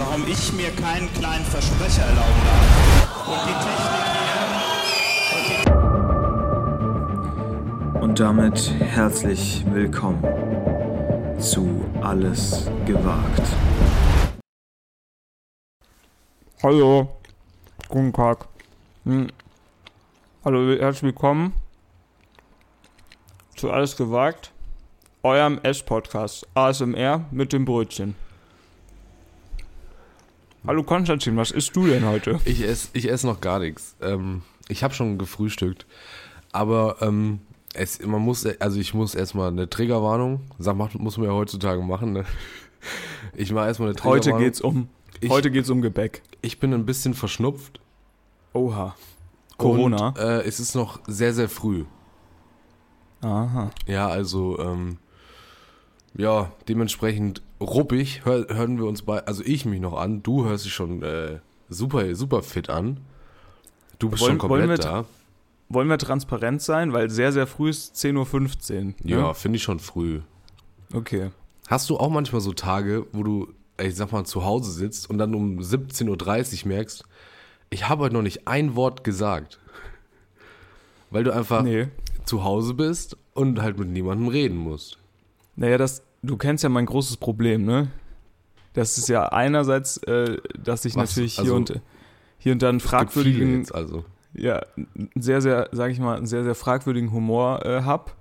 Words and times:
warum 0.00 0.26
ich 0.26 0.52
mir 0.54 0.70
keinen 0.70 1.12
kleinen 1.12 1.44
Versprecher 1.44 2.02
erlauben 2.02 2.42
darf. 2.46 3.28
Und 3.28 3.40
die 3.46 3.52
Technik 3.66 4.04
hier. 5.46 5.62
Und 8.00 8.18
damit 8.18 8.74
herzlich 8.80 9.62
willkommen 9.70 10.24
zu 11.38 11.84
Alles 12.00 12.70
gewagt. 12.86 13.42
Hallo, 16.62 17.08
guten 17.88 18.12
Tag. 18.14 18.48
Hm. 19.04 19.28
Hallo, 20.44 20.78
herzlich 20.78 21.02
willkommen 21.02 21.52
zu 23.54 23.70
Alles 23.70 23.94
gewagt, 23.98 24.52
eurem 25.22 25.58
Ess-Podcast 25.62 26.48
ASMR 26.54 27.26
mit 27.30 27.52
dem 27.52 27.66
Brötchen. 27.66 28.14
Hallo 30.66 30.82
Konstantin, 30.82 31.36
was 31.36 31.50
isst 31.50 31.74
du 31.74 31.86
denn 31.86 32.04
heute? 32.04 32.38
Ich 32.44 32.62
esse 32.62 32.88
ich 32.92 33.10
ess 33.10 33.24
noch 33.24 33.40
gar 33.40 33.58
nichts. 33.58 33.96
Ähm, 34.00 34.42
ich 34.68 34.82
habe 34.84 34.94
schon 34.94 35.18
gefrühstückt, 35.18 35.86
aber 36.52 36.96
ähm, 37.00 37.40
es, 37.74 38.04
man 38.04 38.20
muss, 38.20 38.44
also 38.60 38.78
ich 38.78 38.92
muss 38.94 39.14
erstmal 39.14 39.48
eine 39.48 39.70
Triggerwarnung, 39.70 40.40
sag, 40.58 40.76
muss 40.94 41.16
man 41.16 41.26
ja 41.26 41.32
heutzutage 41.32 41.80
machen. 41.82 42.12
Ne? 42.12 42.24
Ich 43.34 43.52
mache 43.52 43.66
erstmal 43.66 43.88
eine 43.88 43.96
Triggerwarnung. 43.96 44.34
Heute 44.34 44.44
geht's 44.44 44.60
um, 44.60 44.88
Ich- 45.20 45.30
heute 45.30 45.50
geht's 45.50 45.70
um 45.70 45.80
Gebäck. 45.82 46.22
Ich 46.42 46.58
bin 46.60 46.74
ein 46.74 46.84
bisschen 46.86 47.14
verschnupft. 47.14 47.80
Oha. 48.52 48.96
Corona. 49.56 50.08
Und, 50.08 50.18
äh, 50.18 50.42
es 50.42 50.58
ist 50.60 50.74
noch 50.74 51.00
sehr, 51.06 51.32
sehr 51.34 51.48
früh. 51.48 51.84
Aha. 53.22 53.70
Ja, 53.86 54.08
also, 54.08 54.58
ähm, 54.58 54.96
ja, 56.14 56.50
dementsprechend 56.68 57.42
ruppig 57.60 58.24
hör, 58.24 58.46
hören 58.48 58.78
wir 58.78 58.86
uns 58.86 59.02
bei, 59.02 59.24
also 59.26 59.42
ich 59.44 59.64
mich 59.66 59.80
noch 59.80 59.98
an, 59.98 60.22
du 60.22 60.44
hörst 60.44 60.64
dich 60.64 60.72
schon 60.72 61.02
äh, 61.02 61.38
super, 61.68 62.14
super 62.14 62.42
fit 62.42 62.70
an. 62.70 63.00
Du 63.98 64.08
bist 64.08 64.22
Wollen- 64.22 64.40
schon 64.40 64.50
wollen 64.50 64.66
komplett 64.68 64.84
wir 64.84 64.90
da. 64.90 65.04
Wollen 65.68 65.88
wir 65.88 65.98
transparent 65.98 66.62
sein, 66.62 66.92
weil 66.92 67.10
sehr, 67.10 67.32
sehr 67.32 67.46
früh 67.46 67.70
ist 67.70 67.94
10.15 67.94 68.86
Uhr. 68.86 68.94
Ja, 69.04 69.28
ne? 69.28 69.34
finde 69.34 69.56
ich 69.56 69.62
schon 69.62 69.78
früh. 69.78 70.20
Okay. 70.92 71.30
Hast 71.68 71.88
du 71.90 71.96
auch 71.98 72.08
manchmal 72.10 72.40
so 72.40 72.52
Tage, 72.52 73.06
wo 73.12 73.22
du, 73.22 73.52
ich 73.80 73.94
sag 73.94 74.10
mal, 74.10 74.24
zu 74.24 74.44
Hause 74.44 74.72
sitzt 74.72 75.08
und 75.08 75.18
dann 75.18 75.32
um 75.34 75.60
17.30 75.60 76.62
Uhr 76.64 76.68
merkst, 76.68 77.04
ich 77.68 77.88
habe 77.88 78.02
heute 78.04 78.14
noch 78.14 78.22
nicht 78.22 78.48
ein 78.48 78.74
Wort 78.74 79.04
gesagt. 79.04 79.60
Weil 81.10 81.22
du 81.24 81.32
einfach 81.32 81.62
Nee. 81.62 81.88
zu 82.24 82.42
Hause 82.42 82.74
bist 82.74 83.16
und 83.34 83.60
halt 83.62 83.78
mit 83.78 83.88
niemandem 83.88 84.26
reden 84.28 84.56
musst. 84.56 84.98
Naja, 85.56 85.78
das, 85.78 86.02
du 86.22 86.36
kennst 86.36 86.64
ja 86.64 86.70
mein 86.70 86.86
großes 86.86 87.16
Problem, 87.16 87.64
ne? 87.64 87.88
Das 88.72 88.98
ist 88.98 89.08
ja 89.08 89.26
einerseits, 89.26 89.96
äh, 90.04 90.38
dass 90.62 90.84
ich 90.84 90.94
Was? 90.94 91.10
natürlich 91.10 91.34
hier 91.34 91.42
Also, 91.42 91.56
und 91.56 91.80
hier 92.38 92.52
und 92.52 92.62
da 92.62 92.68
einen 92.68 92.78
Es 92.78 92.84
gibt 92.84 92.92
viele 92.92 93.00
fragwürdigen, 93.04 93.66
also. 93.72 94.04
ja, 94.32 94.62
sehr, 95.14 95.42
sehr, 95.42 95.68
sag 95.72 95.90
ich 95.90 95.98
mal, 95.98 96.16
einen 96.16 96.26
sehr, 96.26 96.44
sehr 96.44 96.54
fragwürdigen 96.54 97.12
Humor 97.12 97.64
äh, 97.66 97.82
hab. 97.82 98.16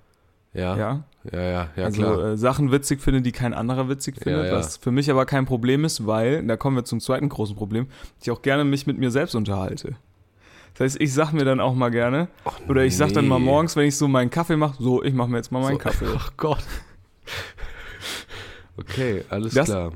Ja, 0.54 0.76
ja, 0.76 0.78
Ja. 0.78 1.04
ja, 1.32 1.42
ja, 1.42 1.70
ja 1.76 1.86
also 1.86 2.02
klar. 2.02 2.26
äh, 2.30 2.38
Sachen 2.38 2.72
witzig 2.72 3.02
finde, 3.02 3.22
die 3.22 3.32
kein 3.32 3.54
anderer 3.54 3.88
witzig 3.88 4.16
findet, 4.18 4.48
ja. 4.48 4.54
was 4.54 4.78
für 4.78 4.92
mich 4.92 5.12
aber 5.12 5.26
kein 5.26 5.46
Problem 5.46 5.86
ist, 5.86 6.08
weil, 6.08 6.46
da 6.46 6.58
kommen 6.58 6.76
wir 6.76 6.86
zum 6.86 7.00
zweiten 7.00 7.30
großen 7.30 7.56
Problem, 7.56 7.88
ich 8.22 8.32
auch 8.32 8.42
gerne 8.42 8.66
mich 8.66 8.88
mit 8.88 8.98
mir 8.98 9.12
selbst 9.12 9.36
unterhalte. 9.36 9.96
Das 10.74 10.86
heißt, 10.86 11.02
ich 11.02 11.14
sag 11.14 11.34
mir 11.34 11.46
dann 11.46 11.60
auch 11.60 11.76
mal 11.76 11.90
gerne, 11.90 12.30
oder 12.68 12.84
ich 12.84 12.98
sag 12.98 13.14
dann 13.14 13.28
mal 13.28 13.40
nee. 13.40 13.46
morgens, 13.46 13.76
wenn 13.76 13.86
ich 13.86 13.96
so 13.96 14.08
meinen 14.08 14.30
Kaffee 14.30 14.56
mache, 14.56 14.82
so, 14.82 15.04
ich 15.04 15.14
mache 15.14 15.30
mir 15.30 15.38
jetzt 15.38 15.52
mal 15.52 15.62
meinen 15.62 15.74
So, 15.74 15.78
Kaffee. 15.78 16.06
Ach 16.16 16.32
Gott. 16.36 16.64
Okay, 18.80 19.24
alles 19.30 19.54
Das- 19.54 19.66
klar. 19.68 19.92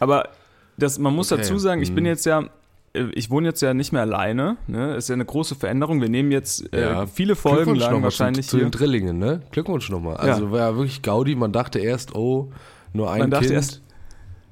Aber 0.00 0.28
das, 0.76 0.98
man 0.98 1.14
muss 1.14 1.32
Okay, 1.32 1.42
dazu 1.42 1.58
sagen, 1.58 1.82
ich 1.82 1.92
bin 1.94 2.04
mhm. 2.04 2.08
jetzt 2.10 2.24
ja, 2.24 2.44
äh, 2.92 3.04
ich 3.14 3.30
wohne 3.30 3.48
jetzt 3.48 3.60
ja 3.62 3.74
nicht 3.74 3.92
mehr 3.92 4.02
alleine. 4.02 4.56
Ne? 4.66 4.94
Ist 4.94 5.08
ja 5.08 5.14
eine 5.14 5.24
große 5.24 5.54
Veränderung. 5.56 6.00
Wir 6.00 6.08
nehmen 6.08 6.30
jetzt 6.30 6.72
äh, 6.72 6.80
Ja. 6.82 7.06
viele 7.06 7.34
Folgen 7.34 7.74
lang 7.74 7.90
nochmal 7.90 8.04
wahrscheinlich 8.04 8.46
zu, 8.46 8.52
zu 8.52 8.58
den 8.58 8.70
Drillingen, 8.70 9.18
ne? 9.18 9.42
Glückwunsch 9.50 9.90
nochmal. 9.90 10.16
Also 10.18 10.50
war 10.52 10.60
ja 10.60 10.76
wirklich 10.76 11.02
Gaudi, 11.02 11.34
man 11.34 11.52
dachte 11.52 11.78
erst, 11.80 12.14
oh, 12.14 12.52
nur 12.92 13.10
ein 13.10 13.18
Man 13.20 13.30
dachte 13.30 13.46
Kind. 13.46 13.56
erst, 13.56 13.82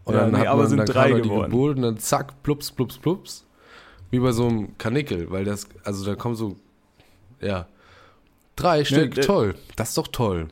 und 0.05 0.15
ja, 0.15 0.21
dann 0.21 0.33
nee, 0.33 0.39
hat 0.39 0.47
aber 0.49 0.63
man, 0.63 0.69
sind 0.69 0.79
dann 0.79 0.87
drei 0.87 1.03
kam 1.11 1.11
da 1.13 1.17
die 1.23 1.29
geworden. 1.29 1.51
Geburt 1.51 1.77
und 1.77 1.83
dann 1.83 1.99
zack, 1.99 2.43
plups, 2.43 2.71
plups, 2.73 2.99
plups. 2.99 3.45
Wie 4.11 4.19
bei 4.21 4.31
so 4.33 4.47
einem 4.47 4.79
Kanickel, 4.79 5.31
weil 5.31 5.45
das, 5.45 5.67
also 5.85 6.05
da 6.05 6.15
kommen 6.15 6.37
so, 6.37 6.57
ja, 7.41 7.67
drei 8.55 8.85
Stück, 8.85 9.17
äh, 9.19 9.21
toll. 9.21 9.55
Das 9.77 9.89
ist 9.91 9.99
doch 9.99 10.09
toll. 10.09 10.49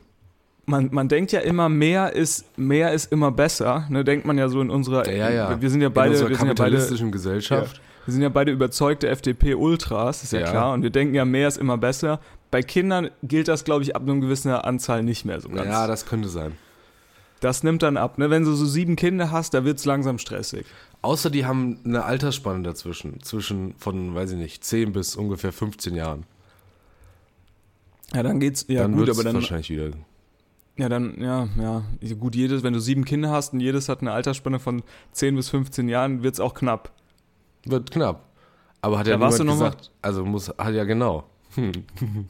Man, 0.65 0.89
man 0.91 1.07
denkt 1.07 1.31
ja 1.31 1.41
immer, 1.41 1.69
mehr 1.69 2.13
ist, 2.13 2.57
mehr 2.57 2.91
ist 2.93 3.11
immer 3.11 3.31
besser. 3.31 3.85
Ne? 3.89 4.03
Denkt 4.03 4.25
man 4.25 4.37
ja 4.37 4.49
so 4.49 4.61
in 4.61 4.69
unserer, 4.69 5.07
Ja, 5.11 5.29
ja. 5.29 5.61
wir 5.61 5.69
sind 5.69 5.81
ja 5.81 5.87
In 5.87 5.93
beide, 5.93 6.11
unserer 6.11 6.29
wir 6.29 6.37
sind 6.37 6.47
ja 6.47 6.53
beide, 6.53 6.63
kapitalistischen 6.63 7.11
Gesellschaft. 7.11 7.81
wir 8.05 8.11
sind 8.13 8.23
ja 8.23 8.29
beide 8.29 8.51
überzeugte 8.51 9.07
FDP-Ultras, 9.09 10.23
ist 10.23 10.33
ja, 10.33 10.39
Ja. 10.39 10.49
klar. 10.49 10.73
Und 10.73 10.81
wir 10.83 10.89
denken 10.89 11.13
ja, 11.13 11.25
mehr 11.25 11.47
ist 11.47 11.57
immer 11.57 11.77
besser. 11.77 12.19
Bei 12.51 12.61
Kindern 12.61 13.09
gilt 13.23 13.47
das, 13.47 13.63
glaube 13.63 13.83
ich, 13.83 13.95
ab 13.95 14.03
einer 14.03 14.15
gewissen 14.19 14.51
Anzahl 14.51 15.03
nicht 15.03 15.25
mehr 15.25 15.39
so 15.41 15.49
ganz. 15.49 15.67
Ja, 15.67 15.87
das 15.87 16.05
könnte 16.05 16.29
sein. 16.29 16.53
das 17.41 17.61
nimmt 17.63 17.83
dann 17.83 17.97
ab. 17.97 18.17
Ne? 18.17 18.29
Wenn 18.31 18.43
du 18.43 18.53
so 18.53 18.65
sieben 18.65 18.95
Kinder 18.95 19.29
hast, 19.31 19.53
da 19.53 19.65
wird 19.65 19.77
es 19.77 19.85
langsam 19.85 20.17
stressig. 20.17 20.65
Außer 21.03 21.29
die 21.29 21.45
haben 21.45 21.79
eine 21.85 22.03
Altersspanne 22.05 22.63
dazwischen. 22.63 23.21
Zwischen 23.21 23.75
von, 23.77 24.15
weiß 24.15 24.31
ich 24.31 24.37
nicht, 24.37 24.63
10 24.63 24.93
bis 24.93 25.15
ungefähr 25.15 25.51
15 25.51 25.93
Jahren. 25.95 26.23
Ja, 28.13 28.23
dann 28.23 28.39
geht's. 28.39 28.65
Ja, 28.67 28.83
dann 28.83 28.93
gut, 28.93 29.09
aber 29.09 29.19
es 29.19 29.23
dann 29.25 29.35
wahrscheinlich 29.35 29.69
wieder. 29.69 29.89
Ja, 30.77 30.89
dann, 30.89 31.15
ja, 31.21 31.47
ja. 31.57 31.83
Gut, 32.19 32.35
jedes, 32.35 32.61
wenn 32.63 32.73
du 32.73 32.79
sieben 32.79 33.05
Kinder 33.05 33.29
hast 33.31 33.53
und 33.53 33.61
jedes 33.61 33.87
hat 33.87 34.01
eine 34.01 34.11
Altersspanne 34.11 34.59
von 34.59 34.83
10 35.13 35.35
bis 35.35 35.49
15 35.49 35.87
Jahren, 35.87 36.21
wird's 36.23 36.39
auch 36.41 36.53
knapp. 36.53 36.91
Wird 37.65 37.91
knapp. 37.91 38.25
Aber 38.81 38.99
hat 38.99 39.07
ja, 39.07 39.13
Ja, 39.13 39.19
warst 39.19 39.39
du 39.39 39.43
noch 39.45 39.57
mal- 39.57 39.69
gesagt. 39.69 39.91
Also 40.01 40.25
muss, 40.25 40.49
hat 40.49 40.73
ja 40.73 40.83
genau. 40.83 41.23
Hm, 41.55 41.71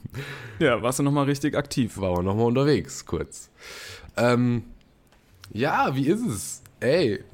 Ja, 0.60 0.80
warst 0.80 1.00
du 1.00 1.02
nochmal 1.02 1.24
richtig 1.24 1.56
aktiv. 1.56 1.98
war 1.98 2.10
auch 2.10 2.22
nochmal 2.22 2.46
unterwegs, 2.46 3.04
kurz. 3.04 3.50
Ähm, 4.16 4.62
ja, 5.52 5.94
wie 5.96 6.06
ist 6.06 6.24
es? 6.24 6.62
Ey, 6.80 7.24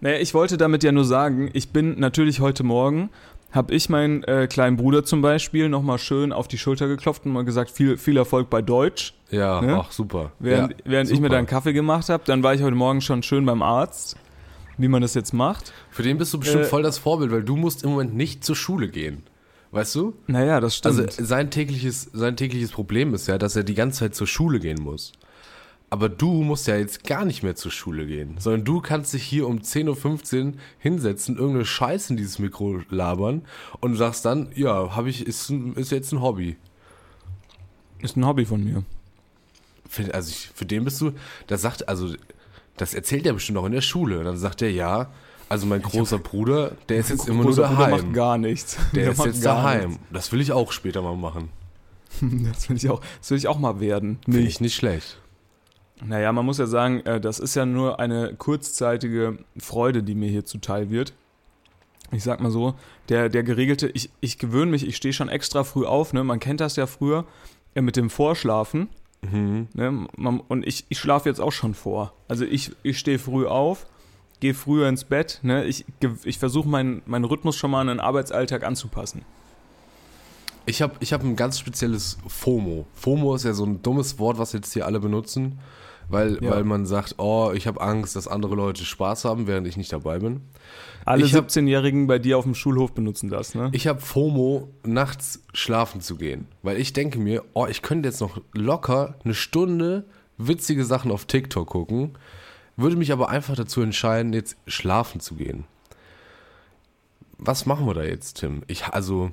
Naja, 0.00 0.18
ich 0.18 0.34
wollte 0.34 0.56
damit 0.58 0.84
ja 0.84 0.92
nur 0.92 1.04
sagen, 1.06 1.48
ich 1.54 1.70
bin 1.70 1.98
natürlich 1.98 2.40
heute 2.40 2.62
Morgen, 2.64 3.08
habe 3.50 3.74
ich 3.74 3.88
meinen 3.88 4.22
äh, 4.24 4.46
kleinen 4.46 4.76
Bruder 4.76 5.04
zum 5.04 5.22
Beispiel 5.22 5.68
nochmal 5.68 5.98
schön 5.98 6.32
auf 6.32 6.48
die 6.48 6.58
Schulter 6.58 6.86
geklopft 6.86 7.24
und 7.24 7.32
mal 7.32 7.44
gesagt, 7.44 7.70
viel, 7.70 7.96
viel 7.96 8.16
Erfolg 8.16 8.50
bei 8.50 8.60
Deutsch. 8.62 9.14
ja, 9.30 9.60
Ne? 9.62 9.78
ach 9.82 9.90
super. 9.90 10.32
Während, 10.38 10.72
ja, 10.72 10.76
während 10.84 11.08
ich 11.10 11.16
mir 11.18 11.26
super. 11.26 11.28
da 11.30 11.38
einen 11.38 11.46
Kaffee 11.46 11.72
gemacht 11.72 12.08
habe, 12.08 12.22
dann 12.26 12.42
war 12.42 12.54
ich 12.54 12.62
heute 12.62 12.76
Morgen 12.76 13.00
schon 13.00 13.22
schön 13.22 13.46
beim 13.46 13.62
Arzt, 13.62 14.16
wie 14.76 14.88
man 14.88 15.00
das 15.02 15.14
jetzt 15.14 15.32
macht. 15.32 15.72
Für 15.90 16.02
den 16.02 16.18
bist 16.18 16.32
du 16.34 16.38
bestimmt 16.40 16.64
Äh, 16.64 16.68
voll 16.68 16.82
das 16.82 16.98
Vorbild, 16.98 17.30
weil 17.32 17.42
du 17.42 17.56
musst 17.56 17.84
im 17.84 17.90
Moment 17.90 18.14
nicht 18.14 18.44
zur 18.44 18.54
Schule 18.56 18.88
gehen. 18.88 19.22
Weißt 19.70 19.94
du? 19.96 20.14
Naja, 20.26 20.60
das 20.60 20.76
stimmt. 20.76 20.98
Also 20.98 21.24
sein 21.24 21.50
tägliches, 21.50 22.10
sein 22.12 22.36
tägliches 22.36 22.70
Problem 22.70 23.12
ist 23.12 23.28
ja, 23.28 23.36
dass 23.38 23.54
er 23.56 23.64
die 23.64 23.74
ganze 23.74 24.00
Zeit 24.00 24.14
zur 24.14 24.26
Schule 24.26 24.60
gehen 24.60 24.80
muss. 24.82 25.12
Aber 25.90 26.10
du 26.10 26.42
musst 26.42 26.66
ja 26.66 26.76
jetzt 26.76 27.04
gar 27.04 27.24
nicht 27.24 27.42
mehr 27.42 27.56
zur 27.56 27.70
Schule 27.70 28.06
gehen, 28.06 28.36
sondern 28.38 28.64
du 28.64 28.80
kannst 28.80 29.14
dich 29.14 29.22
hier 29.22 29.46
um 29.48 29.60
10.15 29.60 30.46
Uhr 30.46 30.52
hinsetzen, 30.78 31.36
irgendeine 31.36 31.64
Scheiße 31.64 32.12
in 32.12 32.18
dieses 32.18 32.38
Mikro 32.38 32.80
labern 32.90 33.42
und 33.80 33.96
sagst 33.96 34.24
dann, 34.26 34.50
ja, 34.54 34.94
habe 34.94 35.08
ich, 35.08 35.26
ist, 35.26 35.50
ist 35.76 35.90
jetzt 35.90 36.12
ein 36.12 36.20
Hobby. 36.20 36.56
ist 38.00 38.16
ein 38.16 38.26
Hobby 38.26 38.44
von 38.44 38.62
mir. 38.62 38.84
Für, 39.88 40.12
also 40.12 40.28
ich, 40.30 40.50
für 40.54 40.66
den 40.66 40.84
bist 40.84 41.00
du, 41.00 41.12
das 41.46 41.62
sagt, 41.62 41.88
also 41.88 42.14
das 42.76 42.92
erzählt 42.92 43.26
er 43.26 43.32
bestimmt 43.32 43.56
auch 43.58 43.64
in 43.64 43.72
der 43.72 43.80
Schule. 43.80 44.18
Und 44.18 44.26
dann 44.26 44.36
sagt 44.36 44.60
er, 44.60 44.70
ja, 44.70 45.10
also 45.48 45.66
mein 45.66 45.80
großer 45.80 46.18
Bruder, 46.18 46.72
der 46.90 46.98
ist 46.98 47.08
jetzt 47.08 47.26
immer 47.26 47.42
nur 47.42 47.46
Großer 47.46 47.68
Bruder 47.68 47.78
daheim. 47.78 47.90
macht 48.04 48.12
gar 48.12 48.36
nichts. 48.36 48.76
Der 48.94 49.12
ist 49.12 49.18
macht 49.18 49.28
jetzt 49.28 49.44
daheim. 49.44 49.90
nichts. 49.90 50.04
Das 50.12 50.32
will 50.32 50.40
ich 50.42 50.52
auch 50.52 50.72
später 50.72 51.02
mal 51.02 51.16
machen. 51.16 51.48
Das 52.20 52.68
will 52.68 52.76
ich 52.76 52.88
auch, 52.88 53.00
das 53.20 53.30
will 53.30 53.38
ich 53.38 53.48
auch 53.48 53.58
mal 53.58 53.80
werden. 53.80 54.18
Finde 54.24 54.40
ich 54.40 54.60
nicht 54.60 54.74
schlecht. 54.74 55.18
Naja, 56.04 56.32
man 56.32 56.46
muss 56.46 56.58
ja 56.58 56.66
sagen, 56.66 57.00
äh, 57.00 57.20
das 57.20 57.38
ist 57.38 57.54
ja 57.54 57.66
nur 57.66 57.98
eine 58.00 58.34
kurzzeitige 58.34 59.38
Freude, 59.58 60.02
die 60.02 60.14
mir 60.14 60.28
hier 60.28 60.44
zuteil 60.44 60.90
wird. 60.90 61.12
Ich 62.10 62.22
sag 62.22 62.40
mal 62.40 62.50
so, 62.50 62.74
der, 63.08 63.28
der 63.28 63.42
geregelte, 63.42 63.88
ich, 63.88 64.10
ich 64.20 64.38
gewöhne 64.38 64.70
mich, 64.70 64.86
ich 64.86 64.96
stehe 64.96 65.12
schon 65.12 65.28
extra 65.28 65.64
früh 65.64 65.84
auf, 65.84 66.12
ne? 66.12 66.24
Man 66.24 66.40
kennt 66.40 66.60
das 66.60 66.76
ja 66.76 66.86
früher 66.86 67.26
äh, 67.74 67.82
mit 67.82 67.96
dem 67.96 68.10
Vorschlafen. 68.10 68.88
Mhm. 69.22 69.68
Ne? 69.74 70.06
Man, 70.16 70.40
und 70.40 70.66
ich, 70.66 70.86
ich 70.88 70.98
schlafe 70.98 71.28
jetzt 71.28 71.40
auch 71.40 71.52
schon 71.52 71.74
vor. 71.74 72.12
Also 72.28 72.44
ich, 72.44 72.72
ich 72.82 72.98
stehe 72.98 73.18
früh 73.18 73.46
auf, 73.46 73.86
gehe 74.40 74.54
früher 74.54 74.88
ins 74.88 75.04
Bett. 75.04 75.40
Ne? 75.42 75.64
Ich, 75.64 75.84
ich 76.24 76.38
versuche 76.38 76.68
meinen 76.68 77.02
meinen 77.06 77.24
Rhythmus 77.24 77.56
schon 77.56 77.70
mal 77.70 77.80
an 77.80 77.88
den 77.88 78.00
Arbeitsalltag 78.00 78.64
anzupassen. 78.64 79.22
Ich 80.66 80.82
habe 80.82 80.94
ich 81.00 81.12
hab 81.12 81.22
ein 81.24 81.34
ganz 81.34 81.58
spezielles 81.58 82.18
FOMO. 82.26 82.86
FOMO 82.94 83.34
ist 83.34 83.44
ja 83.44 83.54
so 83.54 83.64
ein 83.64 83.82
dummes 83.82 84.18
Wort, 84.18 84.38
was 84.38 84.52
jetzt 84.52 84.72
hier 84.74 84.86
alle 84.86 85.00
benutzen, 85.00 85.58
weil, 86.08 86.42
Ja. 86.42 86.50
weil 86.52 86.64
man 86.64 86.86
sagt, 86.86 87.14
oh, 87.18 87.52
ich 87.54 87.66
habe 87.66 87.80
Angst, 87.80 88.16
dass 88.16 88.28
andere 88.28 88.54
Leute 88.54 88.84
Spaß 88.84 89.24
haben, 89.24 89.46
während 89.46 89.66
ich 89.66 89.76
nicht 89.76 89.92
dabei 89.92 90.18
bin. 90.18 90.40
Alle 91.04 91.24
Ich 91.24 91.34
hab- 91.34 91.46
17-Jährigen 91.48 92.06
bei 92.06 92.18
dir 92.18 92.36
auf 92.38 92.44
dem 92.44 92.54
Schulhof 92.54 92.92
benutzen 92.92 93.28
das, 93.30 93.54
ne? 93.54 93.70
Ich 93.72 93.86
habe 93.86 94.00
FOMO, 94.00 94.68
nachts 94.84 95.42
schlafen 95.54 96.00
zu 96.00 96.16
gehen, 96.16 96.46
weil 96.62 96.76
ich 96.78 96.92
denke 96.92 97.18
mir, 97.18 97.44
oh, 97.54 97.66
ich 97.66 97.82
könnte 97.82 98.08
jetzt 98.08 98.20
noch 98.20 98.40
locker 98.52 99.14
eine 99.24 99.34
Stunde 99.34 100.04
witzige 100.36 100.84
Sachen 100.84 101.10
auf 101.10 101.24
TikTok 101.24 101.66
gucken. 101.68 102.16
würde 102.76 102.94
mich 102.96 103.10
aber 103.10 103.28
einfach 103.28 103.56
dazu 103.56 103.80
entscheiden, 103.80 104.32
jetzt 104.32 104.56
schlafen 104.68 105.18
zu 105.20 105.34
gehen. 105.34 105.64
Was 107.38 107.66
machen 107.66 107.86
wir 107.86 107.94
da 107.94 108.02
jetzt, 108.04 108.38
Tim? 108.38 108.62
Ich, 108.66 108.86
also, 108.86 109.30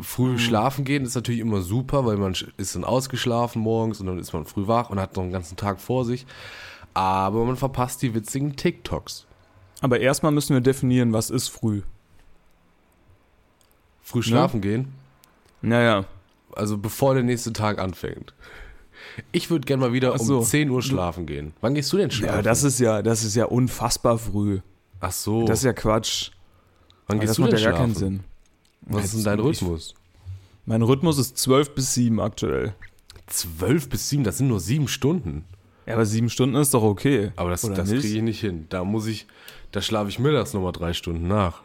früh 0.00 0.32
Hm. 0.32 0.38
schlafen 0.38 0.84
gehen 0.84 1.04
ist 1.04 1.14
natürlich 1.14 1.40
immer 1.40 1.62
super, 1.62 2.04
weil 2.04 2.16
man 2.16 2.34
ist 2.56 2.74
dann 2.76 2.84
ausgeschlafen 2.84 3.62
morgens 3.62 4.00
und 4.00 4.06
dann 4.06 4.18
ist 4.18 4.32
man 4.32 4.44
früh 4.44 4.66
wach 4.66 4.90
und 4.90 5.00
hat 5.00 5.16
noch 5.16 5.22
einen 5.22 5.32
ganzen 5.32 5.56
Tag 5.56 5.80
vor 5.80 6.04
sich. 6.04 6.26
Aber 6.94 7.44
man 7.44 7.56
verpasst 7.56 8.02
die 8.02 8.14
witzigen 8.14 8.56
TikToks. 8.56 9.26
Aber 9.80 10.00
erstmal 10.00 10.32
müssen 10.32 10.54
wir 10.54 10.60
definieren, 10.62 11.12
was 11.12 11.28
ist 11.30 11.48
früh. 11.48 11.82
Früh 14.02 14.22
schlafen 14.22 14.60
gehen, 14.60 14.92
Naja, 15.62 16.04
also 16.54 16.78
bevor 16.78 17.14
der 17.14 17.22
nächste 17.24 17.52
Tag 17.52 17.78
anfängt. 17.78 18.34
Ich 19.32 19.50
würde 19.50 19.66
gerne 19.66 19.80
mal 19.82 19.92
wieder 19.92 20.14
Ach 20.14 20.18
so. 20.18 20.38
um 20.38 20.44
10 20.44 20.70
Uhr 20.70 20.80
schlafen 20.82 21.26
gehen. 21.26 21.52
Wann 21.60 21.74
gehst 21.74 21.92
du 21.92 21.96
denn 21.96 22.10
schlafen? 22.10 22.36
ja, 22.36 22.42
das 22.42 22.62
ist 22.62 22.78
ja, 22.78 23.02
das 23.02 23.24
ist 23.24 23.34
ja 23.34 23.46
unfassbar 23.46 24.18
früh. 24.18 24.60
Ach 25.00 25.12
so. 25.12 25.44
Das 25.46 25.58
ist 25.58 25.64
ja 25.64 25.72
Quatsch. 25.72 26.30
Wann 27.06 27.16
Aber 27.18 27.20
gehst 27.20 27.30
das 27.30 27.36
du 27.36 27.42
macht 27.42 27.52
denn 27.52 27.58
ja 27.60 27.70
gar 27.70 27.76
schlafen? 27.78 27.94
keinen 27.94 27.98
Sinn. 27.98 28.20
Was 28.86 29.06
ist 29.06 29.16
denn 29.16 29.24
dein 29.24 29.40
Rhythmus? 29.40 29.94
Mein 30.64 30.82
Rhythmus 30.82 31.18
ist 31.18 31.38
12 31.38 31.74
bis 31.74 31.94
7 31.94 32.20
aktuell. 32.20 32.74
12 33.26 33.88
bis 33.88 34.08
7, 34.08 34.24
das 34.24 34.38
sind 34.38 34.48
nur 34.48 34.60
7 34.60 34.88
Stunden. 34.88 35.44
Ja, 35.86 35.94
aber 35.94 36.04
sieben 36.04 36.28
Stunden 36.28 36.56
ist 36.56 36.74
doch 36.74 36.82
okay. 36.82 37.30
Aber 37.36 37.50
das, 37.50 37.62
das 37.62 37.88
kriege 37.88 38.06
ich 38.06 38.22
nicht 38.22 38.40
hin. 38.40 38.66
Da 38.70 38.82
muss 38.84 39.06
ich, 39.06 39.26
da 39.70 39.80
schlafe 39.80 40.08
ich 40.08 40.18
mittags 40.18 40.52
nochmal 40.52 40.72
drei 40.72 40.92
Stunden 40.92 41.28
nach. 41.28 41.62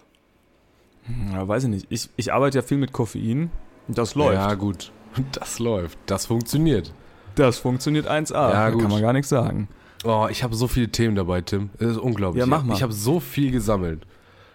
Ja, 1.31 1.47
weiß 1.47 1.63
ich 1.63 1.69
nicht. 1.69 1.87
Ich, 1.89 2.09
ich 2.15 2.31
arbeite 2.31 2.59
ja 2.59 2.61
viel 2.61 2.77
mit 2.77 2.91
Koffein. 2.91 3.49
Das 3.87 4.13
läuft. 4.15 4.35
Ja, 4.35 4.53
gut. 4.53 4.91
Das 5.33 5.59
läuft. 5.59 5.97
Das 6.05 6.27
funktioniert. 6.27 6.93
Das 7.35 7.57
funktioniert 7.57 8.09
1A. 8.09 8.33
Ja, 8.33 8.51
da 8.51 8.69
gut. 8.69 8.81
kann 8.81 8.91
man 8.91 9.01
gar 9.01 9.11
nichts 9.11 9.27
sagen. 9.27 9.67
Oh, 10.05 10.27
ich 10.31 10.41
habe 10.43 10.55
so 10.55 10.67
viele 10.67 10.87
Themen 10.89 11.15
dabei, 11.15 11.41
Tim. 11.41 11.69
Das 11.79 11.91
ist 11.91 11.97
unglaublich. 11.97 12.39
Ja, 12.39 12.45
mach 12.45 12.63
mal. 12.63 12.75
Ich 12.75 12.81
habe 12.81 12.93
so 12.93 13.19
viel 13.19 13.51
gesammelt. 13.51 14.05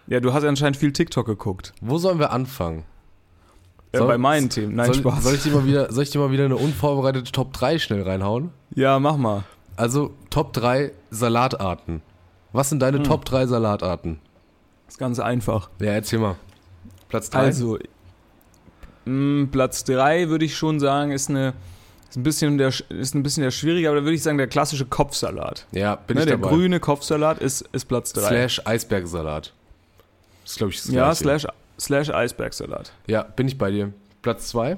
Ja, 0.07 0.19
du 0.19 0.33
hast 0.33 0.43
ja 0.43 0.49
anscheinend 0.49 0.77
viel 0.77 0.91
TikTok 0.93 1.25
geguckt. 1.25 1.73
Wo 1.81 1.97
sollen 1.97 2.19
wir 2.19 2.31
anfangen? 2.31 2.83
Äh, 3.91 3.97
Soll- 3.99 4.07
bei 4.07 4.17
meinen 4.17 4.49
Themen. 4.49 4.75
Nein, 4.75 4.87
soll, 4.87 4.95
Spaß. 4.95 5.23
Soll 5.23 5.35
ich, 5.35 5.43
dir 5.43 5.51
mal 5.51 5.65
wieder, 5.65 5.91
soll 5.91 6.03
ich 6.03 6.09
dir 6.11 6.19
mal 6.19 6.31
wieder 6.31 6.45
eine 6.45 6.55
unvorbereitete 6.55 7.31
Top 7.31 7.53
3 7.53 7.79
schnell 7.79 8.03
reinhauen? 8.03 8.51
ja, 8.75 8.99
mach 8.99 9.17
mal. 9.17 9.43
Also, 9.75 10.13
Top 10.31 10.53
3 10.53 10.91
Salatarten. 11.11 12.01
Was 12.51 12.69
sind 12.69 12.77
Hm. 12.81 12.91
deine 12.93 13.03
Top 13.03 13.25
3 13.25 13.45
Salatarten? 13.45 14.19
Ist 14.87 14.97
ganz 14.97 15.19
einfach. 15.19 15.69
Ja, 15.79 15.91
erzähl 15.91 16.19
mal. 16.19 16.35
Platz 17.09 17.29
3? 17.29 17.37
Also, 17.39 17.77
mh, 19.05 19.47
Platz 19.51 19.83
3 19.83 20.29
würde 20.29 20.45
ich 20.45 20.55
schon 20.57 20.79
sagen, 20.79 21.11
ist 21.11 21.29
eine. 21.29 21.53
Ist 22.09 22.15
ein, 22.15 22.23
bisschen 22.23 22.57
der, 22.57 22.69
ist 22.89 23.15
ein 23.15 23.21
bisschen 23.23 23.43
der 23.43 23.51
schwierige, 23.51 23.89
aber 23.89 23.97
da 23.97 24.03
würde 24.03 24.15
ich 24.15 24.23
sagen, 24.23 24.37
der 24.37 24.47
klassische 24.47 24.85
Kopfsalat. 24.85 25.67
Ja, 25.73 25.95
bin 25.95 26.15
Ne, 26.15 26.21
ich 26.23 26.27
der 26.29 26.37
dabei. 26.37 26.49
grüne 26.49 26.79
Kopfsalat 26.79 27.39
ist, 27.39 27.67
ist 27.73 27.85
Platz 27.85 28.13
3. 28.13 28.21
Slash 28.21 28.61
Eisbergsalat. 28.65 29.53
Das 30.47 30.53
ist, 30.53 30.57
glaube 30.59 30.71
ich, 30.71 30.81
das 30.81 30.91
ja, 30.91 31.13
slash, 31.13 31.45
slash 31.77 32.09
Eisbergsalat. 32.09 32.93
Ja, 33.05 33.23
bin 33.23 33.49
ich 33.49 33.57
bei 33.57 33.69
dir. 33.69 33.91
Platz 34.21 34.47
2? 34.47 34.77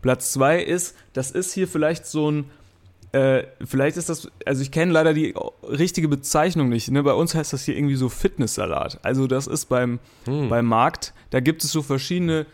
Platz 0.00 0.32
2 0.32 0.60
ist, 0.60 0.96
das 1.12 1.30
ist 1.30 1.52
hier 1.52 1.68
vielleicht 1.68 2.04
so 2.04 2.32
ein, 2.32 2.50
äh, 3.12 3.44
vielleicht 3.64 3.96
ist 3.96 4.08
das, 4.08 4.28
also 4.44 4.60
ich 4.60 4.72
kenne 4.72 4.90
leider 4.90 5.14
die 5.14 5.36
richtige 5.62 6.08
Bezeichnung 6.08 6.68
nicht. 6.68 6.90
Ne? 6.90 7.04
Bei 7.04 7.12
uns 7.12 7.32
heißt 7.32 7.52
das 7.52 7.62
hier 7.62 7.76
irgendwie 7.76 7.94
so 7.94 8.08
Fitnesssalat. 8.08 8.98
Also 9.04 9.28
das 9.28 9.46
ist 9.46 9.66
beim, 9.66 10.00
Hm. 10.24 10.48
beim 10.48 10.66
Markt, 10.66 11.14
da 11.30 11.38
gibt 11.38 11.62
es 11.62 11.70
so 11.70 11.82
verschiedene, 11.82 12.44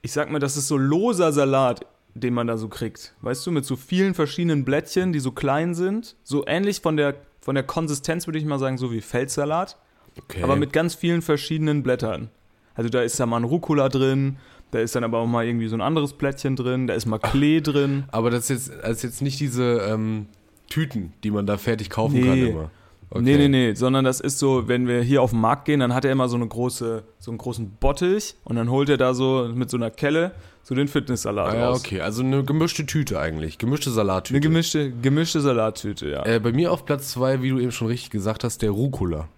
ich 0.00 0.12
sag 0.12 0.30
mal, 0.30 0.38
das 0.38 0.56
ist 0.56 0.68
so 0.68 0.78
loser 0.78 1.32
Salat, 1.32 1.84
den 2.14 2.32
man 2.32 2.46
da 2.46 2.56
so 2.56 2.68
kriegt. 2.68 3.12
Weißt 3.20 3.46
du, 3.46 3.50
mit 3.50 3.66
so 3.66 3.76
vielen 3.76 4.14
verschiedenen 4.14 4.64
Blättchen, 4.64 5.12
die 5.12 5.20
so 5.20 5.32
klein 5.32 5.74
sind. 5.74 6.16
So 6.24 6.46
ähnlich 6.46 6.80
von 6.80 6.96
der, 6.96 7.16
von 7.42 7.54
der 7.56 7.64
Konsistenz 7.64 8.26
würde 8.26 8.38
ich 8.38 8.46
mal 8.46 8.58
sagen, 8.58 8.78
so 8.78 8.90
wie 8.90 9.02
Feldsalat. 9.02 9.76
Okay. 10.18 10.42
Aber 10.42 10.56
mit 10.56 10.72
ganz 10.72 10.94
vielen 10.94 11.22
verschiedenen 11.22 11.82
Blättern. 11.82 12.28
Also 12.74 12.88
da 12.90 13.02
ist 13.02 13.18
da 13.20 13.26
mal 13.26 13.36
ein 13.38 13.44
Rucola 13.44 13.88
drin, 13.88 14.36
da 14.70 14.80
ist 14.80 14.94
dann 14.96 15.04
aber 15.04 15.18
auch 15.18 15.26
mal 15.26 15.44
irgendwie 15.46 15.68
so 15.68 15.76
ein 15.76 15.80
anderes 15.80 16.12
Blättchen 16.14 16.56
drin, 16.56 16.86
da 16.86 16.94
ist 16.94 17.06
mal 17.06 17.18
Klee 17.18 17.60
drin. 17.60 18.04
Aber 18.10 18.30
das 18.30 18.50
ist 18.50 18.68
jetzt, 18.68 18.82
das 18.82 18.90
ist 18.98 19.02
jetzt 19.02 19.22
nicht 19.22 19.38
diese 19.40 19.78
ähm, 19.88 20.26
Tüten, 20.68 21.12
die 21.22 21.30
man 21.30 21.46
da 21.46 21.56
fertig 21.56 21.90
kaufen 21.90 22.14
Nee. 22.20 22.22
kann 22.26 22.38
immer. 22.38 22.70
Okay. 23.10 23.22
Nee, 23.22 23.36
nee, 23.36 23.48
nee, 23.48 23.74
sondern 23.74 24.04
das 24.04 24.18
ist 24.18 24.40
so, 24.40 24.66
wenn 24.66 24.88
wir 24.88 25.00
hier 25.02 25.22
auf 25.22 25.30
den 25.30 25.40
Markt 25.40 25.66
gehen, 25.66 25.78
dann 25.78 25.94
hat 25.94 26.04
er 26.04 26.10
immer 26.10 26.28
so 26.28 26.34
eine 26.34 26.48
große, 26.48 27.04
so 27.20 27.30
einen 27.30 27.38
großen 27.38 27.70
Bottich 27.78 28.34
und 28.42 28.56
dann 28.56 28.70
holt 28.70 28.88
er 28.88 28.96
da 28.96 29.14
so 29.14 29.48
mit 29.54 29.70
so 29.70 29.76
einer 29.76 29.90
Kelle 29.90 30.32
so 30.64 30.74
den 30.74 30.88
Fitnesssalat 30.88 31.52
Ah, 31.52 31.56
ja, 31.56 31.68
raus. 31.68 31.80
okay. 31.84 32.00
Also 32.00 32.22
eine 32.24 32.42
gemischte 32.42 32.86
Tüte 32.86 33.20
eigentlich. 33.20 33.58
Gemischte 33.58 33.90
Salattüte. 33.90 34.34
Eine 34.34 34.40
gemischte, 34.40 34.90
gemischte 34.90 35.40
Salattüte, 35.42 36.08
ja. 36.10 36.26
äh, 36.26 36.40
bei 36.40 36.50
mir 36.50 36.72
auf 36.72 36.86
Platz 36.86 37.10
2, 37.10 37.42
wie 37.42 37.50
du 37.50 37.60
eben 37.60 37.70
schon 37.70 37.86
richtig 37.86 38.10
gesagt 38.10 38.42
hast, 38.42 38.62
der 38.62 38.70
Rucola. 38.70 39.28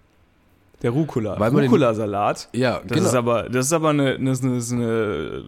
Der 0.83 0.91
Rucola. 0.91 1.33
Rucola-Salat. 1.33 2.49
Ja, 2.53 2.81
Das 2.85 2.99
ist 3.01 3.15
aber, 3.15 3.49
das 3.49 3.65
ist 3.67 3.73
aber 3.73 3.89
eine, 3.89 4.15
eine, 4.15 4.31
eine, 4.31 5.43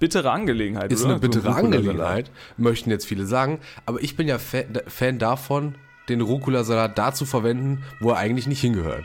bittere 0.00 0.30
Angelegenheit, 0.30 0.92
Ist 0.92 1.02
oder? 1.04 1.12
eine 1.12 1.20
bittere 1.20 1.42
So 1.42 1.48
ein. 1.50 1.64
Angelegenheit, 1.66 2.30
möchten 2.56 2.90
jetzt 2.90 3.06
viele 3.06 3.26
sagen. 3.26 3.60
Aber 3.86 4.02
ich 4.02 4.16
bin 4.16 4.26
ja 4.28 4.38
Fan, 4.38 4.80
Fan 4.86 5.18
davon, 5.18 5.74
den 6.08 6.20
Rucola-Salat 6.20 6.96
da 6.98 7.12
zu 7.12 7.24
verwenden, 7.24 7.84
wo 8.00 8.10
er 8.10 8.16
eigentlich 8.16 8.46
nicht 8.46 8.60
hingehört. 8.60 9.04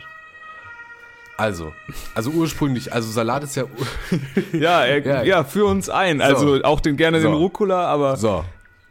Also, 1.36 1.72
also 2.14 2.30
ursprünglich, 2.30 2.92
also 2.92 3.10
Salat 3.10 3.42
ist 3.42 3.56
ja. 3.56 3.64
Ja, 4.52 4.84
er, 4.84 5.04
Ja. 5.04 5.22
ja, 5.24 5.44
für 5.44 5.64
uns 5.64 5.88
ein. 5.90 6.20
Also 6.20 6.62
auch 6.62 6.80
den, 6.80 6.96
gerne 6.96 7.20
So. 7.20 7.28
den 7.28 7.36
Rucola, 7.36 7.86
aber 7.86 8.16
So, 8.16 8.44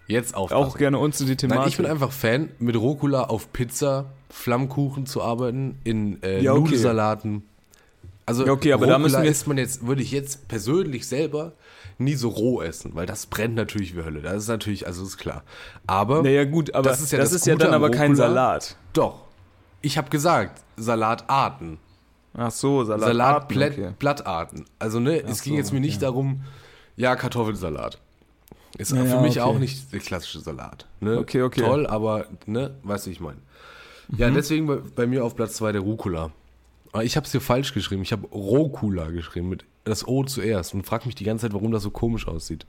jetzt 0.08 0.36
aufpassen. 0.36 0.62
auch 0.66 0.78
gerne 0.78 0.98
uns 1.00 1.22
in 1.22 1.28
die 1.28 1.38
Thematik. 1.38 1.60
Nein, 1.62 1.70
ich 1.70 1.78
bin 1.78 1.86
einfach 1.86 2.12
Fan, 2.12 2.50
mit 2.60 2.76
Rucola 2.76 3.24
auf 3.24 3.54
Pizza, 3.54 4.12
Flammkuchen 4.34 5.06
zu 5.06 5.22
arbeiten, 5.22 5.78
in 5.84 6.22
äh, 6.24 6.42
Ja, 6.42 6.54
okay. 6.54 6.62
Nudelsalaten. 6.62 7.44
Also 8.26 8.46
Ja, 8.46 8.52
okay, 8.54 8.74
aber 8.74 8.88
da 8.88 8.98
müssen 8.98 9.22
wir- 9.22 9.30
isst 9.30 9.48
man 9.48 9.58
jetzt, 9.58 9.86
würde 9.86 10.02
ich 10.02 10.12
jetzt 10.12 10.48
persönlich 10.48 11.08
selber 11.08 11.52
nie 12.00 12.16
so 12.16 12.30
roh 12.30 12.62
essen, 12.62 12.92
weil 12.96 13.06
das 13.06 13.26
brennt 13.28 13.56
natürlich 13.56 13.96
wie 13.96 14.04
Hölle. 14.04 14.22
Das 14.22 14.36
ist 14.44 14.48
natürlich, 14.48 14.88
also 14.88 15.04
ist 15.04 15.18
klar. 15.18 15.44
Aber 15.86 16.24
naja, 16.24 16.46
gut, 16.46 16.74
aber 16.74 16.90
Das 16.90 16.98
das 16.98 17.06
ist 17.06 17.12
ja 17.12 17.18
ja, 17.20 17.24
das 17.24 17.34
ist 17.34 17.46
ja 17.46 17.56
dann 17.56 17.74
aber 17.74 17.92
kein 17.92 18.12
Rucola. 18.12 18.28
Salat. 18.30 18.76
doch, 18.94 19.20
ich 19.82 19.98
habe 19.98 20.10
gesagt, 20.10 20.62
Salatarten. 20.78 21.78
Ach 22.36 22.50
so, 22.50 22.84
Salat. 22.84 23.10
Salatblattarten. 23.10 24.66
Also 24.80 25.00
ne, 25.00 25.22
es 25.22 25.40
Ach 25.40 25.44
ging 25.44 25.54
so, 25.54 25.58
jetzt 25.58 25.74
mir 25.74 25.80
nicht 25.82 26.02
darum, 26.02 26.42
ja, 26.96 27.16
Kartoffelsalat. 27.16 28.00
Ist 28.78 28.92
Ja, 28.92 29.06
für 29.06 29.20
mich 29.22 29.40
okay. 29.40 29.42
auch 29.42 29.60
nicht 29.60 29.94
der 29.94 30.00
klassische 30.00 30.40
Salat. 30.40 30.88
Ne? 31.00 31.20
Okay, 31.20 31.44
okay. 31.44 31.62
Toll, 31.62 31.86
aber 31.86 32.26
ne, 32.48 32.74
weißt 32.84 33.06
du, 33.06 33.12
ich 33.12 33.20
meine. 33.20 33.38
Ja, 34.18 34.30
Mhm. 34.30 34.34
deswegen 34.36 34.68
bei, 34.68 34.78
bei 34.96 35.08
mir 35.08 35.24
auf 35.26 35.36
Platz 35.36 35.54
2 35.56 35.72
der 35.72 35.82
Rucola. 35.82 36.32
Aber 36.92 37.04
ich 37.04 37.16
habe 37.16 37.26
es 37.26 37.32
hier 37.32 37.42
falsch 37.42 37.74
geschrieben. 37.74 38.02
Ich 38.04 38.12
habe 38.12 38.28
Rokula 38.28 39.08
geschrieben 39.12 39.50
mit 39.50 39.66
das 39.84 40.08
O 40.08 40.24
zuerst 40.24 40.74
und 40.74 40.86
frag 40.86 41.06
mich 41.06 41.16
die 41.16 41.24
ganze 41.24 41.46
Zeit, 41.48 41.54
warum 41.54 41.72
das 41.72 41.84
so 41.84 41.90
komisch 41.92 42.28
aussieht. 42.28 42.66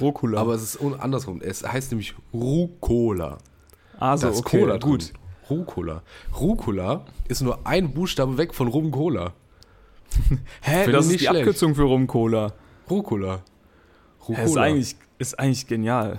Rucola. 0.00 0.40
Aber 0.40 0.54
es 0.54 0.62
ist 0.62 0.80
andersrum. 1.00 1.40
Es 1.42 1.62
heißt 1.66 1.90
nämlich 1.92 2.14
Rucola. 2.32 3.38
also, 3.98 4.26
Da 4.28 4.32
ist 4.32 4.38
okay, 4.40 4.60
Cola 4.60 4.78
gut. 4.78 5.10
Drin. 5.12 5.18
Rucola. 5.50 6.02
Rucola 6.40 7.04
ist 7.28 7.42
nur 7.42 7.66
ein 7.66 7.92
Buchstabe 7.92 8.36
weg 8.38 8.54
von 8.54 8.68
Rum 8.68 8.90
Cola. 8.90 9.32
Hä, 10.62 10.84
Finde 10.84 10.92
das 10.92 11.04
ist 11.06 11.10
nicht 11.12 11.20
die 11.20 11.26
schlecht. 11.26 11.40
Abkürzung 11.40 11.74
für 11.74 11.82
Rum-Cola. 11.82 12.52
Rucola. 12.88 13.42
Rucola. 14.28 14.38
Hä, 14.38 14.44
Ist 14.44 14.56
eigentlich, 14.56 14.96
ist 15.18 15.38
eigentlich 15.38 15.66
genial. 15.66 16.16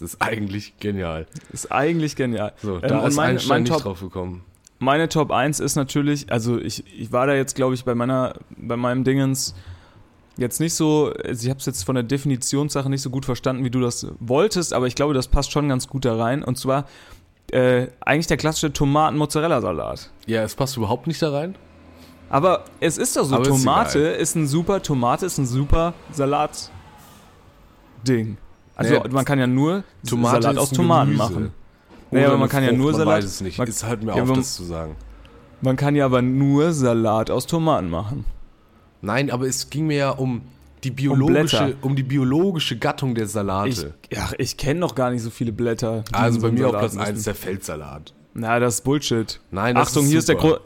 Das 0.00 0.14
ist 0.14 0.22
eigentlich 0.22 0.72
genial. 0.80 1.26
Ist 1.52 1.70
eigentlich 1.70 2.16
genial. 2.16 2.52
So, 2.62 2.76
Ähm, 2.76 2.82
da 2.88 3.00
und 3.00 3.08
ist 3.08 3.16
mein, 3.16 3.30
Einstein 3.30 3.48
mein 3.48 3.62
nicht 3.64 3.72
Top, 3.72 3.82
drauf 3.82 4.00
gekommen. 4.00 4.42
meine 4.78 5.08
Top 5.08 5.30
1 5.30 5.60
ist 5.60 5.76
natürlich, 5.76 6.30
also 6.32 6.58
ich, 6.58 6.84
ich 6.98 7.12
war 7.12 7.26
da 7.26 7.34
jetzt, 7.34 7.54
glaube 7.56 7.74
ich, 7.74 7.84
bei 7.84 7.94
meiner, 7.94 8.34
bei 8.56 8.76
meinem 8.76 9.04
Dingens 9.04 9.54
jetzt 10.38 10.60
nicht 10.60 10.74
so, 10.74 11.12
ich 11.24 11.48
habe 11.50 11.58
es 11.60 11.66
jetzt 11.66 11.84
von 11.84 11.94
der 11.94 12.04
Definitionssache 12.04 12.88
nicht 12.88 13.02
so 13.02 13.10
gut 13.10 13.26
verstanden, 13.26 13.64
wie 13.64 13.70
du 13.70 13.80
das 13.80 14.06
wolltest, 14.18 14.72
aber 14.72 14.86
ich 14.86 14.94
glaube, 14.94 15.12
das 15.14 15.28
passt 15.28 15.52
schon 15.52 15.68
ganz 15.68 15.88
gut 15.88 16.04
da 16.06 16.16
rein. 16.16 16.42
Und 16.42 16.56
zwar 16.58 16.86
äh, 17.50 17.88
eigentlich 18.00 18.28
der 18.28 18.38
klassische 18.38 18.72
Tomaten-Mozzarella-Salat. 18.72 20.10
Ja, 20.26 20.42
es 20.42 20.54
passt 20.54 20.76
überhaupt 20.78 21.06
nicht 21.06 21.20
da 21.20 21.32
rein. 21.32 21.54
Aber 22.30 22.64
es 22.80 22.96
ist 22.96 23.14
doch 23.16 23.24
so, 23.24 23.34
Aber 23.34 23.42
ist 23.42 23.48
Tomate 23.50 24.08
egal. 24.08 24.20
ist, 24.22 24.34
ein 24.36 24.46
super, 24.46 24.80
Tomate 24.82 25.26
ist 25.26 25.36
ein 25.36 25.44
super 25.44 25.92
Salat-Ding. 26.12 26.70
Also 28.84 28.94
Naja, 28.98 29.08
man 29.12 29.24
kann 29.24 29.38
ja 29.38 29.46
nur 29.46 29.84
Salat 30.02 30.44
ist 30.54 30.58
aus 30.58 30.70
Tomaten 30.70 31.10
Gemüse. 31.12 31.22
machen. 31.32 31.50
Naja, 32.10 32.26
aber 32.28 32.36
man 32.38 32.48
kann 32.48 32.62
ja 32.64 32.72
nur 32.72 32.90
man 32.92 33.00
Salat- 33.00 33.18
weiß 33.18 33.24
es 33.24 33.40
nicht. 33.40 33.58
man- 33.58 33.68
es 33.68 33.86
hört 33.86 34.02
mir 34.02 34.14
Ja, 34.16 34.22
auf, 34.22 34.28
man- 34.28 34.38
das 34.38 34.54
zu 34.54 34.64
sagen. 34.64 34.96
Man 35.60 35.76
kann 35.76 35.94
ja 35.94 36.04
aber 36.04 36.22
nur 36.22 36.72
Salat 36.72 37.30
aus 37.30 37.46
Tomaten 37.46 37.88
machen. 37.88 38.24
Nein, 39.00 39.30
aber 39.30 39.46
es 39.46 39.70
ging 39.70 39.86
mir 39.86 39.96
ja 39.96 40.10
um 40.10 40.42
die 40.84 40.90
biologische, 40.90 41.56
Blätter. 41.64 41.76
um, 41.82 41.94
die 41.96 42.02
biologische 42.02 42.76
Gattung 42.76 43.14
der 43.14 43.26
Salate. 43.28 43.94
Ich, 44.10 44.16
ja, 44.16 44.28
ich 44.38 44.56
kenne 44.56 44.80
noch 44.80 44.94
gar 44.96 45.10
nicht 45.10 45.22
so 45.22 45.30
viele 45.30 45.52
Blätter. 45.52 46.04
also 46.12 46.40
so 46.40 46.46
bei 46.46 46.52
mir 46.52 46.66
auf 46.66 46.72
Salat 46.72 46.80
Platz 46.80 46.94
müssen. 46.96 47.08
1 47.08 47.22
der 47.24 47.34
Feldsalat. 47.36 48.14
Na, 48.34 48.58
das 48.58 48.74
ist 48.76 48.80
Bullshit. 48.84 49.40
Nein, 49.50 49.74
das 49.74 49.88
Achtung, 49.90 50.04
ist 50.04 50.10
hier 50.10 50.18
ist 50.18 50.28
der. 50.28 50.36
Grund. 50.36 50.60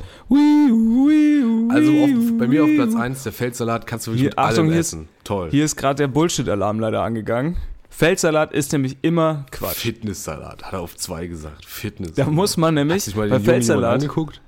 Also 1.68 1.90
auf, 1.92 2.38
bei 2.38 2.46
mir 2.46 2.62
auf 2.64 2.70
Platz 2.76 2.94
1 2.94 3.22
der 3.24 3.32
Feldsalat 3.32 3.86
kannst 3.86 4.06
du 4.06 4.12
wirklich 4.12 4.20
Hier- 4.22 4.30
mit 4.30 4.38
allem 4.38 4.48
Achtung, 4.50 4.66
hier 4.70 4.80
ist- 4.80 4.86
essen. 4.92 5.08
Toll. 5.24 5.48
Hier 5.50 5.64
ist 5.64 5.76
gerade 5.76 5.96
der 5.96 6.08
Bullshit-Alarm 6.08 6.78
leider 6.80 7.02
angegangen. 7.02 7.56
Feldsalat 7.96 8.52
ist 8.52 8.72
nämlich 8.72 8.98
immer 9.00 9.46
Quatsch. 9.50 9.76
Fitnesssalat, 9.78 10.64
hat 10.64 10.74
er 10.74 10.80
auf 10.80 10.96
zwei 10.96 11.26
gesagt. 11.26 11.64
Fitnesssalat. 11.64 12.28
Da 12.28 12.30
muss 12.30 12.58
man 12.58 12.74
Hast 12.76 12.84
nämlich 12.84 13.04
du 13.04 13.10
dich 13.10 13.16
mal 13.16 13.28
bei 13.30 13.40
Feldsalat, 13.40 13.94
angeguckt? 13.94 14.42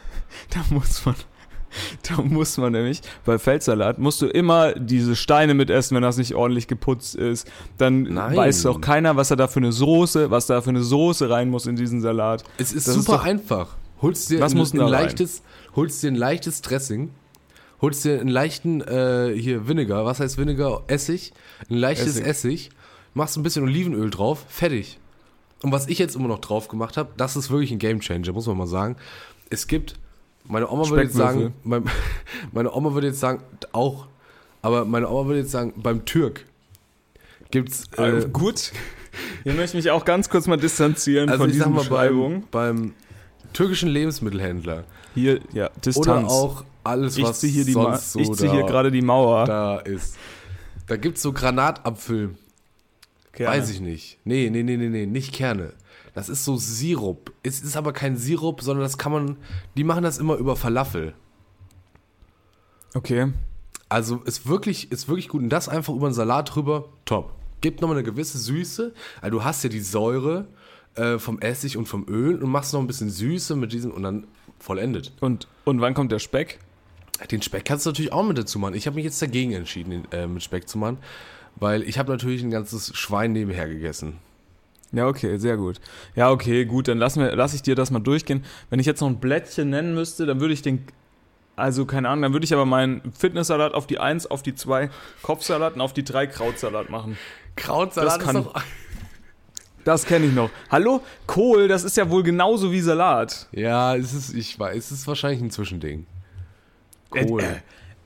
da 0.50 0.60
muss 0.70 1.04
man, 1.04 1.16
da 2.08 2.22
muss 2.22 2.56
man 2.58 2.70
nämlich 2.72 3.02
bei 3.24 3.40
Feldsalat 3.40 3.98
musst 3.98 4.22
du 4.22 4.26
immer 4.28 4.74
diese 4.74 5.16
Steine 5.16 5.54
mitessen, 5.54 5.96
wenn 5.96 6.02
das 6.02 6.16
nicht 6.16 6.36
ordentlich 6.36 6.68
geputzt 6.68 7.16
ist. 7.16 7.50
Dann 7.76 8.02
Nein. 8.04 8.36
weiß 8.36 8.66
auch 8.66 8.80
keiner, 8.80 9.16
was 9.16 9.32
er 9.32 9.36
da 9.36 9.48
für 9.48 9.58
eine 9.58 9.72
Soße, 9.72 10.30
was 10.30 10.46
da 10.46 10.60
für 10.62 10.70
eine 10.70 10.84
Soße 10.84 11.28
rein 11.28 11.48
muss 11.50 11.66
in 11.66 11.74
diesen 11.74 12.00
Salat. 12.00 12.44
Es 12.56 12.72
ist 12.72 12.86
Das 12.86 12.96
ist 12.96 13.04
super 13.06 13.18
doch- 13.18 13.24
einfach. 13.24 13.76
Holst 14.00 14.30
dir 14.30 14.40
Was 14.40 14.52
ein, 14.54 14.80
ein 14.80 14.88
leichtes, 14.88 15.42
holst 15.74 16.02
dir 16.04 16.10
ein 16.12 16.16
leichtes 16.16 16.60
Dressing, 16.60 17.10
holst 17.80 18.04
dir 18.04 18.20
einen 18.20 18.28
leichten 18.28 18.80
äh, 18.80 19.32
hier 19.36 19.66
Vinegar, 19.66 20.04
was 20.04 20.20
heißt 20.20 20.38
Vinegar? 20.38 20.82
Essig, 20.86 21.32
ein 21.68 21.76
leichtes 21.76 22.16
Essig. 22.20 22.26
Essig. 22.26 22.70
Machst 23.14 23.36
ein 23.36 23.42
bisschen 23.42 23.64
Olivenöl 23.64 24.10
drauf, 24.10 24.44
fertig. 24.48 24.98
Und 25.62 25.72
was 25.72 25.86
ich 25.88 25.98
jetzt 25.98 26.16
immer 26.16 26.28
noch 26.28 26.40
drauf 26.40 26.68
gemacht 26.68 26.96
habe, 26.96 27.10
das 27.16 27.36
ist 27.36 27.50
wirklich 27.50 27.70
ein 27.70 27.78
Gamechanger, 27.78 28.32
muss 28.32 28.46
man 28.46 28.56
mal 28.58 28.66
sagen. 28.66 28.96
Es 29.50 29.66
gibt, 29.66 29.94
meine 30.44 30.68
Oma 30.70 30.88
würde 30.88 31.04
jetzt 31.04 31.14
sagen, 31.14 31.54
mein, 31.62 31.84
meine 32.52 32.72
Oma 32.72 32.94
würde 32.94 33.08
jetzt 33.08 33.20
sagen, 33.20 33.42
auch, 33.72 34.06
aber 34.60 34.84
meine 34.84 35.08
Oma 35.08 35.26
würde 35.26 35.40
jetzt 35.40 35.52
sagen, 35.52 35.72
beim 35.76 36.04
Türk 36.04 36.46
gibt's 37.50 37.84
äh, 37.96 38.26
gut. 38.32 38.72
Hier 39.44 39.52
möchte 39.52 39.76
ich 39.78 39.84
mich 39.84 39.90
auch 39.92 40.04
ganz 40.04 40.28
kurz 40.30 40.46
mal 40.46 40.56
distanzieren 40.56 41.28
also 41.28 41.42
von 41.44 41.50
ich 41.50 41.58
sag 41.58 41.64
diesen 41.66 41.74
mal 41.74 41.80
Beschreibungen. 41.82 42.44
beim, 42.50 42.76
beim 42.76 42.94
türkischen 43.52 43.90
Lebensmittelhändler 43.90 44.84
Hier, 45.14 45.40
ja, 45.52 45.66
oder 45.66 45.72
Distanz. 45.84 46.30
auch 46.32 46.64
alles, 46.82 47.18
ich 47.18 47.24
was 47.24 47.40
ziehe 47.40 47.52
hier, 47.52 47.64
die 47.66 47.74
Ma- 47.74 47.96
sonst 47.96 48.12
so 48.12 48.18
ich 48.20 48.32
zieh 48.32 48.46
da, 48.46 48.52
hier 48.52 48.62
gerade 48.64 48.90
die 48.90 49.02
Mauer. 49.02 49.44
da 49.44 49.78
ist. 49.78 50.16
Da 50.86 50.96
gibt's 50.96 51.22
so 51.22 51.32
Granatapfel, 51.32 52.34
Kerne. 53.32 53.56
weiß 53.56 53.70
ich 53.70 53.80
nicht. 53.80 54.18
Nee, 54.24 54.50
nee, 54.50 54.62
nee, 54.62 54.76
nee, 54.76 54.88
nee, 54.88 55.06
nicht 55.06 55.32
Kerne. 55.32 55.72
Das 56.14 56.28
ist 56.28 56.44
so 56.44 56.56
Sirup. 56.56 57.32
Es 57.42 57.62
ist 57.62 57.76
aber 57.76 57.92
kein 57.92 58.16
Sirup, 58.16 58.60
sondern 58.62 58.82
das 58.82 58.98
kann 58.98 59.12
man, 59.12 59.36
die 59.76 59.84
machen 59.84 60.02
das 60.02 60.18
immer 60.18 60.36
über 60.36 60.56
Falafel. 60.56 61.14
Okay. 62.94 63.32
Also 63.88 64.16
ist 64.24 64.46
wirklich, 64.46 64.92
ist 64.92 65.08
wirklich 65.08 65.28
gut. 65.28 65.42
Und 65.42 65.48
das 65.48 65.68
einfach 65.68 65.94
über 65.94 66.06
einen 66.06 66.14
Salat 66.14 66.54
drüber, 66.54 66.90
top. 67.04 67.32
Gibt 67.60 67.80
nochmal 67.80 67.96
eine 67.96 68.04
gewisse 68.04 68.38
Süße. 68.38 68.92
Also 69.20 69.38
du 69.38 69.44
hast 69.44 69.62
ja 69.64 69.70
die 69.70 69.80
Säure 69.80 70.46
äh, 70.94 71.18
vom 71.18 71.38
Essig 71.40 71.76
und 71.76 71.86
vom 71.86 72.06
Öl 72.08 72.42
und 72.42 72.50
machst 72.50 72.72
noch 72.72 72.80
ein 72.80 72.86
bisschen 72.86 73.10
Süße 73.10 73.56
mit 73.56 73.72
diesem 73.72 73.90
und 73.92 74.02
dann 74.02 74.26
vollendet. 74.58 75.12
Und, 75.20 75.48
und 75.64 75.80
wann 75.80 75.94
kommt 75.94 76.12
der 76.12 76.18
Speck? 76.18 76.58
Den 77.30 77.40
Speck 77.40 77.64
kannst 77.64 77.86
du 77.86 77.90
natürlich 77.90 78.12
auch 78.12 78.24
mit 78.24 78.36
dazu 78.36 78.58
machen. 78.58 78.74
Ich 78.74 78.86
habe 78.86 78.96
mich 78.96 79.04
jetzt 79.04 79.22
dagegen 79.22 79.52
entschieden, 79.52 79.90
den, 79.90 80.12
äh, 80.12 80.26
mit 80.26 80.42
Speck 80.42 80.68
zu 80.68 80.76
machen, 80.76 80.98
weil 81.56 81.82
ich 81.82 81.98
habe 81.98 82.10
natürlich 82.12 82.42
ein 82.42 82.50
ganzes 82.50 82.96
Schwein 82.96 83.32
nebenher 83.32 83.68
gegessen. 83.68 84.18
Ja, 84.92 85.06
okay, 85.06 85.38
sehr 85.38 85.56
gut. 85.56 85.80
Ja, 86.14 86.30
okay, 86.30 86.64
gut, 86.66 86.88
dann 86.88 86.98
lass, 86.98 87.16
mir, 87.16 87.34
lass 87.34 87.54
ich 87.54 87.62
dir 87.62 87.74
das 87.74 87.90
mal 87.90 88.00
durchgehen. 88.00 88.44
Wenn 88.68 88.78
ich 88.78 88.86
jetzt 88.86 89.00
noch 89.00 89.08
ein 89.08 89.20
Blättchen 89.20 89.70
nennen 89.70 89.94
müsste, 89.94 90.26
dann 90.26 90.40
würde 90.40 90.52
ich 90.52 90.60
den, 90.60 90.84
also 91.56 91.86
keine 91.86 92.08
Ahnung, 92.10 92.22
dann 92.22 92.32
würde 92.34 92.44
ich 92.44 92.52
aber 92.52 92.66
meinen 92.66 93.12
Fitnesssalat 93.12 93.72
auf 93.72 93.86
die 93.86 93.98
1, 93.98 94.26
auf 94.30 94.42
die 94.42 94.54
2 94.54 94.90
Kopfsalat 95.22 95.74
und 95.76 95.80
auf 95.80 95.94
die 95.94 96.04
3 96.04 96.26
Krautsalat 96.26 96.90
machen. 96.90 97.16
Krautsalat 97.56 98.18
Das 98.20 98.24
kann- 98.26 98.36
ist 98.36 98.44
doch... 98.46 98.62
Das 99.84 100.04
kenne 100.04 100.26
ich 100.26 100.32
noch. 100.32 100.48
Hallo? 100.70 101.00
Kohl, 101.26 101.66
das 101.66 101.82
ist 101.82 101.96
ja 101.96 102.08
wohl 102.08 102.22
genauso 102.22 102.70
wie 102.70 102.80
Salat. 102.80 103.48
Ja, 103.50 103.96
es 103.96 104.14
ist, 104.14 104.32
ich 104.32 104.56
weiß, 104.56 104.76
es 104.76 104.92
ist 104.92 105.06
wahrscheinlich 105.08 105.40
ein 105.40 105.50
Zwischending. 105.50 106.06
Kohl. 107.10 107.42
Äh, 107.42 107.46
äh, 107.46 107.56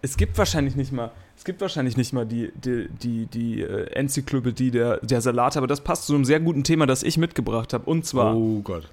es 0.00 0.17
gibt 0.17 0.38
wahrscheinlich 0.38 0.75
nicht 0.75 0.91
mal, 0.91 1.11
gibt 1.47 1.62
wahrscheinlich 1.62 1.97
nicht 1.97 2.12
mal 2.12 2.26
die, 2.26 2.53
die, 2.55 2.88
die, 2.91 3.25
die 3.26 3.62
äh, 3.62 3.87
Enzyklopädie 3.93 4.71
der, 4.71 4.99
der 4.99 5.23
Salate, 5.23 5.59
aber 5.59 5.67
das 5.67 5.81
passt 5.81 6.07
zu 6.07 6.15
einem 6.15 6.26
sehr 6.26 6.41
guten 6.41 6.62
Thema, 6.62 6.85
das 6.87 7.03
ich 7.03 7.17
mitgebracht 7.17 7.73
habe. 7.73 7.88
Und 7.88 8.05
zwar, 8.05 8.37
oh 8.37 8.61
Gott. 8.61 8.87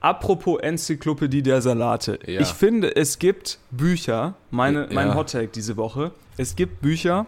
apropos 0.00 0.58
Enzyklopädie 0.62 1.42
der 1.42 1.60
Salate. 1.60 2.18
Ja. 2.26 2.40
Ich 2.40 2.48
finde, 2.48 2.96
es 2.96 3.18
gibt 3.18 3.58
Bücher, 3.70 4.34
meine, 4.50 4.84
Ja. 4.84 4.94
mein 4.94 5.14
Hot 5.14 5.32
Take 5.32 5.48
diese 5.48 5.76
Woche, 5.76 6.12
es 6.38 6.56
gibt 6.56 6.80
Bücher, 6.80 7.26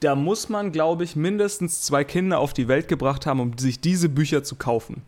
da 0.00 0.14
muss 0.14 0.48
man, 0.48 0.72
glaube 0.72 1.04
ich, 1.04 1.16
mindestens 1.16 1.82
zwei 1.82 2.04
Kinder 2.04 2.38
auf 2.38 2.52
die 2.52 2.68
Welt 2.68 2.86
gebracht 2.88 3.24
haben, 3.26 3.40
um 3.40 3.56
sich 3.58 3.80
diese 3.80 4.08
Bücher 4.08 4.44
zu 4.44 4.56
kaufen. 4.56 5.02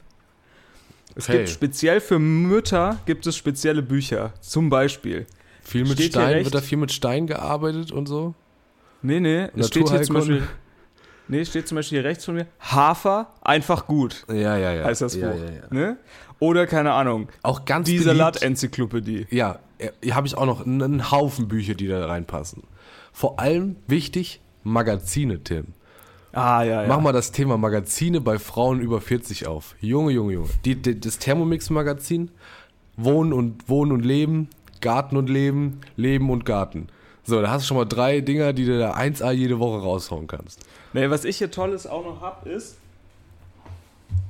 Es 1.17 1.29
Okay. 1.29 1.39
gibt 1.39 1.51
speziell 1.51 2.01
für 2.01 2.19
Mütter 2.19 2.99
gibt 3.07 3.27
es 3.27 3.37
spezielle 3.37 3.83
Bücher. 3.83 4.33
Zum 4.41 4.71
Beispiel. 4.71 5.27
Viel 5.65 5.83
mit 5.85 5.93
Steht 5.95 6.13
Stein, 6.13 6.45
wird 6.45 6.55
da 6.55 6.61
viel 6.61 6.79
mit 6.79 6.93
Stein 6.93 7.27
gearbeitet 7.27 7.91
und 7.91 8.07
so? 8.07 8.35
Nee, 9.03 9.21
nee, 9.21 9.49
es 9.57 9.69
steht 9.69 9.89
hier 9.91 10.03
zum? 10.03 10.15
Beispiel. 10.17 10.43
Nee, 11.27 11.45
steht 11.45 11.67
zum 11.67 11.77
Beispiel 11.77 12.01
hier 12.01 12.09
rechts 12.09 12.25
von 12.25 12.35
mir. 12.35 12.47
Hafer, 12.61 13.29
einfach 13.41 13.87
gut, 13.87 14.25
Ja, 14.29 14.57
ja, 14.59 14.75
ja. 14.75 14.85
heißt 14.85 15.01
das 15.01 15.15
Buch. 15.15 15.23
ja, 15.23 15.35
ja, 15.35 15.45
ja. 15.51 15.63
Ne? 15.71 15.97
Oder 16.39 16.67
keine 16.67 16.93
Ahnung. 16.93 17.29
Auch 17.43 17.65
ganz 17.65 17.87
Die 17.89 17.99
Salat-Enzyklopädie. 17.99 19.27
Ja, 19.31 19.59
hier 20.03 20.15
habe 20.15 20.27
ich 20.27 20.37
auch 20.37 20.45
noch 20.47 20.67
einen, 20.67 20.83
einen 20.83 21.11
Haufen 21.11 21.49
Bücher, 21.49 21.75
die 21.75 21.87
da 21.89 22.07
reinpassen. 22.07 22.65
Vor 23.13 23.41
allem 23.41 23.77
wichtig, 23.87 24.41
Magazine, 24.65 25.43
Tim. 25.43 25.69
Ah, 26.33 26.63
ja, 26.63 26.83
ja. 26.83 26.89
Mach 26.89 27.01
mal 27.01 27.13
das 27.13 27.31
Thema 27.33 27.57
Magazine 27.57 28.21
bei 28.21 28.39
Frauen 28.39 28.81
über 28.81 29.01
40 29.01 29.47
auf. 29.47 29.77
Junge, 29.81 30.13
Junge, 30.13 30.33
Junge. 30.35 30.49
Die, 30.65 30.75
die, 30.75 30.99
das 30.99 31.19
Thermomix-Magazin, 31.19 32.31
Wohnen 32.97 33.33
und 33.33 33.69
Wohnen 33.69 33.93
und 33.93 34.05
Leben, 34.05 34.49
Garten 34.85 35.17
und 35.17 35.29
Leben, 35.31 35.81
Leben 35.97 36.29
und 36.31 36.45
Garten. 36.45 36.89
So, 37.25 37.41
da 37.41 37.51
hast 37.51 37.63
du 37.65 37.69
schon 37.69 37.79
mal 37.79 37.87
drei 37.87 38.21
Dinger, 38.21 38.53
die 38.53 38.67
du 38.67 38.79
da 38.79 38.95
1A 38.95 39.33
jede 39.33 39.59
Woche 39.59 39.81
raushauen 39.81 40.27
kannst. 40.27 40.61
Nee, 40.93 41.09
was 41.09 41.25
ich 41.25 41.39
hier 41.39 41.51
Tolles 41.51 41.87
auch 41.87 42.05
noch 42.05 42.21
hab, 42.21 42.47
ist. 42.47 42.77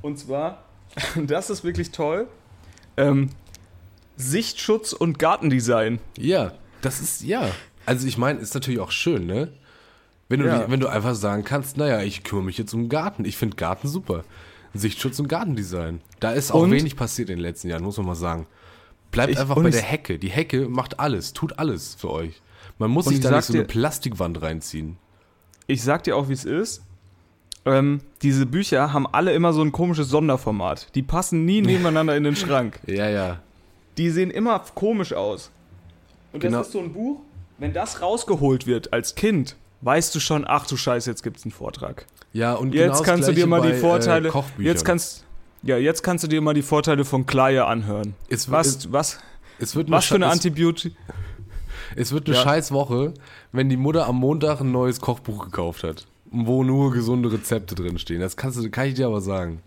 Und 0.01 0.17
zwar, 0.17 0.63
das 1.27 1.49
ist 1.49 1.63
wirklich 1.65 1.91
toll. 1.91 2.27
Ähm, 2.97 3.29
Sichtschutz 4.15 4.93
und 4.93 5.19
Gartendesign. 5.19 5.99
Ja, 6.17 6.53
das 6.81 7.01
ist, 7.01 7.21
ja. 7.23 7.49
Also 7.85 8.07
ich 8.07 8.17
meine, 8.17 8.39
ist 8.39 8.53
natürlich 8.53 8.79
auch 8.79 8.91
schön, 8.91 9.25
ne? 9.27 9.49
Wenn 10.29 10.39
du, 10.39 10.47
Ja. 10.47 10.69
wenn 10.71 10.79
du 10.79 10.87
einfach 10.87 11.15
sagen 11.15 11.43
kannst, 11.43 11.77
naja, 11.77 12.01
ich 12.01 12.23
kümmere 12.23 12.45
mich 12.45 12.57
jetzt 12.57 12.73
um 12.73 12.87
Garten. 12.89 13.25
Ich 13.25 13.35
finde 13.37 13.57
Garten 13.57 13.87
super. 13.89 14.23
Sichtschutz 14.73 15.19
und 15.19 15.27
Gartendesign. 15.27 16.01
Da 16.19 16.31
ist 16.31 16.51
auch 16.51 16.61
Und? 16.63 16.71
wenig 16.71 16.95
passiert 16.95 17.29
in 17.29 17.35
den 17.37 17.41
letzten 17.43 17.67
Jahren, 17.69 17.83
muss 17.83 17.97
man 17.97 18.07
mal 18.07 18.15
sagen. 18.15 18.47
Bleibt 19.11 19.31
Ich- 19.33 19.39
einfach 19.39 19.55
bei 19.55 19.69
der 19.69 19.81
Hecke. 19.81 20.19
Die 20.19 20.29
Hecke 20.29 20.67
macht 20.67 20.99
alles, 20.99 21.33
tut 21.33 21.57
alles 21.59 21.95
für 21.95 22.09
euch. 22.11 22.41
Man 22.77 22.91
muss 22.91 23.05
sich 23.05 23.15
ich 23.17 23.23
da 23.23 23.31
nicht 23.35 23.45
so 23.45 23.53
eine 23.53 23.63
dir- 23.63 23.67
Plastikwand 23.67 24.41
reinziehen. 24.41 24.97
Ich 25.67 25.81
sag 25.83 26.03
dir 26.03 26.15
auch, 26.17 26.27
wie 26.29 26.33
es 26.33 26.45
ist. 26.45 26.81
Ähm, 27.65 28.01
diese 28.21 28.45
Bücher 28.45 28.93
haben 28.93 29.07
alle 29.11 29.33
immer 29.33 29.51
so 29.53 29.61
ein 29.61 29.71
komisches 29.71 30.09
Sonderformat. 30.09 30.93
Die 30.93 31.01
passen 31.01 31.45
nie 31.45 31.61
nebeneinander 31.61 32.15
in 32.15 32.23
den 32.23 32.35
Schrank. 32.35 32.79
Ja, 32.85 33.09
ja. 33.09 33.39
Die 33.97 34.09
sehen 34.09 34.29
immer 34.29 34.59
komisch 34.75 35.13
aus. 35.13 35.49
Und 36.33 36.41
Genau. 36.41 36.57
das 36.59 36.67
ist 36.67 36.73
so 36.73 36.79
ein 36.79 36.91
Buch, 36.93 37.21
wenn 37.57 37.73
das 37.73 38.01
rausgeholt 38.01 38.67
wird 38.67 38.91
als 38.93 39.15
Kind, 39.15 39.55
weißt 39.81 40.13
du 40.13 40.19
schon, 40.19 40.43
ach 40.45 40.67
du 40.67 40.75
Scheiße, 40.77 41.09
jetzt 41.09 41.23
gibt's 41.23 41.45
einen 41.45 41.53
Vortrag. 41.53 42.05
Ja, 42.33 42.53
und 42.53 42.73
Jetzt 42.75 42.97
genau 42.97 43.01
kannst 43.03 43.29
du 43.29 43.33
dir 43.33 43.47
mal 43.47 43.61
die 43.61 43.69
bei, 43.69 43.75
Vorteile. 43.77 44.29
Äh, 44.29 44.61
jetzt 44.63 44.83
kannst 44.83 45.23
ja, 45.65 45.77
jetzt 45.77 46.01
kannst 46.03 46.23
du 46.23 46.27
dir 46.27 46.39
mal 46.41 46.53
die 46.53 46.61
Vorteile 46.61 47.03
von 47.03 47.25
Kleie 47.25 47.65
anhören. 47.65 48.15
es, 48.29 48.49
Was, 48.49 48.67
Es, 48.67 48.91
was, 48.93 49.19
es 49.59 49.75
wird 49.75 49.89
was 49.91 50.05
für 50.05 50.15
eine 50.15 50.27
Antibiotik? 50.27 50.95
Es, 51.95 52.07
es 52.07 52.11
wird 52.13 52.27
eine 52.27 52.35
Ja. 52.37 52.43
scheiß 52.43 52.71
Woche, 52.71 53.13
wenn 53.51 53.69
die 53.69 53.77
Mutter 53.77 54.07
am 54.07 54.15
Montag 54.17 54.61
ein 54.61 54.71
neues 54.71 54.99
Kochbuch 55.01 55.43
gekauft 55.45 55.83
hat. 55.83 56.05
Wo 56.31 56.63
nur 56.63 56.91
gesunde 56.91 57.31
Rezepte 57.31 57.75
drinstehen. 57.75 58.19
Das 58.21 58.35
kannst 58.37 58.57
du, 58.57 58.69
kann 58.69 58.87
ich 58.87 58.93
dir 58.95 59.07
aber 59.07 59.21
sagen. 59.21 59.61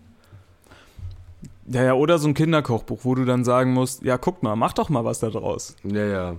Ja, 1.67 1.83
ja, 1.83 1.93
oder 1.93 2.17
so 2.17 2.27
ein 2.27 2.33
Kinderkochbuch, 2.33 2.99
wo 3.03 3.15
du 3.15 3.25
dann 3.25 3.43
sagen 3.45 3.73
musst, 3.73 4.01
ja, 4.03 4.17
guck 4.17 4.41
mal, 4.43 4.55
mach 4.55 4.73
doch 4.73 4.89
mal 4.89 5.05
was 5.05 5.19
da 5.19 5.29
draus. 5.29 5.75
Ja, 5.83 6.03
ja. 6.05 6.35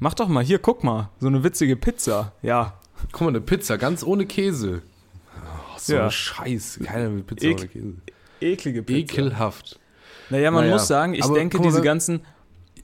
Mach 0.00 0.14
doch 0.14 0.26
mal, 0.28 0.42
hier, 0.44 0.58
guck 0.58 0.82
mal, 0.82 1.10
so 1.20 1.28
eine 1.28 1.44
witzige 1.44 1.76
Pizza. 1.76 2.32
Ja, 2.42 2.74
Guck 3.12 3.20
mal, 3.22 3.28
eine 3.28 3.40
Pizza, 3.42 3.76
ganz 3.76 4.02
ohne 4.02 4.24
Käse. 4.26 4.80
Oh, 5.36 5.78
so 5.78 5.94
Ja. 5.94 6.04
ein 6.06 6.10
Scheiß. 6.10 6.80
Keiner 6.84 7.12
will 7.12 7.22
Pizza 7.22 7.46
Ek- 7.48 7.58
ohne 7.58 7.68
Käse. 7.68 7.92
Eklige 8.40 8.82
Pizza. 8.82 9.14
Ekelhaft. 9.14 9.78
Naja, 10.30 10.50
man 10.50 10.64
Naja, 10.64 10.74
muss 10.74 10.86
sagen, 10.86 11.14
ich 11.14 11.24
aber 11.24 11.34
denke, 11.34 11.58
mal, 11.58 11.64
diese 11.64 11.82
ganzen, 11.82 12.20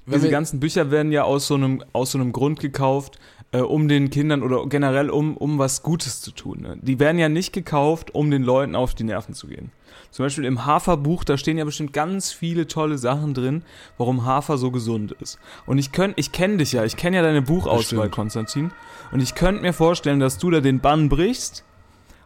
diese 0.07 0.29
ganzen 0.29 0.61
Bücher 0.61 0.91
werden 0.91 1.13
ja 1.13 1.25
aus 1.25 1.47
so 1.47 1.55
einem, 1.55 1.83
aus 1.93 2.13
so 2.13 2.19
einem 2.19 2.33
Grund 2.33 2.61
gekauft, 2.61 3.19
äh, 3.53 3.59
um 3.59 3.89
den 3.89 4.11
Kindern 4.11 4.43
oder 4.43 4.67
generell 4.67 5.11
um, 5.11 5.37
um 5.37 5.59
was 5.59 5.83
Gutes 5.83 6.21
zu 6.21 6.31
tun. 6.33 6.61
Ne? 6.61 6.79
Die 6.81 6.99
werden 6.99 7.19
ja 7.19 7.29
nicht 7.29 7.53
gekauft, 7.53 8.15
um 8.15 8.31
den 8.31 8.43
Leuten 8.43 8.75
auf 8.75 8.95
die 8.95 9.05
Nerven 9.05 9.35
zu 9.35 9.47
gehen. 9.47 9.73
Zum 10.11 10.25
Beispiel 10.25 10.45
im 10.45 10.67
Haferbuch, 10.67 11.23
da 11.23 11.37
stehen 11.37 11.57
ja 11.57 11.65
bestimmt 11.65 11.93
ganz 11.93 12.33
viele 12.33 12.67
tolle 12.67 12.99
Sachen 12.99 13.33
drin, 13.33 13.63
warum 13.97 14.25
Hafer 14.25 14.59
so 14.59 14.71
gesund 14.71 15.13
ist. 15.21 15.39
Und 15.67 15.79
ich 15.79 15.93
könnt, 15.93 16.19
ich 16.19 16.33
kenne 16.33 16.57
dich 16.57 16.73
ja, 16.73 16.85
ich 16.85 16.97
kenne 16.97 17.17
ja 17.17 17.23
deine 17.23 17.43
Buchauswahl. 17.43 18.09
Konstantin. 18.11 18.73
Und 19.13 19.21
ich 19.21 19.35
könnte 19.37 19.63
mir 19.63 19.73
vorstellen, 19.73 20.19
dass 20.19 20.39
du 20.39 20.51
da 20.51 20.61
den 20.61 20.81
Bann 20.81 21.09
brichst 21.09 21.65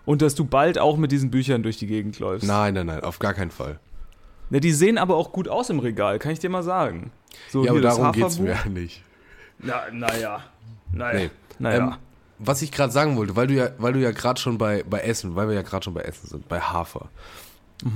und 0.05 0.23
dass 0.23 0.35
du 0.35 0.45
bald 0.45 0.79
auch 0.79 0.97
mit 0.97 1.13
diesen 1.13 1.31
Büchern 1.31 1.63
durch 1.63 1.79
die 1.79 1.87
Gegend 1.87 2.19
läufst. 2.19 2.47
Nein, 2.47 2.75
nein, 2.75 2.87
nein, 2.87 3.01
auf 3.01 3.19
gar 3.19 3.35
keinen 3.35 3.51
Fall. 3.51 3.79
Ne, 4.51 4.61
die 4.61 4.73
sehen 4.73 4.99
aber 4.99 5.17
auch 5.17 5.33
gut 5.33 5.49
aus 5.49 5.71
im 5.71 5.79
Regal, 5.79 6.19
kann 6.19 6.33
ich 6.33 6.39
dir 6.39 6.51
mal 6.51 6.63
sagen. 6.63 7.11
So, 7.49 7.65
ja, 7.65 7.71
aber 7.71 7.81
darum 7.81 8.13
geht's 8.13 8.39
mir 8.39 8.57
nicht. 8.69 9.03
Na, 9.59 9.83
naja. 9.91 10.45
Naja. 10.93 11.19
Nee. 11.19 11.31
Naja. 11.59 11.79
Ähm, 11.79 11.95
was 12.39 12.63
ich 12.63 12.73
gerade 12.73 12.93
sagen 12.93 13.17
wollte, 13.17 13.37
weil 13.37 13.47
du 13.47 13.55
ja, 13.55 13.71
weil 13.79 13.93
du 13.93 14.01
ja 14.01 14.11
gerade 14.11 14.41
schon 14.41 14.59
bei, 14.59 14.83
bei 14.83 15.01
Essen, 15.01 15.37
weil 15.37 15.49
wir 15.49 15.55
ja 15.55 15.63
gerade 15.63 15.85
schon 15.85 15.95
bei 15.95 16.03
Essen 16.03 16.29
sind, 16.29 16.49
bei 16.49 16.61
Hafer. 16.61 17.09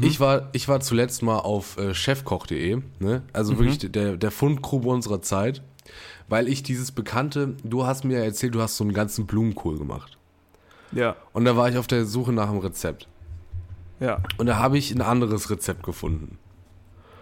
Ich, 0.02 0.20
war, 0.20 0.50
ich 0.52 0.68
war 0.68 0.80
zuletzt 0.80 1.22
mal 1.22 1.38
auf 1.38 1.78
äh, 1.78 1.94
chefkoch.de, 1.94 2.82
ne? 2.98 3.22
also 3.32 3.58
wirklich 3.58 3.78
der, 3.78 4.16
der 4.18 4.30
Fundgrube 4.30 4.88
unserer 4.88 5.22
Zeit, 5.22 5.62
weil 6.28 6.46
ich 6.46 6.62
dieses 6.62 6.92
bekannte, 6.92 7.56
du 7.64 7.86
hast 7.86 8.04
mir 8.04 8.18
ja 8.18 8.24
erzählt, 8.24 8.54
du 8.54 8.60
hast 8.60 8.76
so 8.76 8.84
einen 8.84 8.92
ganzen 8.92 9.26
Blumenkohl 9.26 9.78
gemacht. 9.78 10.17
Ja, 10.92 11.16
Und 11.32 11.44
da 11.44 11.56
war 11.56 11.68
ich 11.68 11.76
auf 11.76 11.86
der 11.86 12.04
Suche 12.06 12.32
nach 12.32 12.48
einem 12.48 12.58
Rezept. 12.58 13.08
ja. 14.00 14.22
Und 14.38 14.46
da 14.46 14.56
habe 14.56 14.78
ich 14.78 14.90
ein 14.94 15.02
anderes 15.02 15.50
Rezept 15.50 15.82
gefunden. 15.82 16.38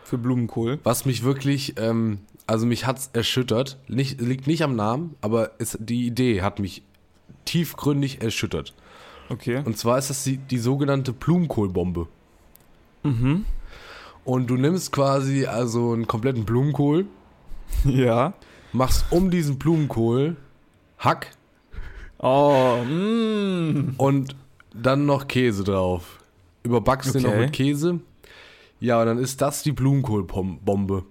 Für 0.04 0.18
Blumenkohl. 0.18 0.78
Was 0.84 1.04
mich 1.04 1.24
wirklich, 1.24 1.74
ähm, 1.78 2.20
also 2.46 2.64
mich 2.64 2.86
hat's 2.86 3.10
erschüttert. 3.12 3.78
Nicht, 3.88 4.20
liegt 4.20 4.46
nicht 4.46 4.62
am 4.62 4.76
Namen, 4.76 5.16
aber 5.20 5.50
es, 5.58 5.76
die 5.80 6.06
Idee 6.06 6.42
hat 6.42 6.60
mich 6.60 6.82
tiefgründig 7.44 8.22
erschüttert. 8.22 8.72
Okay. 9.28 9.62
Und 9.64 9.76
zwar 9.76 9.98
ist 9.98 10.10
das 10.10 10.22
die, 10.22 10.36
die 10.36 10.58
sogenannte 10.58 11.12
Blumenkohlbombe. 11.12 12.06
Und 14.24 14.46
du 14.48 14.56
nimmst 14.56 14.90
quasi 14.92 15.46
also 15.46 15.92
einen 15.92 16.06
kompletten 16.06 16.44
Blumenkohl, 16.44 17.06
Ja. 17.84 18.32
machst 18.72 19.06
um 19.10 19.30
diesen 19.30 19.58
Blumenkohl 19.58 20.36
Hack 20.98 21.35
Oh, 22.18 22.78
mm. 22.84 23.94
und 23.98 24.36
dann 24.74 25.06
noch 25.06 25.28
Käse 25.28 25.64
drauf. 25.64 26.20
Überbackst 26.62 27.14
den 27.14 27.22
noch 27.22 27.30
Okay. 27.30 27.40
mit 27.40 27.52
Käse. 27.52 28.00
Ja, 28.80 29.00
und 29.00 29.06
dann 29.06 29.18
ist 29.18 29.40
das 29.40 29.62
die 29.62 29.72
Blumenkohlbombe. 29.72 31.04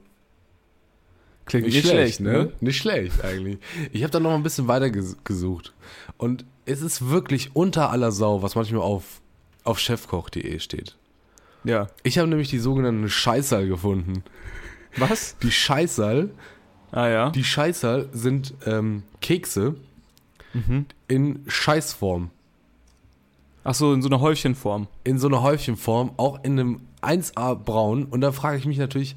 Klingt 1.45 1.67
Nicht, 1.67 1.87
schlecht, 1.87 2.19
ne? 2.21 2.51
Nicht 2.59 2.77
schlecht 2.77 3.23
eigentlich. 3.23 3.59
Ich 3.91 4.01
habe 4.01 4.11
dann 4.11 4.23
noch 4.23 4.33
ein 4.33 4.41
bisschen 4.43 4.67
weiter 4.67 4.89
ges 4.89 5.15
gesucht. 5.23 5.73
Und 6.17 6.43
es 6.65 6.81
ist 6.81 7.09
wirklich 7.09 7.55
unter 7.55 7.91
aller 7.91 8.11
Sau, 8.11 8.41
was 8.41 8.55
manchmal 8.55 8.81
auf, 8.81 9.21
auf 9.63 9.79
chefkoch.de 9.79 10.59
steht. 10.59 10.97
Ja. 11.63 11.87
Ich 12.03 12.17
habe 12.17 12.27
nämlich 12.27 12.49
die 12.49 12.57
sogenannten 12.59 13.09
Scheißal 13.09 13.67
gefunden. 13.67 14.23
Was? 14.97 15.37
Die 15.39 15.51
Scheißal, 15.51 16.29
Ah 16.91 17.07
ja. 17.09 17.29
die 17.29 17.43
Scheißal 17.43 18.09
sind 18.11 18.53
ähm, 18.65 19.03
Kekse 19.21 19.75
Mhm. 20.55 20.85
in 21.07 21.43
Scheißform. 21.47 22.31
Ach 23.63 23.73
so, 23.73 23.93
in 23.93 24.01
so 24.01 24.09
einer 24.09 24.21
Häufchenform. 24.21 24.87
In 25.03 25.17
so 25.17 25.27
einer 25.27 25.41
Häufchenform, 25.41 26.13
auch 26.17 26.43
in 26.43 26.59
einem 26.59 26.81
1A 27.01 27.55
braun. 27.55 28.05
Und 28.05 28.21
da 28.21 28.31
frage 28.31 28.57
ich 28.57 28.65
mich 28.65 28.77
natürlich, 28.77 29.15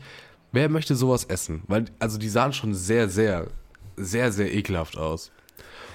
wer 0.52 0.68
möchte 0.68 0.96
sowas 0.96 1.24
essen? 1.24 1.62
Weil, 1.68 1.84
also 1.98 2.18
die 2.18 2.28
sahen 2.28 2.52
schon 2.52 2.74
sehr, 2.74 3.08
sehr, 3.08 3.48
sehr, 3.96 4.32
sehr 4.32 4.52
ekelhaft 4.52 4.96
aus. 4.96 5.30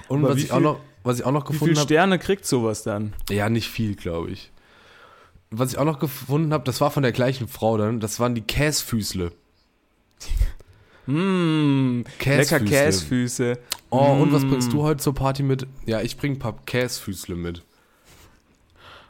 Und 0.07 0.19
Aber 0.19 0.29
was 0.29 0.37
wie 0.37 0.41
ich, 0.43 0.51
auch 0.51 0.59
noch, 0.59 0.79
was 1.03 1.19
ich 1.19 1.25
auch 1.25 1.31
noch 1.31 1.45
Wie 1.45 1.53
gefunden 1.53 1.73
viele 1.73 1.79
habe. 1.79 1.87
Sterne 1.87 2.19
kriegt 2.19 2.45
sowas 2.45 2.83
dann? 2.83 3.13
Ja, 3.29 3.49
nicht 3.49 3.69
viel, 3.69 3.95
glaube 3.95 4.29
ich. 4.29 4.51
Was 5.49 5.73
ich 5.73 5.77
auch 5.77 5.85
noch 5.85 5.99
gefunden 5.99 6.53
habe, 6.53 6.63
das 6.63 6.79
war 6.79 6.91
von 6.91 7.03
der 7.03 7.11
gleichen 7.11 7.47
Frau 7.47 7.77
dann, 7.77 7.99
das 7.99 8.19
waren 8.19 8.35
die 8.35 8.41
Käsfüßle. 8.41 9.31
Mmh, 11.05 12.03
Käsfüßle. 12.17 12.37
lecker 12.37 12.59
Käsfüße. 12.59 13.59
Oh, 13.93 14.21
und 14.21 14.33
was 14.33 14.43
Mm. 14.43 14.49
bringst 14.49 14.73
du 14.73 14.81
heute 14.83 15.01
zur 15.01 15.13
Party 15.13 15.43
mit? 15.43 15.67
Ja, 15.85 16.01
ich 16.01 16.17
bring 16.17 16.33
ein 16.33 16.39
paar 16.39 16.55
Käsfüßle 16.65 17.35
mit. 17.35 17.63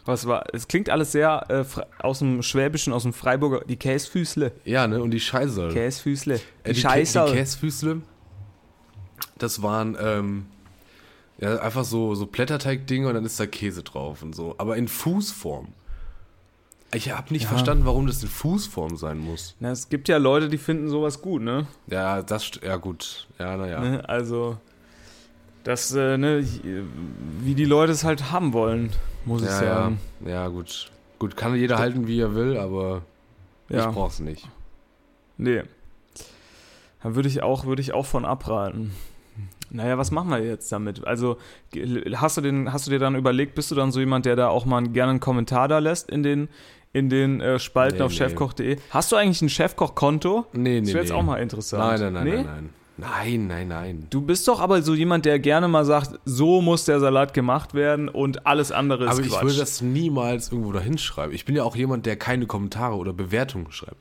Was 0.05 0.27
war? 0.27 0.43
Es 0.53 0.67
klingt 0.67 0.89
alles 0.89 1.13
sehr 1.13 1.45
äh, 1.49 1.63
aus 1.99 2.19
dem 2.19 2.43
Schwäbischen, 2.43 2.91
aus 2.91 3.03
dem 3.03 3.13
Freiburger. 3.13 3.61
Die 3.65 3.77
Käsfüßle. 3.77 4.51
Ja, 4.65 4.85
ne? 4.87 5.01
Und 5.01 5.11
die 5.11 5.19
Scheiße. 5.21 5.69
Käsfüßle. 5.69 6.39
Die, 6.65 6.69
Äh, 6.69 6.73
die, 6.73 6.81
Scheiße. 6.81 7.19
Kä- 7.21 7.27
die 7.27 7.33
Käsfüßle, 7.33 8.01
das 9.37 9.61
waren 9.61 9.97
ähm, 10.01 10.45
ja, 11.39 11.55
einfach 11.59 11.85
so, 11.85 12.15
so 12.15 12.25
Blätterteig-Dinge 12.25 13.07
und 13.07 13.13
dann 13.13 13.25
ist 13.25 13.39
da 13.39 13.45
Käse 13.45 13.83
drauf 13.83 14.21
und 14.23 14.35
so. 14.35 14.55
Aber 14.57 14.75
in 14.75 14.87
Fußform. 14.89 15.69
Ich 16.93 17.09
habe 17.11 17.33
nicht 17.33 17.43
Ja. 17.43 17.49
verstanden, 17.49 17.85
warum 17.85 18.05
das 18.05 18.21
in 18.21 18.29
Fußform 18.29 18.97
sein 18.97 19.17
muss. 19.17 19.55
Na, 19.59 19.71
es 19.71 19.89
gibt 19.89 20.09
ja 20.09 20.17
Leute, 20.17 20.47
die 20.49 20.59
finden 20.59 20.89
sowas 20.89 21.21
gut, 21.21 21.41
ne? 21.41 21.65
Ja, 21.87 22.21
das, 22.21 22.51
ja 22.61 22.75
gut. 22.75 23.27
Ja, 23.39 23.57
naja. 23.57 23.79
ne? 23.79 24.07
Also, 24.07 24.57
das, 25.63 25.93
äh, 25.95 26.17
ne, 26.17 26.45
wie 27.39 27.55
die 27.55 27.65
Leute 27.65 27.91
es 27.91 28.03
halt 28.03 28.31
haben 28.31 28.53
wollen, 28.53 28.91
muss 29.25 29.41
ich 29.41 29.47
Ja, 29.47 29.63
ja, 29.63 29.73
sagen. 29.75 29.99
ja, 30.25 30.47
gut. 30.47 30.91
Gut, 31.19 31.37
kann 31.37 31.55
jeder 31.55 31.77
halten, 31.77 32.07
wie 32.07 32.19
er 32.19 32.35
will, 32.35 32.57
aber 32.57 33.03
Ja, 33.69 33.87
ich 33.89 33.95
brauch's 33.95 34.19
nicht. 34.19 34.47
nee. 35.37 35.63
Da 37.01 37.15
würde 37.15 37.27
ich 37.27 37.43
auch, 37.43 37.65
würde 37.65 37.81
ich 37.81 37.93
auch 37.93 38.05
von 38.05 38.23
abraten. 38.23 38.93
Naja, 39.69 39.97
was 39.97 40.11
machen 40.11 40.29
wir 40.29 40.39
jetzt 40.39 40.71
damit? 40.71 41.05
Also, 41.05 41.37
hast 42.13 42.37
du, 42.37 42.41
den, 42.41 42.71
hast 42.71 42.85
du 42.87 42.91
dir 42.91 42.99
dann 42.99 43.15
überlegt, 43.15 43.55
bist 43.55 43.71
du 43.71 43.75
dann 43.75 43.91
so 43.91 43.99
jemand, 43.99 44.25
der 44.25 44.35
da 44.37 44.47
auch 44.47 44.65
mal 44.65 44.81
gerne 44.87 45.09
einen 45.11 45.19
Kommentar 45.19 45.67
da 45.67 45.79
lässt 45.79 46.09
in 46.09 46.23
den, 46.23 46.47
in 46.93 47.09
den 47.09 47.41
äh, 47.41 47.59
Spalten 47.59 47.97
Nee, 47.97 48.03
auf 48.03 48.11
nee. 48.11 48.17
chefkoch.de? 48.17 48.77
Hast 48.91 49.11
du 49.11 49.15
eigentlich 49.17 49.41
ein 49.41 49.49
Chefkoch-Konto? 49.49 50.45
Nee, 50.53 50.59
nee, 50.61 50.79
Das 50.81 50.87
wäre 50.89 50.99
jetzt 50.99 51.09
nee. 51.09 51.15
auch 51.17 51.23
mal 51.23 51.37
interessant. 51.41 51.83
Nein, 51.83 51.99
nein, 51.99 52.13
nein, 52.13 52.23
Nee? 52.23 52.35
nein, 52.35 52.45
nein. 52.45 52.69
Nein, 52.97 53.47
nein, 53.47 53.69
nein. 53.69 54.07
Du 54.11 54.21
bist 54.21 54.47
doch 54.47 54.59
aber 54.59 54.83
so 54.83 54.93
jemand, 54.93 55.25
der 55.25 55.39
gerne 55.39 55.67
mal 55.67 55.83
sagt, 55.83 56.19
so 56.25 56.61
muss 56.61 56.85
der 56.85 56.99
Salat 56.99 57.33
gemacht 57.33 57.73
werden 57.73 58.07
und 58.07 58.45
alles 58.45 58.71
andere 58.71 59.05
ist 59.05 59.11
Aber 59.11 59.21
ich 59.21 59.29
Quatsch. 59.29 59.43
würde 59.43 59.57
das 59.57 59.81
niemals 59.81 60.51
irgendwo 60.51 60.71
dahin 60.71 60.97
schreiben. 60.99 61.33
Ich 61.33 61.45
bin 61.45 61.55
ja 61.55 61.63
auch 61.63 61.75
jemand, 61.75 62.05
der 62.05 62.17
keine 62.17 62.45
Kommentare 62.45 62.95
oder 62.95 63.11
Bewertungen 63.11 63.71
schreibt. 63.71 63.97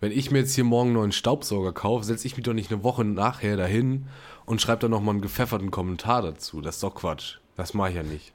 Wenn 0.00 0.12
ich 0.12 0.30
mir 0.30 0.40
jetzt 0.40 0.54
hier 0.54 0.64
morgen 0.64 0.88
einen 0.88 0.96
neuen 0.98 1.12
Staubsauger 1.12 1.72
kaufe, 1.72 2.04
setze 2.04 2.26
ich 2.26 2.36
mich 2.36 2.44
doch 2.44 2.52
nicht 2.52 2.70
eine 2.70 2.84
Woche 2.84 3.04
nachher 3.04 3.56
dahin 3.56 4.06
und 4.44 4.60
schreibe 4.60 4.80
dann 4.80 4.90
nochmal 4.90 5.14
einen 5.14 5.22
gepfefferten 5.22 5.70
Kommentar 5.70 6.20
dazu. 6.20 6.60
Das 6.60 6.74
ist 6.74 6.82
doch 6.82 6.94
Quatsch. 6.94 7.38
Das 7.56 7.72
mache 7.72 7.88
ich 7.90 7.96
ja 7.96 8.02
nicht. 8.02 8.34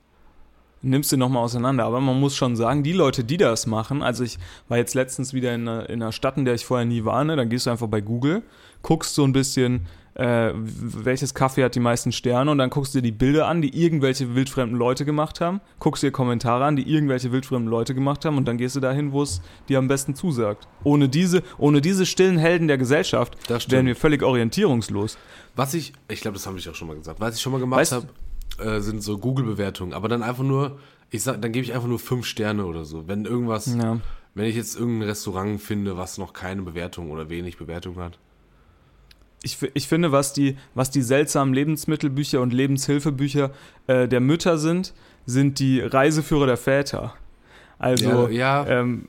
Nimmst 0.82 1.12
du 1.12 1.18
nochmal 1.18 1.44
auseinander. 1.44 1.86
Aber 1.86 2.00
man 2.02 2.20
muss 2.20 2.36
schon 2.36 2.56
sagen, 2.56 2.84
die 2.84 2.94
Leute, 2.94 3.24
die 3.24 3.38
das 3.38 3.68
machen, 3.68 4.02
also 4.02 4.24
ich 4.24 4.38
war 4.68 4.78
jetzt 4.78 4.94
letztens 4.94 5.34
wieder 5.34 5.54
in 5.54 5.68
einer, 5.68 5.90
in 5.90 6.02
einer 6.02 6.12
Stadt, 6.12 6.38
in 6.38 6.46
der 6.46 6.56
ich 6.56 6.66
vorher 6.66 6.86
nie 6.86 7.06
war, 7.06 7.24
ne? 7.24 7.36
dann 7.36 7.50
gehst 7.50 7.66
du 7.66 7.72
einfach 7.72 7.88
bei 7.88 8.02
Google, 8.02 8.44
guckst 8.82 9.16
so 9.16 9.24
ein 9.24 9.34
bisschen, 9.34 9.88
äh, 10.16 10.52
welches 10.54 11.34
Kaffee 11.34 11.64
hat 11.64 11.76
die 11.76 11.80
meisten 11.80 12.12
Sterne 12.12 12.52
und 12.52 12.58
dann 12.58 12.70
guckst 12.70 12.94
du 12.94 13.00
dir 13.00 13.04
die 13.04 13.12
Bilder 13.12 13.48
an, 13.48 13.62
die 13.62 13.82
irgendwelche 13.82 14.36
wildfremden 14.36 14.78
Leute 14.78 15.06
gemacht 15.06 15.40
haben, 15.40 15.62
guckst 15.80 16.04
dir 16.04 16.12
Kommentare 16.12 16.66
an, 16.66 16.76
die 16.76 16.92
irgendwelche 16.92 17.32
wildfremden 17.32 17.70
Leute 17.70 17.96
gemacht 17.96 18.26
haben 18.26 18.38
und 18.38 18.48
dann 18.48 18.58
gehst 18.58 18.76
du 18.76 18.80
dahin, 18.80 19.12
wo 19.12 19.22
es 19.22 19.42
dir 19.70 19.80
am 19.80 19.88
besten 19.88 20.16
zusagt. 20.16 20.68
Ohne 20.84 21.10
diese, 21.10 21.44
ohne 21.58 21.82
diese 21.82 22.06
stillen 22.06 22.38
Helden 22.38 22.68
der 22.68 22.78
Gesellschaft 22.78 23.38
wären 23.70 23.86
wir 23.86 23.96
völlig 23.96 24.24
orientierungslos. 24.24 25.18
Was 25.56 25.74
ich, 25.74 25.94
ich 26.10 26.22
glaube, 26.22 26.36
das 26.36 26.48
habe 26.48 26.58
ich 26.58 26.68
auch 26.70 26.76
schon 26.76 26.88
mal 26.88 26.98
gesagt. 26.98 27.20
Was 27.20 27.36
ich 27.36 27.42
schon 27.42 27.52
mal 27.52 27.60
gemacht 27.60 27.92
habe, 27.92 28.08
äh, 28.62 28.82
sind 28.82 29.02
so 29.04 29.18
Google-Bewertungen. 29.18 29.94
Aber 29.94 30.08
dann 30.08 30.24
einfach 30.24 30.44
nur, 30.44 30.80
ich 31.10 31.24
sag, 31.24 31.42
dann 31.42 31.52
gebe 31.52 31.64
ich 31.64 31.74
einfach 31.74 31.88
nur 31.88 32.00
fünf 32.00 32.26
Sterne 32.26 32.66
oder 32.66 32.86
so. 32.86 33.08
Wenn 33.08 33.26
irgendwas, 33.26 33.66
Ja. 33.76 34.00
wenn 34.36 34.46
ich 34.46 34.56
jetzt 34.56 34.78
irgendein 34.78 35.10
Restaurant 35.10 35.62
finde, 35.62 35.98
was 35.98 36.18
noch 36.18 36.34
keine 36.34 36.62
Bewertung 36.62 37.12
oder 37.12 37.30
wenig 37.30 37.58
Bewertung 37.58 37.98
hat. 37.98 38.18
Ich, 39.42 39.58
ich 39.74 39.88
finde, 39.88 40.12
was 40.12 40.34
die, 40.34 40.58
was 40.76 40.92
die 40.92 41.02
seltsamen 41.02 41.54
Lebensmittelbücher 41.54 42.42
und 42.42 42.52
Lebenshilfebücher 42.54 43.52
äh, 43.88 44.08
der 44.08 44.20
Mütter 44.20 44.58
sind, 44.58 44.94
sind 45.26 45.60
die 45.60 45.80
Reiseführer 45.80 46.46
der 46.46 46.58
Väter. 46.58 47.14
Also, 47.78 48.28
Ja, 48.28 48.66
ja. 48.66 48.68
Ähm, 48.68 49.08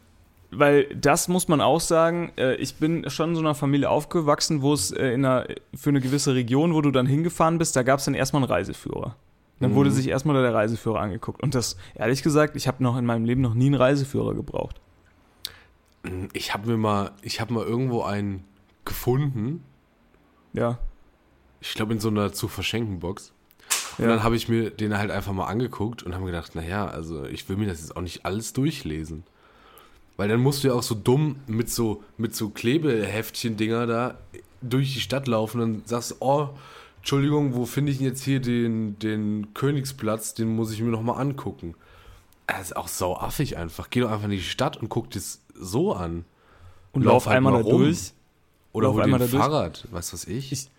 weil 0.53 0.85
das 0.95 1.29
muss 1.29 1.49
man 1.49 1.61
auch 1.61 1.81
sagen, 1.81 2.33
äh, 2.37 2.55
ich 2.57 2.77
bin 2.77 3.09
schon 3.09 3.31
in 3.31 3.35
so 3.37 3.41
einer 3.41 3.55
Familie 3.55 3.89
aufgewachsen, 3.91 4.63
wo 4.63 4.73
es 4.73 4.91
äh, 4.91 5.13
in 5.13 5.25
einer, 5.25 5.47
für 5.75 5.91
eine 5.91 6.01
gewisse 6.01 6.35
Region, 6.35 6.75
wo 6.75 6.81
du 6.81 6.91
dann 6.91 7.07
hingefahren 7.07 7.59
bist, 7.59 7.77
da 7.77 7.83
gab 7.83 7.99
es 8.01 8.05
dann 8.05 8.15
erstmal 8.15 8.43
einen 8.43 8.51
Reiseführer. 8.51 9.17
Dann 9.61 9.73
Mhm. 9.73 9.75
wurde 9.77 9.91
sich 9.91 10.09
erstmal 10.09 10.41
der 10.43 10.55
Reiseführer 10.55 11.01
angeguckt. 11.01 11.43
Und 11.43 11.55
das, 11.55 11.77
ehrlich 11.95 12.23
gesagt, 12.23 12.57
ich 12.57 12.67
habe 12.67 12.83
noch 12.83 12.97
in 12.97 13.05
meinem 13.07 13.25
Leben 13.25 13.41
noch 13.43 13.55
nie 13.55 13.67
einen 13.67 13.75
Reiseführer 13.75 14.35
gebraucht. 14.35 14.81
Ich 16.33 16.55
habe 16.55 16.69
mir 16.71 16.77
mal, 16.79 17.11
ich 17.23 17.41
habe 17.41 17.53
mal 17.53 17.65
irgendwo 17.65 18.03
einen 18.03 18.45
gefunden. 18.87 19.63
Ja. 20.55 20.79
Ich 21.61 21.75
glaube 21.75 21.93
in 21.93 22.01
so 22.01 22.09
einer 22.09 22.33
zu 22.33 22.49
verschenken 22.49 23.01
Box. 23.01 23.33
Und 23.99 24.05
Ja. 24.07 24.11
dann 24.11 24.23
habe 24.23 24.35
ich 24.35 24.49
mir 24.49 24.71
den 24.71 24.97
halt 24.97 25.11
einfach 25.11 25.33
mal 25.35 25.47
angeguckt 25.47 26.03
und 26.03 26.15
habe 26.15 26.25
gedacht, 26.25 26.55
naja, 26.55 26.87
also 26.87 27.25
ich 27.27 27.47
will 27.51 27.57
mir 27.57 27.67
das 27.67 27.81
jetzt 27.81 27.97
auch 27.97 28.01
nicht 28.01 28.25
alles 28.25 28.55
durchlesen. 28.55 29.25
Weil 30.17 30.29
dann 30.29 30.41
musst 30.41 30.65
du 30.65 30.69
ja 30.69 30.75
auch 30.75 30.83
so 30.83 30.95
dumm 30.95 31.37
mit 31.47 31.69
so, 31.71 32.03
mit 32.17 32.35
so 32.35 32.49
Klebeheftchen-Dinger 32.49 33.87
da 33.87 34.15
durch 34.63 34.95
die 34.95 35.01
Stadt 35.01 35.27
laufen 35.27 35.61
und 35.61 35.89
sagst, 35.89 36.17
oh, 36.21 36.49
Entschuldigung, 37.01 37.55
wo 37.55 37.67
finde 37.67 37.93
ich 37.93 37.99
denn 37.99 38.07
jetzt 38.07 38.23
hier 38.23 38.41
den, 38.41 38.99
den 38.99 39.53
Königsplatz? 39.55 40.35
Den 40.35 40.55
muss 40.55 40.73
ich 40.73 40.81
mir 40.83 40.91
nochmal 40.91 41.21
angucken. 41.21 41.75
Das 42.47 42.63
ist 42.63 42.77
auch 42.77 42.89
sau 42.89 43.17
affig 43.17 43.57
einfach. 43.57 43.91
Geh 43.91 44.01
doch 44.01 44.11
einfach 44.11 44.25
in 44.25 44.31
die 44.31 44.43
Stadt 44.43 44.77
und 44.77 44.89
guck 44.89 45.11
das 45.11 45.41
so 45.55 45.93
an. 45.95 46.25
Und 46.93 47.03
Lauf 47.05 47.13
lauf 47.13 47.27
halt 47.27 47.37
einmal 47.39 47.53
mal 47.55 47.63
da 47.63 47.69
rum. 47.71 47.83
durch. 47.85 48.13
Oder 48.73 48.87
Lauf 48.89 48.95
hol 48.95 49.01
dir 49.01 49.05
einmal 49.05 49.21
ein 49.23 49.27
da 49.27 49.31
durch. 49.31 49.43
Fahrrad, 49.43 49.89
weißt 49.91 50.13
was 50.13 50.25
ich? 50.27 50.53
Ich- 50.53 50.71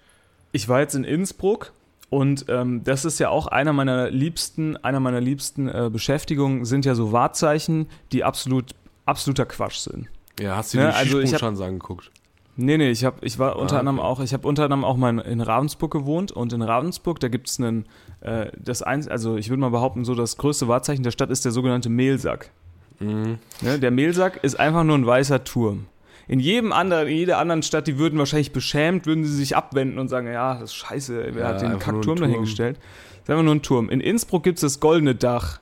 Ich 0.51 0.67
war 0.69 0.79
jetzt 0.81 0.95
in 0.95 1.03
Innsbruck 1.05 1.71
und 2.09 2.45
ähm, 2.49 2.83
das 2.83 3.05
ist 3.05 3.19
ja 3.19 3.29
auch 3.29 3.47
einer 3.47 3.71
meiner 3.73 4.09
liebsten, 4.11 4.75
einer 4.77 4.99
meiner 4.99 5.21
liebsten 5.21 5.69
äh, 5.69 5.89
Beschäftigungen 5.91 6.65
sind 6.65 6.83
ja 6.85 6.93
so 6.93 7.13
Wahrzeichen, 7.13 7.87
die 8.11 8.23
absolut 8.25 8.75
absoluter 9.05 9.45
Quatsch 9.45 9.77
sind. 9.77 10.07
ja, 10.39 10.57
hast 10.57 10.73
du 10.73 10.77
Ne, 10.77 10.83
dir 10.85 10.89
die 10.91 10.95
also 10.97 11.17
Skisprungschanze 11.19 11.65
angeguckt? 11.65 12.11
Nee, 12.57 12.77
nee, 12.77 12.89
ich, 12.91 13.05
hab, 13.05 13.23
ich 13.23 13.39
war 13.39 13.55
unter 13.57 13.77
Ah, 13.77 13.79
anderem 13.79 13.99
okay. 13.99 14.07
auch, 14.07 14.19
ich 14.19 14.33
habe 14.33 14.47
unter 14.47 14.63
anderem 14.65 14.83
auch 14.83 14.97
mal 14.97 15.19
in, 15.19 15.41
Ravensburg 15.41 15.91
gewohnt 15.91 16.31
und 16.31 16.51
in 16.53 16.61
Ravensburg, 16.61 17.19
da 17.19 17.27
gibt 17.29 17.47
es 17.49 17.59
einen, 17.59 17.85
äh, 18.19 18.47
das 18.57 18.81
eins, 18.81 19.07
also 19.07 19.37
ich 19.37 19.49
würde 19.49 19.61
mal 19.61 19.69
behaupten, 19.71 20.03
so 20.05 20.15
das 20.15 20.37
größte 20.37 20.67
Wahrzeichen 20.67 21.03
der 21.03 21.11
Stadt 21.11 21.29
ist 21.31 21.45
der 21.45 21.51
sogenannte 21.53 21.89
Mehlsack. 21.89 22.51
Mhm. 22.99 23.37
Ne? 23.61 23.79
Der 23.79 23.89
Mehlsack 23.91 24.43
ist 24.43 24.59
einfach 24.59 24.83
nur 24.83 24.97
ein 24.97 25.05
weißer 25.05 25.43
Turm. 25.43 25.85
In 26.27 26.39
jedem 26.39 26.71
anderen, 26.71 27.07
in 27.07 27.17
jeder 27.17 27.39
anderen 27.39 27.63
Stadt, 27.63 27.87
die 27.87 27.97
würden 27.97 28.19
wahrscheinlich 28.19 28.51
beschämt, 28.53 29.05
würden 29.05 29.25
sie 29.25 29.33
sich 29.35 29.55
abwenden 29.57 29.97
und 29.97 30.07
sagen, 30.09 30.27
ja, 30.27 30.53
das 30.53 30.71
ist 30.71 30.75
scheiße, 30.75 31.29
wer 31.33 31.41
Ja, 31.41 31.47
hat 31.49 31.61
den 31.61 31.79
Kackturm 31.79 32.01
Turm. 32.17 32.19
dahingestellt? 32.19 32.77
Das 32.77 33.23
ist 33.23 33.29
einfach 33.31 33.43
nur 33.43 33.55
ein 33.55 33.61
Turm. 33.61 33.89
In 33.89 34.01
Innsbruck 34.01 34.43
gibt 34.43 34.57
es 34.57 34.61
das 34.61 34.79
goldene 34.79 35.15
Dach. 35.15 35.59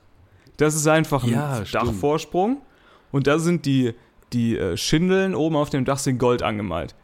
Das 0.58 0.74
ist 0.74 0.86
einfach 0.86 1.24
ein 1.24 1.30
Ja. 1.32 1.60
Dachvorsprung. 1.72 2.58
Und 3.10 3.26
da 3.26 3.38
sind 3.38 3.64
die, 3.64 3.94
die 4.32 4.56
äh, 4.56 4.76
Schindeln 4.76 5.34
oben 5.34 5.56
auf 5.56 5.70
dem 5.70 5.84
Dach 5.84 5.98
sind 5.98 6.18
Gold 6.18 6.42
angemalt. 6.42 6.94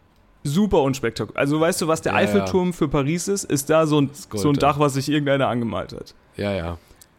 Super 0.44 0.82
unspektakulär. 0.82 1.40
Also 1.40 1.60
weißt 1.60 1.82
du, 1.82 1.88
was 1.88 2.02
der 2.02 2.12
Ja, 2.12 2.20
ja. 2.20 2.24
Eiffelturm 2.24 2.72
für 2.72 2.88
Paris 2.88 3.28
ist? 3.28 3.44
Ist 3.44 3.68
da 3.68 3.86
so 3.86 4.00
ein, 4.00 4.10
Gold, 4.28 4.42
so 4.42 4.48
ein 4.48 4.54
ja. 4.54 4.60
Dach, 4.60 4.78
was 4.78 4.94
sich 4.94 5.08
irgendeiner 5.08 5.48
angemalt 5.48 5.92
hat. 5.92 6.14
Ja, 6.36 6.52
ja. 6.52 6.78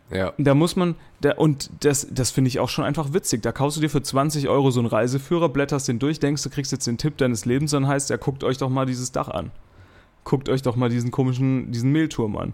Ja. 0.09 0.33
Da 0.37 0.55
muss 0.55 0.77
man, 0.77 0.95
da, 1.19 1.33
und 1.33 1.69
das, 1.81 2.07
das 2.09 2.31
finde 2.31 2.47
ich 2.47 2.59
auch 2.59 2.69
schon 2.69 2.85
einfach 2.85 3.11
witzig. 3.11 3.41
Da 3.41 3.51
kaufst 3.51 3.75
du 3.75 3.81
dir 3.81 3.89
für 3.89 4.01
20 4.01 4.47
Euro 4.47 4.71
so 4.71 4.79
einen 4.79 4.87
Reiseführer, 4.87 5.49
blätterst 5.49 5.89
den 5.89 5.99
durch, 5.99 6.19
denkst, 6.19 6.43
du 6.43 6.49
kriegst 6.49 6.71
jetzt 6.71 6.87
den 6.87 6.97
Tipp 6.97 7.17
deines 7.17 7.43
Lebens, 7.43 7.71
dann 7.71 7.87
heißt 7.87 8.09
ja, 8.09 8.15
guckt 8.15 8.45
euch 8.45 8.57
doch 8.57 8.69
mal 8.69 8.85
dieses 8.85 9.11
Dach 9.11 9.27
an. 9.27 9.51
Guckt 10.23 10.47
euch 10.47 10.61
doch 10.61 10.77
mal 10.77 10.89
diesen 10.89 11.11
komischen, 11.11 11.71
diesen 11.71 11.91
Mehlturm 11.91 12.37
an. 12.37 12.53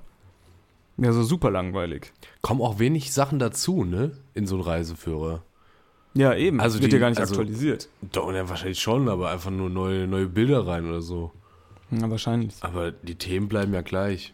Ja, 0.97 1.11
so 1.11 1.23
super 1.23 1.51
langweilig. 1.51 2.11
Kommen 2.41 2.61
auch 2.61 2.79
wenig 2.79 3.13
Sachen 3.13 3.39
dazu, 3.39 3.83
ne? 3.83 4.11
In 4.33 4.45
so 4.45 4.55
einen 4.55 4.63
Reiseführer. 4.63 5.43
Ja, 6.15 6.35
eben. 6.35 6.59
Also 6.61 6.79
Wird 6.79 6.91
die- 6.91 6.95
ja 6.95 6.99
gar 6.99 7.09
nicht 7.09 7.19
also- 7.19 7.33
aktualisiert. 7.33 7.89
Doch, 8.11 8.31
ja, 8.33 8.47
wahrscheinlich 8.47 8.79
schon, 8.79 9.09
aber 9.09 9.31
einfach 9.31 9.49
nur 9.51 9.69
neue, 9.69 10.07
neue 10.07 10.27
Bilder 10.27 10.67
rein 10.67 10.87
oder 10.87 11.01
so. 11.01 11.31
Ja, 11.91 12.09
wahrscheinlich. 12.09 12.53
Aber 12.61 12.91
die 12.91 13.15
Themen 13.15 13.47
bleiben 13.47 13.73
ja 13.73 13.81
gleich. 13.81 14.33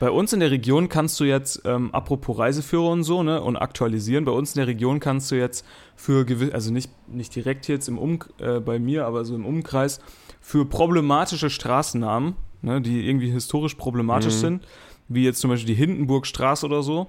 Bei 0.00 0.10
uns 0.12 0.32
in 0.32 0.38
der 0.38 0.52
Region 0.52 0.88
kannst 0.88 1.18
du 1.18 1.24
jetzt, 1.24 1.62
ähm, 1.64 1.92
apropos 1.92 2.38
Reiseführer 2.38 2.88
und 2.90 3.02
so, 3.02 3.24
ne, 3.24 3.42
und 3.42 3.56
aktualisieren, 3.56 4.24
bei 4.24 4.30
uns 4.30 4.54
in 4.54 4.60
der 4.60 4.68
Region 4.68 5.00
kannst 5.00 5.32
du 5.32 5.34
jetzt 5.34 5.64
für 5.96 6.24
gewisse, 6.24 6.54
also 6.54 6.72
nicht, 6.72 6.88
nicht 7.08 7.34
direkt 7.34 7.66
jetzt 7.66 7.88
im 7.88 7.98
um, 7.98 8.20
äh, 8.38 8.60
bei 8.60 8.78
mir, 8.78 9.06
aber 9.06 9.24
so 9.24 9.34
im 9.34 9.44
Umkreis, 9.44 10.00
für 10.40 10.64
problematische 10.64 11.50
Straßennamen, 11.50 12.36
ne, 12.62 12.80
die 12.80 13.08
irgendwie 13.08 13.28
historisch 13.30 13.74
problematisch 13.74 14.34
Mhm. 14.34 14.38
sind, 14.38 14.66
wie 15.08 15.24
jetzt 15.24 15.40
zum 15.40 15.50
Beispiel 15.50 15.66
die 15.74 15.80
Hindenburgstraße 15.80 16.64
oder 16.66 16.84
so, 16.84 17.08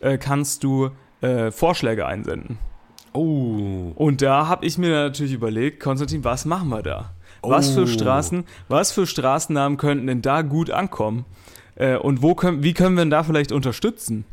äh, 0.00 0.16
kannst 0.16 0.64
du 0.64 0.90
äh, 1.22 1.50
Vorschläge 1.50 2.06
einsenden. 2.06 2.58
Oh. 3.14 3.92
Und 3.94 4.22
da 4.22 4.46
habe 4.46 4.64
ich 4.66 4.78
mir 4.78 4.90
natürlich 4.90 5.32
überlegt, 5.32 5.80
Konstantin, 5.80 6.24
was 6.24 6.44
machen 6.44 6.68
wir 6.68 6.82
da? 6.82 7.12
Was 7.42 7.70
Oh. 7.70 7.80
für 7.80 7.86
Straßen, 7.88 8.44
was 8.68 8.92
für 8.92 9.06
Straßennamen 9.06 9.76
könnten 9.78 10.06
denn 10.06 10.22
da 10.22 10.42
gut 10.42 10.70
ankommen? 10.70 11.24
Äh, 11.74 11.96
und 11.96 12.22
wo 12.22 12.34
können, 12.34 12.62
wie 12.62 12.74
können 12.74 12.96
wir 12.96 13.02
denn 13.02 13.10
da 13.10 13.22
vielleicht 13.22 13.52
unterstützen? 13.52 14.24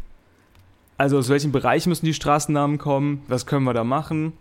Also 0.97 1.17
aus 1.17 1.29
welchem 1.29 1.51
Bereich 1.51 1.87
müssen 1.87 2.05
die 2.05 2.13
Straßennamen 2.13 2.77
kommen? 2.77 3.23
Was 3.27 3.45
können 3.45 3.63
wir 3.63 3.73
da 3.73 3.83
machen? 3.83 4.33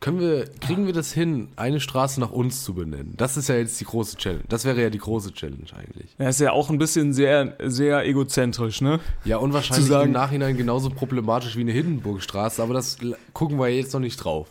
Können 0.00 0.18
wir, 0.18 0.46
kriegen 0.62 0.86
wir 0.86 0.94
das 0.94 1.12
hin, 1.12 1.48
eine 1.56 1.78
Straße 1.78 2.20
nach 2.20 2.30
uns 2.30 2.64
zu 2.64 2.72
benennen? 2.72 3.12
Das 3.18 3.36
ist 3.36 3.50
ja 3.50 3.56
jetzt 3.56 3.78
die 3.80 3.84
große 3.84 4.16
Challenge. 4.16 4.44
Das 4.48 4.64
wäre 4.64 4.80
ja 4.80 4.88
die 4.88 4.96
große 4.98 5.34
Challenge 5.34 5.66
eigentlich. 5.76 6.14
Das 6.16 6.36
ist 6.36 6.40
ja 6.40 6.52
auch 6.52 6.70
ein 6.70 6.78
bisschen 6.78 7.12
sehr, 7.12 7.54
sehr 7.62 8.06
egozentrisch, 8.06 8.80
ne? 8.80 8.98
Ja, 9.26 9.36
und 9.36 9.52
wahrscheinlich 9.52 9.86
sagen- 9.88 10.06
im 10.06 10.12
Nachhinein 10.12 10.56
genauso 10.56 10.88
problematisch 10.88 11.54
wie 11.56 11.60
eine 11.60 11.72
Hindenburgstraße, 11.72 12.62
aber 12.62 12.72
das 12.72 12.96
gucken 13.34 13.58
wir 13.58 13.68
jetzt 13.68 13.92
noch 13.92 14.00
nicht 14.00 14.16
drauf. 14.16 14.48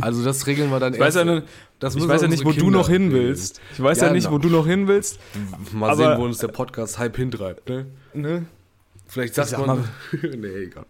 Also 0.00 0.24
das 0.24 0.46
regeln 0.46 0.70
wir 0.70 0.80
dann 0.80 0.94
Ich 0.94 1.00
weiß 1.00 1.16
ja, 1.16 1.24
nicht- 1.24 1.46
das 1.78 1.94
ich 1.94 2.08
weiß 2.08 2.22
ja 2.22 2.28
nicht, 2.28 2.44
wo 2.44 2.52
du 2.52 2.60
Kinder 2.60 2.78
noch 2.78 2.88
hin 2.88 3.12
willst. 3.12 3.60
Ich 3.74 3.82
weiß 3.82 4.00
ja, 4.00 4.06
Ja, 4.06 4.12
nicht, 4.14 4.30
wo 4.30 4.36
na. 4.36 4.42
du 4.42 4.48
noch 4.48 4.66
hin 4.66 4.88
willst. 4.88 5.18
Mal 5.72 5.96
sehen, 5.96 6.18
wo 6.18 6.24
uns 6.24 6.38
der 6.38 6.48
Podcast 6.48 6.98
halb 6.98 7.16
hintreibt, 7.16 7.68
ne? 7.68 7.86
Ne? 8.14 8.46
Vielleicht 9.12 9.34
sagt 9.34 9.50
sag 9.50 9.66
man. 9.66 9.78
mal- 9.78 9.84
nee, 10.36 10.46
egal. 10.64 10.86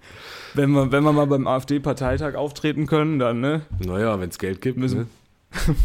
Wenn, 0.55 0.71
wir, 0.71 0.93
wenn 0.93 1.03
wir 1.03 1.13
mal 1.13 1.27
beim 1.27 1.49
AfD-Parteitag 1.49 2.37
auftreten 2.37 2.87
können, 2.87 3.19
dann 3.19 3.41
ne, 3.41 3.63
Naja, 3.85 4.21
wenn 4.21 4.29
es 4.29 4.39
Geld 4.39 4.61
gibt. 4.61 4.79
Müssen- 4.79 4.99
ne? 5.01 5.07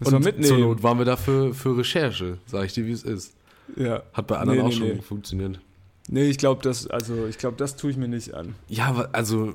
müssen 0.00 0.12
wir 0.12 0.20
mitnehmen. 0.20 0.44
zur 0.48 0.58
Not 0.58 0.82
waren 0.82 0.98
wir 0.98 1.04
dafür 1.06 1.54
für 1.54 1.78
Recherche, 1.78 2.36
sag 2.46 2.66
ich 2.66 2.74
dir, 2.74 2.84
wie 2.86 2.92
es 2.92 3.02
ist. 3.04 3.32
ja. 3.76 4.02
Hat 4.12 4.26
bei 4.26 4.36
anderen 4.36 4.58
Nee, 4.58 4.64
auch 4.64 4.68
nee, 4.68 4.74
schon 4.76 4.88
nee. 4.88 5.00
funktioniert. 5.02 5.60
Nee, 6.08 6.24
ich 6.28 6.38
glaube, 6.38 6.62
das, 6.62 6.88
also 6.88 7.26
ich 7.26 7.38
glaube, 7.38 7.56
das 7.56 7.76
tue 7.76 7.90
ich 7.92 7.96
mir 7.96 8.08
nicht 8.08 8.34
an. 8.34 8.54
Ja, 8.68 9.08
also, 9.12 9.54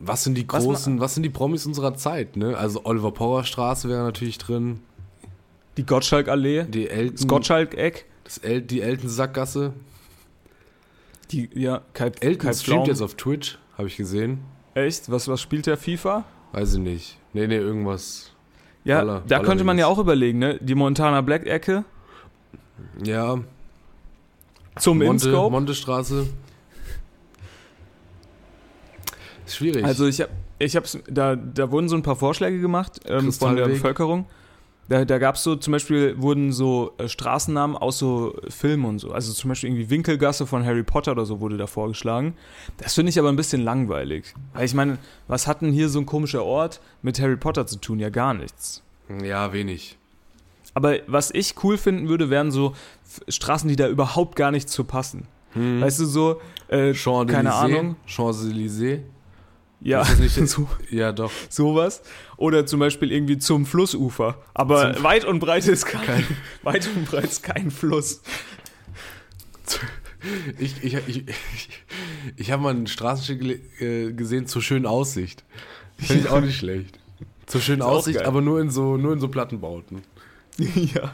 was 0.00 0.24
sind 0.24 0.36
die 0.36 0.46
Was 0.48 0.64
großen, 0.64 1.00
was, 1.00 1.14
sind 1.14 1.22
die 1.22 1.30
Promis 1.30 1.66
unserer 1.66 1.94
Zeit, 1.94 2.36
ne? 2.36 2.56
Also 2.56 2.80
Oliver 2.84 3.12
Power 3.12 3.44
Straße 3.44 3.88
wäre 3.88 4.02
natürlich 4.02 4.38
drin. 4.38 4.80
Die 5.76 5.84
Gottschalk-Allee, 5.86 6.64
Die 6.64 6.88
Elton, 6.88 7.16
das 7.16 7.26
Gottschalk-Eck, 7.28 8.06
das 8.24 8.38
El, 8.38 8.62
die 8.62 8.80
Elton 8.80 9.08
Sackgasse. 9.08 9.72
Die, 11.32 11.50
ja, 11.54 11.82
Kai, 11.94 12.12
Elton 12.20 12.38
Kai 12.48 12.52
streamt 12.52 12.64
Pflaum. 12.76 12.86
jetzt 12.88 13.00
auf 13.00 13.14
Twitch, 13.14 13.58
habe 13.78 13.88
ich 13.88 13.96
gesehen. 13.96 14.40
Echt? 14.74 15.10
Was, 15.10 15.28
was 15.28 15.40
spielt 15.40 15.66
der 15.66 15.76
FIFA? 15.76 16.24
Weiß 16.52 16.74
ich 16.74 16.80
nicht. 16.80 17.18
Nee, 17.32 17.46
nee, 17.46 17.56
irgendwas. 17.56 18.30
Ja, 18.84 19.00
Baller- 19.00 19.22
da 19.26 19.38
könnte 19.40 19.64
man 19.64 19.78
ja 19.78 19.86
auch 19.86 19.98
überlegen, 19.98 20.38
ne? 20.38 20.58
Die 20.60 20.74
Montana 20.74 21.20
Black-Ecke 21.20 21.84
Ja, 23.04 23.38
zum 24.78 24.98
Monte, 24.98 25.28
InScope. 25.28 25.50
Montestraße. 25.52 26.26
Ist 29.46 29.56
schwierig. 29.56 29.84
Also 29.84 30.06
ich 30.06 30.20
hab, 30.20 30.30
ich 30.58 30.76
hab's, 30.76 30.98
da, 31.08 31.36
da 31.36 31.70
wurden 31.70 31.88
so 31.88 31.96
ein 31.96 32.02
paar 32.02 32.16
Vorschläge 32.16 32.60
gemacht 32.60 33.00
ähm, 33.06 33.32
von 33.32 33.56
der. 33.56 33.66
Bevölkerung. 33.66 34.26
Da, 34.92 35.06
da 35.06 35.16
gab 35.16 35.36
es 35.36 35.42
so, 35.42 35.56
zum 35.56 35.72
Beispiel 35.72 36.20
wurden 36.20 36.52
so 36.52 36.92
äh, 36.98 37.08
Straßennamen 37.08 37.78
aus 37.78 37.98
so 37.98 38.34
Filmen 38.50 38.84
und 38.84 38.98
so. 38.98 39.10
Also 39.10 39.32
zum 39.32 39.48
Beispiel 39.48 39.70
irgendwie 39.70 39.88
Winkelgasse 39.88 40.46
von 40.46 40.66
Harry 40.66 40.82
Potter 40.82 41.12
oder 41.12 41.24
so 41.24 41.40
wurde 41.40 41.56
da 41.56 41.66
vorgeschlagen. 41.66 42.34
Das 42.76 42.92
finde 42.92 43.08
ich 43.08 43.18
aber 43.18 43.30
ein 43.30 43.36
bisschen 43.36 43.62
langweilig. 43.62 44.34
Weil 44.52 44.66
ich 44.66 44.74
meine, 44.74 44.98
was 45.28 45.46
hat 45.46 45.62
denn 45.62 45.72
hier 45.72 45.88
so 45.88 45.98
ein 45.98 46.04
komischer 46.04 46.44
Ort 46.44 46.82
mit 47.00 47.18
Harry 47.22 47.38
Potter 47.38 47.66
zu 47.66 47.78
tun? 47.78 48.00
Ja, 48.00 48.10
gar 48.10 48.34
nichts. 48.34 48.82
ja, 49.24 49.54
wenig. 49.54 49.96
Aber 50.74 50.96
was 51.06 51.30
ich 51.30 51.54
cool 51.64 51.78
finden 51.78 52.08
würde, 52.08 52.28
wären 52.28 52.50
so 52.50 52.74
Straßen, 53.28 53.70
die 53.70 53.76
da 53.76 53.88
überhaupt 53.88 54.36
gar 54.36 54.50
nicht 54.50 54.68
zu 54.68 54.84
passen. 54.84 55.26
Hm. 55.54 55.80
Weißt 55.80 56.00
du, 56.00 56.04
so, 56.04 56.40
äh, 56.68 56.92
keine 56.92 57.54
Ahnung. 57.54 57.96
Champs-Élysées. 58.06 59.00
Ja, 59.82 60.04
so, 60.46 60.68
Ja, 60.90 61.12
doch. 61.12 61.30
sowas. 61.48 62.02
Oder 62.36 62.66
zum 62.66 62.80
Beispiel 62.80 63.12
irgendwie 63.12 63.38
zum 63.38 63.66
Flussufer. 63.66 64.36
Aber 64.54 64.94
Zum- 64.94 65.04
weit 65.04 65.24
und 65.24 65.38
breit 65.40 65.66
ist 65.66 65.86
kein, 65.86 66.24
weit 66.62 66.88
und 66.94 67.04
breit 67.06 67.24
ist 67.24 67.42
kein 67.42 67.70
Fluss. 67.70 68.22
Ich, 70.58 70.84
ich, 70.84 70.94
ich, 71.08 71.26
ich, 71.26 71.68
ich 72.36 72.50
habe 72.52 72.62
mal 72.62 72.70
einen 72.70 72.86
Straßenschild 72.86 73.80
äh, 73.80 74.12
gesehen 74.12 74.46
zur 74.46 74.62
schönen 74.62 74.86
Aussicht. 74.86 75.42
Finde 75.98 76.22
ich 76.22 76.28
auch 76.28 76.40
nicht 76.40 76.56
schlecht. 76.56 77.00
Zur 77.46 77.60
schönen 77.60 77.82
Aussicht, 77.82 78.22
aber 78.22 78.40
nur 78.40 78.60
in 78.60 78.70
so, 78.70 78.96
nur 78.96 79.12
in 79.14 79.18
so 79.18 79.26
Plattenbauten. 79.26 80.02
ja. 80.58 81.12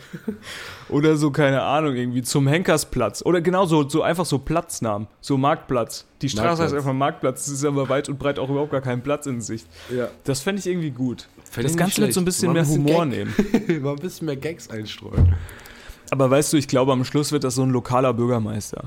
Oder 0.88 1.16
so, 1.16 1.30
keine 1.30 1.62
Ahnung, 1.62 1.94
irgendwie 1.94 2.22
zum 2.22 2.46
Henkersplatz. 2.48 3.22
Oder 3.24 3.40
genau 3.40 3.66
so, 3.66 3.88
so 3.88 4.02
einfach 4.02 4.26
so 4.26 4.38
Platznamen. 4.38 5.06
So 5.20 5.36
Marktplatz. 5.38 6.06
Die 6.22 6.28
Straße 6.28 6.44
Marktplatz. 6.46 6.66
heißt 6.66 6.74
einfach 6.76 6.92
Marktplatz. 6.92 7.44
Das 7.46 7.54
ist 7.54 7.64
aber 7.64 7.88
weit 7.88 8.08
und 8.08 8.18
breit 8.18 8.38
auch 8.38 8.48
überhaupt 8.50 8.72
gar 8.72 8.80
kein 8.80 9.02
Platz 9.02 9.26
in 9.26 9.40
Sicht. 9.40 9.66
Ja. 9.94 10.08
Das 10.24 10.40
fände 10.40 10.60
ich 10.60 10.66
irgendwie 10.66 10.90
gut. 10.90 11.28
Fänd 11.44 11.66
das 11.68 11.76
Ganze 11.76 12.00
mit 12.00 12.12
so 12.12 12.20
ein 12.20 12.24
bisschen 12.24 12.48
Mal 12.48 12.54
mehr 12.54 12.62
bisschen 12.62 12.84
Humor 12.86 13.06
Gag. 13.06 13.10
nehmen. 13.68 13.82
Mal 13.82 13.90
ein 13.92 13.96
bisschen 13.98 14.26
mehr 14.26 14.36
Gags 14.36 14.68
einstreuen. 14.70 15.34
Aber 16.10 16.30
weißt 16.30 16.52
du, 16.52 16.56
ich 16.56 16.68
glaube, 16.68 16.92
am 16.92 17.04
Schluss 17.04 17.32
wird 17.32 17.44
das 17.44 17.54
so 17.54 17.62
ein 17.62 17.70
lokaler 17.70 18.12
Bürgermeister. 18.14 18.84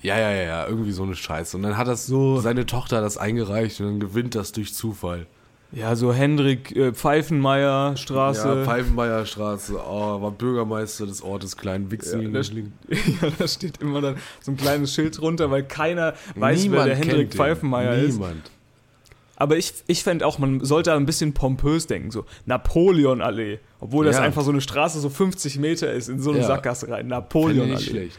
Ja, 0.00 0.18
ja, 0.18 0.30
ja, 0.30 0.42
ja, 0.42 0.66
irgendwie 0.68 0.92
so 0.92 1.02
eine 1.02 1.14
Scheiße. 1.14 1.56
Und 1.56 1.62
dann 1.62 1.76
hat 1.76 1.88
das 1.88 2.06
So- 2.06 2.40
seine 2.40 2.64
Tochter 2.66 3.00
das 3.00 3.16
eingereicht 3.18 3.80
und 3.80 3.86
dann 3.86 4.00
gewinnt 4.00 4.34
das 4.34 4.52
durch 4.52 4.72
Zufall. 4.74 5.26
Ja, 5.74 5.96
so 5.96 6.12
Hendrik 6.12 6.74
äh, 6.76 6.92
Pfeifenmeier 6.92 7.96
Straße. 7.96 8.46
Ja, 8.48 8.64
Pfeifenmeierstraße, 8.64 9.74
oh, 9.76 10.22
war 10.22 10.30
Bürgermeister 10.30 11.06
des 11.06 11.20
Ortes 11.22 11.56
Klein 11.56 11.88
Ja, 12.22 12.28
da, 12.30 12.40
st- 12.40 12.64
ja, 13.22 13.28
da 13.38 13.48
steht 13.48 13.78
immer 13.80 14.00
dann 14.00 14.16
so 14.40 14.52
ein 14.52 14.56
kleines 14.56 14.94
Schild 14.94 15.18
drunter, 15.18 15.50
weil 15.50 15.64
keiner 15.64 16.14
weiß, 16.36 16.58
wer 16.58 16.62
Niemand 16.70 16.86
der 16.86 16.96
Hendrik. 16.96 17.34
Pfeifenmeier 17.34 17.94
ist. 17.96 18.14
Niemand. 18.14 18.50
Aber 19.36 19.56
ich, 19.56 19.72
ich 19.88 20.04
fände 20.04 20.24
auch, 20.26 20.38
man 20.38 20.64
sollte 20.64 20.92
ein 20.94 21.06
bisschen 21.06 21.32
pompös 21.34 21.88
denken, 21.88 22.12
so 22.12 22.24
Napoleonallee. 22.46 23.58
Obwohl 23.80 24.04
das 24.04 24.16
Ja. 24.16 24.22
einfach 24.22 24.42
so 24.42 24.50
eine 24.52 24.60
Straße 24.60 25.00
so 25.00 25.08
50 25.08 25.58
Meter 25.58 25.92
ist, 25.92 26.08
in 26.08 26.20
so 26.20 26.30
eine 26.30 26.38
Ja. 26.40 26.46
Sackgasse 26.46 26.86
rein. 26.88 26.98
Ich 26.98 27.02
nicht 27.04 27.10
Napoleonallee. 27.10 27.78
schlecht. 27.80 28.18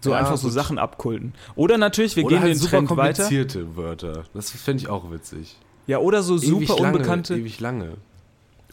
So 0.00 0.10
Ja, 0.10 0.18
einfach 0.18 0.36
so 0.36 0.48
gut. 0.48 0.54
Sachen 0.54 0.78
abkulten. 0.78 1.34
Oder 1.56 1.76
natürlich, 1.78 2.14
wir 2.16 2.24
Oder 2.24 2.36
gehen 2.36 2.42
halt 2.42 2.54
den 2.54 2.58
super 2.58 2.70
Trend 2.78 2.90
weiter. 2.90 3.22
komplizierte 3.24 3.76
Wörter. 3.76 4.24
Das 4.34 4.50
fände 4.50 4.82
ich 4.82 4.88
auch 4.88 5.10
witzig. 5.10 5.56
Ja, 5.86 5.98
oder 5.98 6.22
so 6.22 6.36
ewig 6.36 6.68
super 6.68 6.82
lange, 6.82 6.96
unbekannte, 6.98 7.34
Ewig 7.36 7.60
lange. 7.60 7.94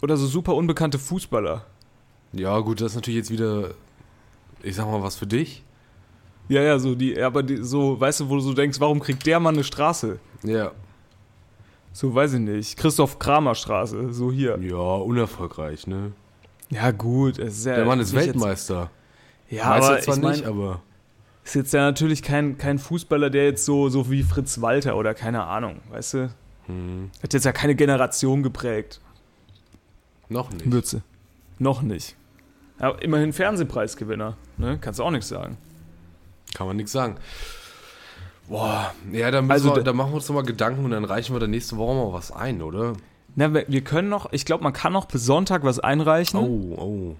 oder 0.02 0.18
so 0.18 0.28
super 0.28 0.54
unbekannte 0.56 1.00
Fußballer. 1.00 1.66
Ja, 2.34 2.60
gut, 2.60 2.82
das 2.82 2.92
ist 2.92 2.96
natürlich 2.96 3.18
jetzt 3.18 3.32
wieder, 3.32 3.70
ich 4.62 4.76
sag 4.76 4.86
mal, 4.88 5.02
was 5.02 5.16
für 5.16 5.26
dich. 5.28 5.64
Ja, 6.50 6.62
ja, 6.62 6.78
so 6.78 6.94
die, 6.94 7.20
aber 7.20 7.42
die, 7.42 7.58
so, 7.64 8.00
weißt 8.00 8.20
du, 8.20 8.30
wo 8.30 8.36
du 8.36 8.42
so 8.42 8.54
denkst, 8.54 8.80
warum 8.80 9.00
kriegt 9.00 9.26
der 9.26 9.40
Mann 9.40 9.56
eine 9.56 9.64
Straße? 9.64 10.20
Ja. 10.44 10.72
So, 11.94 12.14
weiß 12.14 12.34
ich 12.34 12.42
nicht. 12.42 12.78
Christoph 12.78 13.18
Kramer 13.18 13.56
Straße, 13.56 14.14
so 14.14 14.32
hier. 14.32 14.60
Ja, 14.62 14.76
unerfolgreich, 14.76 15.88
ne? 15.88 16.12
Ja, 16.70 16.92
gut. 16.92 17.40
Es 17.40 17.60
ist 17.60 17.66
ja 17.66 17.78
Der 17.78 17.86
Mann 17.86 18.00
ist 18.02 18.14
Weltmeister. 18.14 18.92
Jetzt, 19.50 19.60
ja, 19.64 19.70
Meister 19.70 19.88
aber 19.94 20.02
zwar 20.02 20.16
ich 20.18 20.22
mein, 20.22 20.32
nicht, 20.34 20.46
aber. 20.46 20.82
Ist 21.46 21.56
jetzt 21.56 21.74
ja 21.74 21.82
natürlich 21.82 22.22
kein, 22.24 22.58
kein 22.58 22.80
Fußballer, 22.80 23.30
der 23.30 23.46
jetzt 23.46 23.66
so, 23.66 23.88
so 23.90 24.10
wie 24.10 24.24
Fritz 24.24 24.62
Walter 24.62 24.98
oder 24.98 25.14
keine 25.14 25.44
Ahnung, 25.44 25.80
weißt 25.92 26.14
du? 26.16 26.30
Hm, 26.66 27.12
Hat 27.22 27.34
jetzt 27.34 27.46
ja 27.46 27.52
keine 27.52 27.76
Generation 27.76 28.44
geprägt. 28.44 29.00
noch 30.28 30.52
nicht. 30.52 30.70
Würze. 30.72 31.04
Noch 31.60 31.82
nicht. 31.84 32.16
Aber 32.80 33.02
immerhin 33.02 33.32
Fernsehpreisgewinner, 33.32 34.36
ne? 34.58 34.78
Kannst 34.82 35.00
du 35.00 35.04
auch 35.04 35.12
nichts 35.12 35.30
sagen. 35.30 35.58
Kann 36.56 36.68
man 36.68 36.76
nichts 36.76 36.92
sagen. 36.92 37.16
Boah, 38.50 38.94
ja, 39.12 39.32
da, 39.32 39.42
müssen 39.42 39.52
Also 39.52 39.76
wir, 39.76 39.94
machen 39.94 40.12
wir 40.12 40.16
uns 40.16 40.28
nochmal 40.28 40.44
Gedanken 40.44 40.84
und 40.84 40.92
dann 40.92 41.06
reichen 41.06 41.34
wir 41.36 41.40
da 41.40 41.48
nächste 41.48 41.78
Woche 41.78 41.96
mal 41.96 42.12
was 42.14 42.32
ein, 42.32 42.62
oder? 42.62 42.94
Na, 43.36 43.54
wir 43.54 43.66
wir 43.68 43.82
können 43.82 44.10
noch, 44.10 44.32
ich 44.34 44.46
glaube, 44.46 44.64
man 44.64 44.74
kann 44.74 44.94
noch 44.94 45.06
bis 45.06 45.26
Sonntag 45.26 45.64
was 45.64 45.80
einreichen. 45.80 46.40
Oh, 46.40 46.76
oh. 46.78 47.16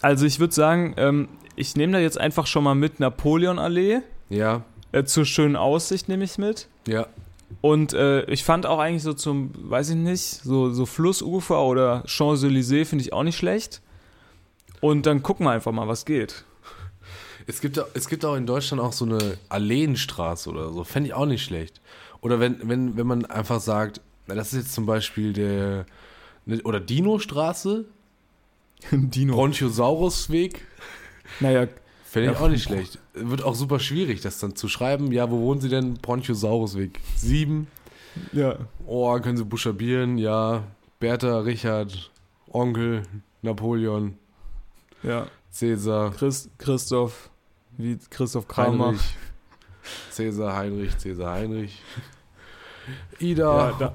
Also 0.00 0.26
ich 0.26 0.40
würde 0.40 0.54
sagen, 0.54 0.94
ähm, 0.96 1.28
ich 1.58 1.76
nehme 1.76 1.92
da 1.94 1.98
jetzt 1.98 2.18
einfach 2.18 2.46
schon 2.46 2.64
mal 2.64 2.74
mit 2.74 3.00
Napoleonallee. 3.00 4.00
Ja, 4.30 4.62
Äh, 4.92 5.04
zur 5.04 5.24
schönen 5.26 5.56
Aussicht 5.56 6.08
nehme 6.08 6.24
ich 6.24 6.38
mit. 6.38 6.68
ja. 6.86 7.06
Und 7.62 7.94
äh, 7.94 8.24
ich 8.30 8.44
fand 8.44 8.66
auch 8.66 8.78
eigentlich 8.78 9.02
so 9.02 9.14
zum, 9.14 9.50
weiß 9.70 9.88
ich 9.90 9.96
nicht, 9.96 10.20
so, 10.22 10.70
so 10.70 10.84
Flussufer 10.84 11.62
oder 11.64 12.02
Champs-Élysées 12.06 12.84
finde 12.84 13.02
ich 13.04 13.14
auch 13.14 13.22
nicht 13.22 13.38
schlecht. 13.38 13.80
Und 14.82 15.06
dann 15.06 15.22
gucken 15.22 15.46
wir 15.46 15.52
einfach 15.52 15.72
mal, 15.72 15.88
was 15.88 16.04
geht. 16.04 16.44
Es 17.46 17.62
gibt, 17.62 17.78
auch- 17.78 17.86
es 17.94 18.06
gibt 18.08 18.26
auch 18.26 18.34
in 18.36 18.44
Deutschland 18.44 18.82
auch 18.82 18.92
so 18.92 19.06
eine 19.06 19.38
Alleenstraße 19.48 20.50
oder 20.50 20.70
so. 20.74 20.84
Fände 20.84 21.08
ich 21.08 21.14
auch 21.14 21.24
nicht 21.24 21.42
schlecht. 21.42 21.80
Oder 22.20 22.38
wenn, 22.38 22.68
wenn, 22.68 22.98
wenn 22.98 23.06
man 23.06 23.24
einfach 23.24 23.60
sagt, 23.60 24.02
das 24.26 24.52
ist 24.52 24.58
jetzt 24.64 24.74
zum 24.74 24.84
Beispiel 24.84 25.32
der. 25.32 25.86
ne- 26.44 26.60
Oder 26.64 26.80
Dino-Straße, 26.80 27.86
Dino. 28.92 29.34
Bronchiosaurus-Weg. 29.36 30.66
Naja, 31.40 31.66
Fände 32.04 32.30
ich 32.32 32.38
Ja, 32.38 32.44
auch 32.44 32.48
nicht 32.48 32.62
schlecht. 32.62 32.98
Wird 33.12 33.42
auch 33.42 33.54
super 33.54 33.78
schwierig, 33.80 34.22
das 34.22 34.38
dann 34.38 34.56
zu 34.56 34.68
schreiben. 34.68 35.12
Ja, 35.12 35.30
wo 35.30 35.40
wohnen 35.40 35.60
Sie 35.60 35.68
denn? 35.68 35.94
Bronchiosaurus-Weg. 35.94 36.98
Sieben. 37.16 37.66
ja. 38.32 38.56
Oh, 38.86 39.18
können 39.20 39.36
Sie 39.36 39.44
buchstabieren? 39.44 40.16
Ja. 40.16 40.64
Bertha, 41.00 41.40
Richard, 41.40 42.10
Onkel, 42.50 43.02
Napoleon, 43.42 44.16
Ja. 45.02 45.26
Cäsar, 45.50 46.10
Christ, 46.12 46.50
Christoph, 46.58 47.28
wie 47.76 47.98
Christoph 48.10 48.48
Kramer. 48.48 48.86
Heinrich. 48.86 49.16
Cäsar, 50.10 50.56
Heinrich, 50.56 50.96
Cäsar, 50.98 51.34
Heinrich. 51.34 51.82
Ida. 53.18 53.70
Ja, 53.70 53.72
da, 53.78 53.92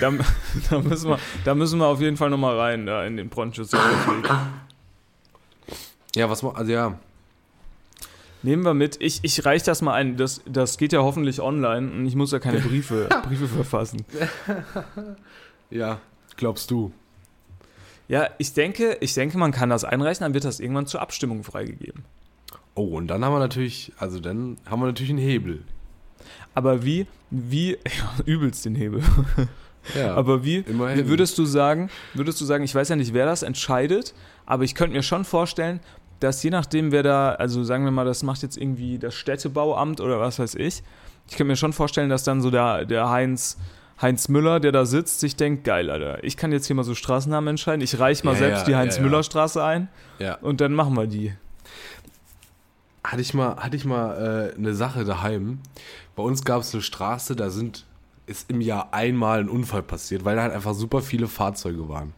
da, 0.00 0.12
da, 0.70 0.78
müssen 0.80 1.10
wir, 1.10 1.18
da 1.44 1.54
müssen 1.54 1.78
wir 1.80 1.86
auf 1.86 2.00
jeden 2.00 2.16
Fall 2.16 2.30
nochmal 2.30 2.58
rein, 2.58 2.86
da 2.86 3.04
in 3.04 3.16
den 3.16 3.28
Bronchiosaurus-Weg. 3.28 4.30
Ja, 6.14 6.28
was 6.28 6.42
man, 6.42 6.56
also 6.56 6.70
ja, 6.70 6.98
Nehmen 8.42 8.64
wir 8.64 8.74
mit. 8.74 9.00
Ich, 9.00 9.20
ich 9.22 9.44
reiche 9.44 9.64
das 9.64 9.82
mal 9.82 9.94
ein. 9.94 10.16
Das, 10.16 10.42
das 10.46 10.76
geht 10.76 10.92
ja 10.92 11.00
hoffentlich 11.02 11.40
online 11.40 11.92
und 11.92 12.06
ich 12.06 12.16
muss 12.16 12.32
ja 12.32 12.40
keine 12.40 12.58
Briefe, 12.60 13.08
Briefe 13.24 13.46
verfassen. 13.46 14.04
ja, 15.70 16.00
glaubst 16.36 16.70
du. 16.70 16.92
Ja, 18.08 18.28
ich 18.38 18.52
denke, 18.52 18.96
ich 19.00 19.14
denke, 19.14 19.38
man 19.38 19.52
kann 19.52 19.70
das 19.70 19.84
einreichen, 19.84 20.24
dann 20.24 20.34
wird 20.34 20.44
das 20.44 20.60
irgendwann 20.60 20.86
zur 20.86 21.00
Abstimmung 21.00 21.44
freigegeben. 21.44 22.04
Oh, 22.74 22.96
und 22.96 23.06
dann 23.06 23.24
haben 23.24 23.32
wir 23.32 23.38
natürlich, 23.38 23.92
also 23.96 24.18
dann 24.18 24.58
haben 24.66 24.80
wir 24.80 24.86
natürlich 24.86 25.10
einen 25.10 25.20
Hebel. 25.20 25.62
Aber 26.54 26.84
wie, 26.84 27.06
wie, 27.30 27.72
ja, 27.86 28.24
übelst 28.26 28.64
den 28.64 28.74
Hebel. 28.74 29.02
Ja, 29.94 30.14
Aber 30.14 30.44
wie, 30.44 30.58
immerhin. 30.58 30.98
wie 30.98 31.08
würdest 31.08 31.38
du 31.38 31.44
sagen, 31.44 31.90
würdest 32.14 32.40
du 32.40 32.44
sagen, 32.44 32.64
ich 32.64 32.74
weiß 32.74 32.88
ja 32.88 32.96
nicht, 32.96 33.14
wer 33.14 33.26
das 33.26 33.42
entscheidet, 33.42 34.14
aber 34.46 34.64
ich 34.64 34.74
könnte 34.74 34.96
mir 34.96 35.02
schon 35.02 35.24
vorstellen, 35.24 35.80
dass 36.22 36.42
je 36.42 36.50
nachdem, 36.50 36.92
wer 36.92 37.02
da, 37.02 37.32
also 37.32 37.64
sagen 37.64 37.84
wir 37.84 37.90
mal, 37.90 38.04
das 38.04 38.22
macht 38.22 38.42
jetzt 38.42 38.56
irgendwie 38.56 38.98
das 38.98 39.14
Städtebauamt 39.14 40.00
oder 40.00 40.20
was 40.20 40.38
weiß 40.38 40.54
ich, 40.54 40.82
ich 41.28 41.36
könnte 41.36 41.44
mir 41.44 41.56
schon 41.56 41.72
vorstellen, 41.72 42.10
dass 42.10 42.24
dann 42.24 42.40
so 42.40 42.50
der, 42.50 42.84
der 42.84 43.10
Heinz, 43.10 43.58
Heinz 44.00 44.28
Müller, 44.28 44.60
der 44.60 44.72
da 44.72 44.84
sitzt, 44.84 45.20
sich 45.20 45.36
denkt, 45.36 45.64
geil, 45.64 45.90
Alter, 45.90 46.22
ich 46.24 46.36
kann 46.36 46.52
jetzt 46.52 46.66
hier 46.66 46.76
mal 46.76 46.84
so 46.84 46.94
Straßennamen 46.94 47.48
entscheiden, 47.48 47.80
ich 47.80 47.98
reiche 47.98 48.24
mal 48.24 48.32
Ja, 48.32 48.38
selbst 48.38 48.60
ja, 48.60 48.66
die 48.66 48.72
ja, 48.72 48.78
Heinz-Müller-Straße 48.78 49.62
ein 49.62 49.88
ja. 50.18 50.36
und 50.36 50.60
dann 50.60 50.72
machen 50.72 50.94
wir 50.96 51.06
die. 51.06 51.32
Hatte 53.04 53.22
ich 53.22 53.34
mal, 53.34 53.56
hatte 53.56 53.76
ich 53.76 53.84
mal 53.84 54.52
äh, 54.52 54.56
eine 54.56 54.74
Sache 54.74 55.04
daheim. 55.04 55.58
Bei 56.14 56.22
uns 56.22 56.44
gab 56.44 56.60
es 56.60 56.72
eine 56.72 56.82
Straße, 56.82 57.34
da 57.34 57.50
sind, 57.50 57.84
ist 58.26 58.48
im 58.48 58.60
Jahr 58.60 58.92
einmal 58.92 59.40
ein 59.40 59.48
Unfall 59.48 59.82
passiert, 59.82 60.24
weil 60.24 60.36
da 60.36 60.42
halt 60.42 60.52
einfach 60.52 60.74
super 60.74 61.02
viele 61.02 61.26
Fahrzeuge 61.26 61.88
waren. 61.88 62.14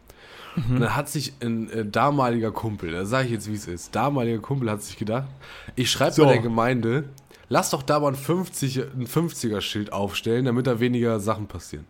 Und 0.56 0.80
dann 0.80 0.94
hat 0.94 1.08
sich 1.08 1.32
ein 1.40 1.68
äh, 1.70 1.84
damaliger 1.84 2.52
Kumpel, 2.52 2.92
da 2.92 3.04
sage 3.04 3.26
ich 3.26 3.32
jetzt, 3.32 3.48
wie 3.50 3.54
es 3.54 3.66
ist, 3.66 3.94
damaliger 3.94 4.38
Kumpel 4.38 4.70
hat 4.70 4.82
sich 4.82 4.96
gedacht, 4.96 5.26
ich 5.74 5.90
schreibe 5.90 6.12
So. 6.12 6.24
bei 6.24 6.34
der 6.34 6.42
Gemeinde, 6.42 7.04
lass 7.48 7.70
doch 7.70 7.82
da 7.82 7.98
mal 8.00 8.08
ein, 8.08 8.14
50, 8.14 8.78
ein 8.78 9.06
50er-Schild 9.06 9.92
aufstellen, 9.92 10.44
damit 10.44 10.66
da 10.66 10.78
weniger 10.80 11.18
Sachen 11.20 11.46
passieren. 11.48 11.86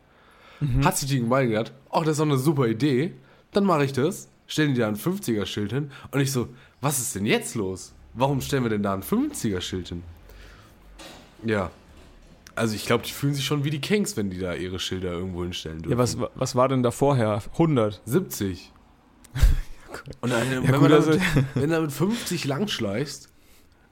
Hat 0.83 0.97
sich 0.97 1.11
die 1.11 1.21
Gemeinde 1.21 1.51
gedacht, 1.53 1.73
ach, 1.91 2.01
das 2.05 2.13
ist 2.13 2.19
doch 2.21 2.25
eine 2.27 2.39
super 2.39 2.67
Idee, 2.67 3.13
dann 3.53 3.65
mache 3.65 3.85
ich 3.85 3.93
das, 3.93 4.29
stellen 4.47 4.73
die 4.73 4.81
da 4.81 4.89
ein 4.89 4.97
50er-Schild 4.97 5.73
hin 5.73 5.91
und 6.11 6.21
ich 6.21 6.33
so, 6.33 6.49
was 6.81 6.99
ist 6.99 7.15
denn 7.15 7.27
jetzt 7.27 7.55
los? 7.55 7.93
Warum 8.15 8.41
stellen 8.41 8.63
wir 8.63 8.71
denn 8.71 8.83
da 8.83 8.95
ein 8.95 9.03
50er-Schild 9.03 9.89
hin? 9.89 10.03
Ja. 11.45 11.71
Also 12.57 12.75
ich 12.75 12.87
glaube, 12.87 13.05
die 13.05 13.13
fühlen 13.13 13.35
sich 13.35 13.45
schon 13.45 13.65
wie 13.65 13.71
die 13.71 13.81
Kings, 13.81 14.17
wenn 14.17 14.31
die 14.31 14.39
da 14.39 14.55
ihre 14.55 14.79
Schilder 14.79 15.13
irgendwo 15.13 15.43
hinstellen 15.43 15.79
dürfen. 15.83 15.93
Ja, 15.93 15.99
was, 15.99 16.17
was 16.35 16.55
war 16.55 16.69
denn 16.69 16.83
da 16.83 16.91
vorher? 16.91 17.43
100. 17.53 18.01
70. 18.05 18.73
Und 20.21 20.33
dann, 20.33 20.51
wenn, 20.51 20.63
gut, 20.73 20.81
man 20.83 20.93
also- 20.93 21.11
damit, 21.13 21.23
wenn 21.55 21.69
du 21.71 21.75
damit 21.77 21.93
50 21.93 22.45
langschleichst, 22.45 23.31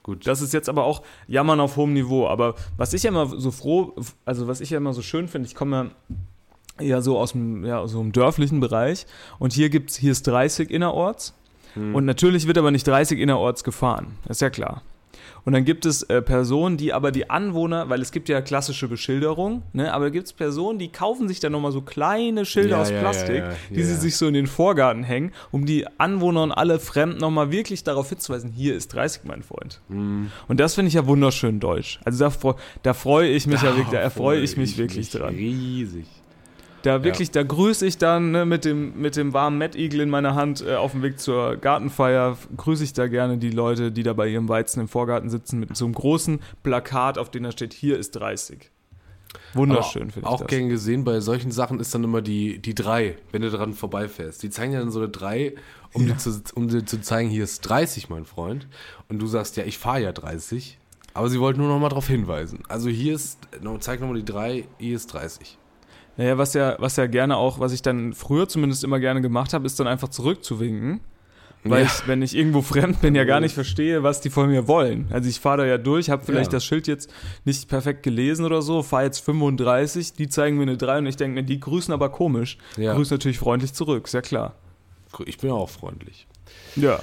gut. 0.01 0.27
Das 0.27 0.41
ist 0.41 0.53
jetzt 0.53 0.69
aber 0.69 0.83
auch 0.83 1.03
Jammern 1.27 1.59
auf 1.59 1.75
hohem 1.77 1.93
Niveau. 1.93 2.27
Aber 2.27 2.55
was 2.77 2.93
ich 2.93 3.03
ja 3.03 3.09
immer 3.09 3.27
so 3.27 3.51
froh, 3.51 3.95
also 4.25 4.47
was 4.47 4.61
ich 4.61 4.69
ja 4.69 4.77
immer 4.77 4.93
so 4.93 5.01
schön 5.01 5.27
finde, 5.27 5.47
ich 5.47 5.55
komme 5.55 5.91
ja 6.79 6.85
eher 6.85 7.01
so 7.01 7.17
aus 7.19 7.33
dem, 7.33 7.63
ja, 7.65 7.85
so 7.87 7.99
einem 7.99 8.11
dörflichen 8.11 8.59
Bereich 8.59 9.05
und 9.39 9.53
hier 9.53 9.69
gibt's, 9.69 9.95
hier 9.95 10.11
ist 10.11 10.25
30 10.27 10.71
innerorts 10.71 11.33
und 11.75 12.05
natürlich 12.05 12.45
wird 12.45 12.57
aber 12.59 12.69
nicht 12.69 12.85
30 12.85 13.19
innerorts 13.19 13.63
gefahren. 13.63 14.17
Das 14.27 14.37
ist 14.37 14.41
ja 14.41 14.49
klar. 14.51 14.83
Und 15.45 15.53
dann 15.53 15.65
gibt 15.65 15.85
es 15.85 16.03
äh, 16.03 16.21
Personen, 16.21 16.77
die 16.77 16.93
aber 16.93 17.11
die 17.11 17.29
Anwohner, 17.29 17.89
weil 17.89 18.01
es 18.01 18.11
gibt 18.11 18.29
ja 18.29 18.41
klassische 18.41 18.87
Beschilderung, 18.87 19.63
ne, 19.73 19.93
aber 19.93 20.05
da 20.05 20.09
gibt 20.09 20.27
es 20.27 20.33
Personen, 20.33 20.79
die 20.79 20.89
kaufen 20.89 21.27
sich 21.27 21.39
dann 21.39 21.51
nochmal 21.51 21.71
so 21.71 21.81
kleine 21.81 22.45
Schilder 22.45 22.77
Ja, 22.77 22.81
aus 22.81 22.89
Plastik, 22.89 23.37
ja, 23.37 23.49
ja, 23.49 23.55
die 23.69 23.83
sie 23.83 23.95
sich 23.95 24.15
so 24.15 24.27
in 24.27 24.33
den 24.33 24.47
Vorgarten 24.47 25.03
hängen, 25.03 25.31
um 25.51 25.65
die 25.65 25.85
Anwohner 25.97 26.43
und 26.43 26.51
alle 26.51 26.79
Fremden 26.79 27.17
nochmal 27.17 27.51
wirklich 27.51 27.83
darauf 27.83 28.09
hinzuweisen, 28.09 28.51
hier 28.51 28.75
ist 28.75 28.93
30, 28.93 29.23
mein 29.25 29.43
Freund. 29.43 29.81
Mhm. 29.89 30.31
Und 30.47 30.59
das 30.59 30.75
finde 30.75 30.87
ich 30.87 30.95
ja 30.95 31.05
wunderschön 31.05 31.59
deutsch. 31.59 31.99
Also 32.05 32.23
da, 32.23 32.29
freu, 32.29 32.53
da 32.83 32.93
freue 32.93 33.29
ich 33.29 33.45
mich 33.47 33.61
ja 33.61 33.75
wirklich, 33.75 33.89
da 33.89 33.99
erfreue 33.99 34.39
ich 34.39 34.55
mich 34.57 34.77
wirklich 34.77 35.09
dran. 35.09 35.35
Riesig. 35.35 36.05
Da 36.83 37.03
wirklich, 37.03 37.31
da 37.31 37.43
grüße 37.43 37.85
ich 37.87 37.97
dann 37.97 38.31
ne, 38.31 38.45
mit, 38.45 38.65
dem, 38.65 38.99
mit 39.01 39.15
dem 39.15 39.33
warmen 39.33 39.57
Mad 39.57 39.77
Eagle 39.79 40.01
in 40.01 40.09
meiner 40.09 40.35
Hand 40.35 40.61
äh, 40.65 40.75
auf 40.75 40.91
dem 40.91 41.01
Weg 41.01 41.17
zur 41.17 41.55
Gartenfeier, 41.55 42.37
grüße 42.57 42.83
ich 42.83 42.91
da 42.91 43.07
gerne 43.07 43.37
die 43.37 43.51
Leute, 43.51 43.91
die 43.91 44.03
da 44.03 44.11
bei 44.11 44.27
ihrem 44.27 44.49
Weizen 44.49 44.81
im 44.81 44.89
Vorgarten 44.89 45.29
sitzen, 45.29 45.59
mit 45.61 45.75
so 45.77 45.85
einem 45.85 45.93
großen 45.93 46.41
Plakat, 46.61 47.17
auf 47.17 47.31
dem 47.31 47.43
da 47.43 47.53
steht, 47.53 47.73
hier 47.73 47.97
ist 47.97 48.11
30. 48.11 48.69
Wunderschön, 49.53 50.11
finde 50.11 50.27
ich 50.27 50.33
Auch 50.33 50.41
das. 50.41 50.47
gern 50.47 50.67
gesehen, 50.67 51.05
bei 51.05 51.21
solchen 51.21 51.51
Sachen 51.51 51.79
ist 51.79 51.95
dann 51.95 52.03
immer 52.03 52.21
die, 52.21 52.59
die 52.59 52.75
3, 52.75 53.15
wenn 53.31 53.41
du 53.41 53.49
dran 53.49 53.73
vorbeifährst. 53.73 54.43
Die 54.43 54.49
zeigen 54.49 54.73
ja 54.73 54.79
dann 54.79 54.91
so 54.91 54.99
eine 54.99 55.09
3, 55.09 55.53
um, 55.93 56.05
dir 56.05 56.17
zu, 56.17 56.41
um 56.55 56.67
dir 56.67 56.85
zu 56.85 56.99
zeigen, 56.99 57.29
hier 57.29 57.45
ist 57.45 57.61
30, 57.61 58.09
mein 58.09 58.25
Freund. 58.25 58.67
Und 59.07 59.19
du 59.19 59.27
sagst, 59.27 59.55
ja, 59.55 59.63
ich 59.63 59.77
fahre 59.77 60.01
ja 60.01 60.11
30. 60.11 60.79
Aber 61.13 61.29
sie 61.29 61.39
wollten 61.39 61.61
nur 61.61 61.69
noch 61.69 61.79
mal 61.79 61.89
darauf 61.89 62.07
hinweisen. 62.07 62.63
Also 62.67 62.89
hier 62.89 63.15
ist, 63.15 63.37
zeig 63.79 64.01
nochmal 64.01 64.17
die 64.17 64.25
3, 64.25 64.65
hier 64.79 64.95
ist 64.95 65.07
30. 65.07 65.57
Naja, 66.17 66.37
was 66.37 66.53
ja, 66.53 66.75
was 66.79 66.95
ja 66.95 67.07
gerne 67.07 67.37
auch, 67.37 67.59
was 67.59 67.71
ich 67.73 67.81
dann 67.81 68.13
früher 68.13 68.47
zumindest 68.47 68.83
immer 68.83 68.99
gerne 68.99 69.21
gemacht 69.21 69.53
habe, 69.53 69.65
ist 69.65 69.79
dann 69.79 69.87
einfach 69.87 70.09
zurückzuwinken. 70.09 70.99
Weil 71.65 71.83
Ja. 71.83 71.87
ich, 71.87 72.07
wenn 72.07 72.21
ich 72.21 72.35
irgendwo 72.35 72.61
fremd 72.61 72.99
bin, 73.01 73.15
ja 73.15 73.23
gar 73.23 73.39
nicht 73.39 73.53
verstehe, 73.55 74.03
was 74.03 74.19
die 74.19 74.29
von 74.29 74.49
mir 74.49 74.67
wollen. 74.67 75.07
Also 75.11 75.29
ich 75.29 75.39
fahre 75.39 75.59
da 75.59 75.65
ja 75.65 75.77
durch, 75.77 76.09
habe 76.09 76.23
vielleicht 76.25 76.51
Ja. 76.51 76.57
das 76.57 76.65
Schild 76.65 76.87
jetzt 76.87 77.09
nicht 77.45 77.69
perfekt 77.69 78.03
gelesen 78.03 78.45
oder 78.45 78.61
so, 78.61 78.83
fahre 78.83 79.05
jetzt 79.05 79.19
35, 79.19 80.11
die 80.13 80.27
zeigen 80.27 80.57
mir 80.57 80.63
eine 80.63 80.75
3 80.75 80.97
und 80.99 81.05
ich 81.05 81.15
denke 81.15 81.35
mir, 81.35 81.43
die 81.43 81.59
grüßen 81.61 81.93
aber 81.93 82.09
komisch. 82.09 82.57
Ja. 82.75 82.93
Grüßen 82.93 83.15
natürlich 83.15 83.39
freundlich 83.39 83.73
zurück, 83.73 84.05
ist 84.07 84.13
ja 84.13 84.21
klar. 84.21 84.55
Ich 85.25 85.37
bin 85.37 85.51
ja 85.51 85.55
auch 85.55 85.69
freundlich. 85.69 86.27
Ja. 86.75 86.99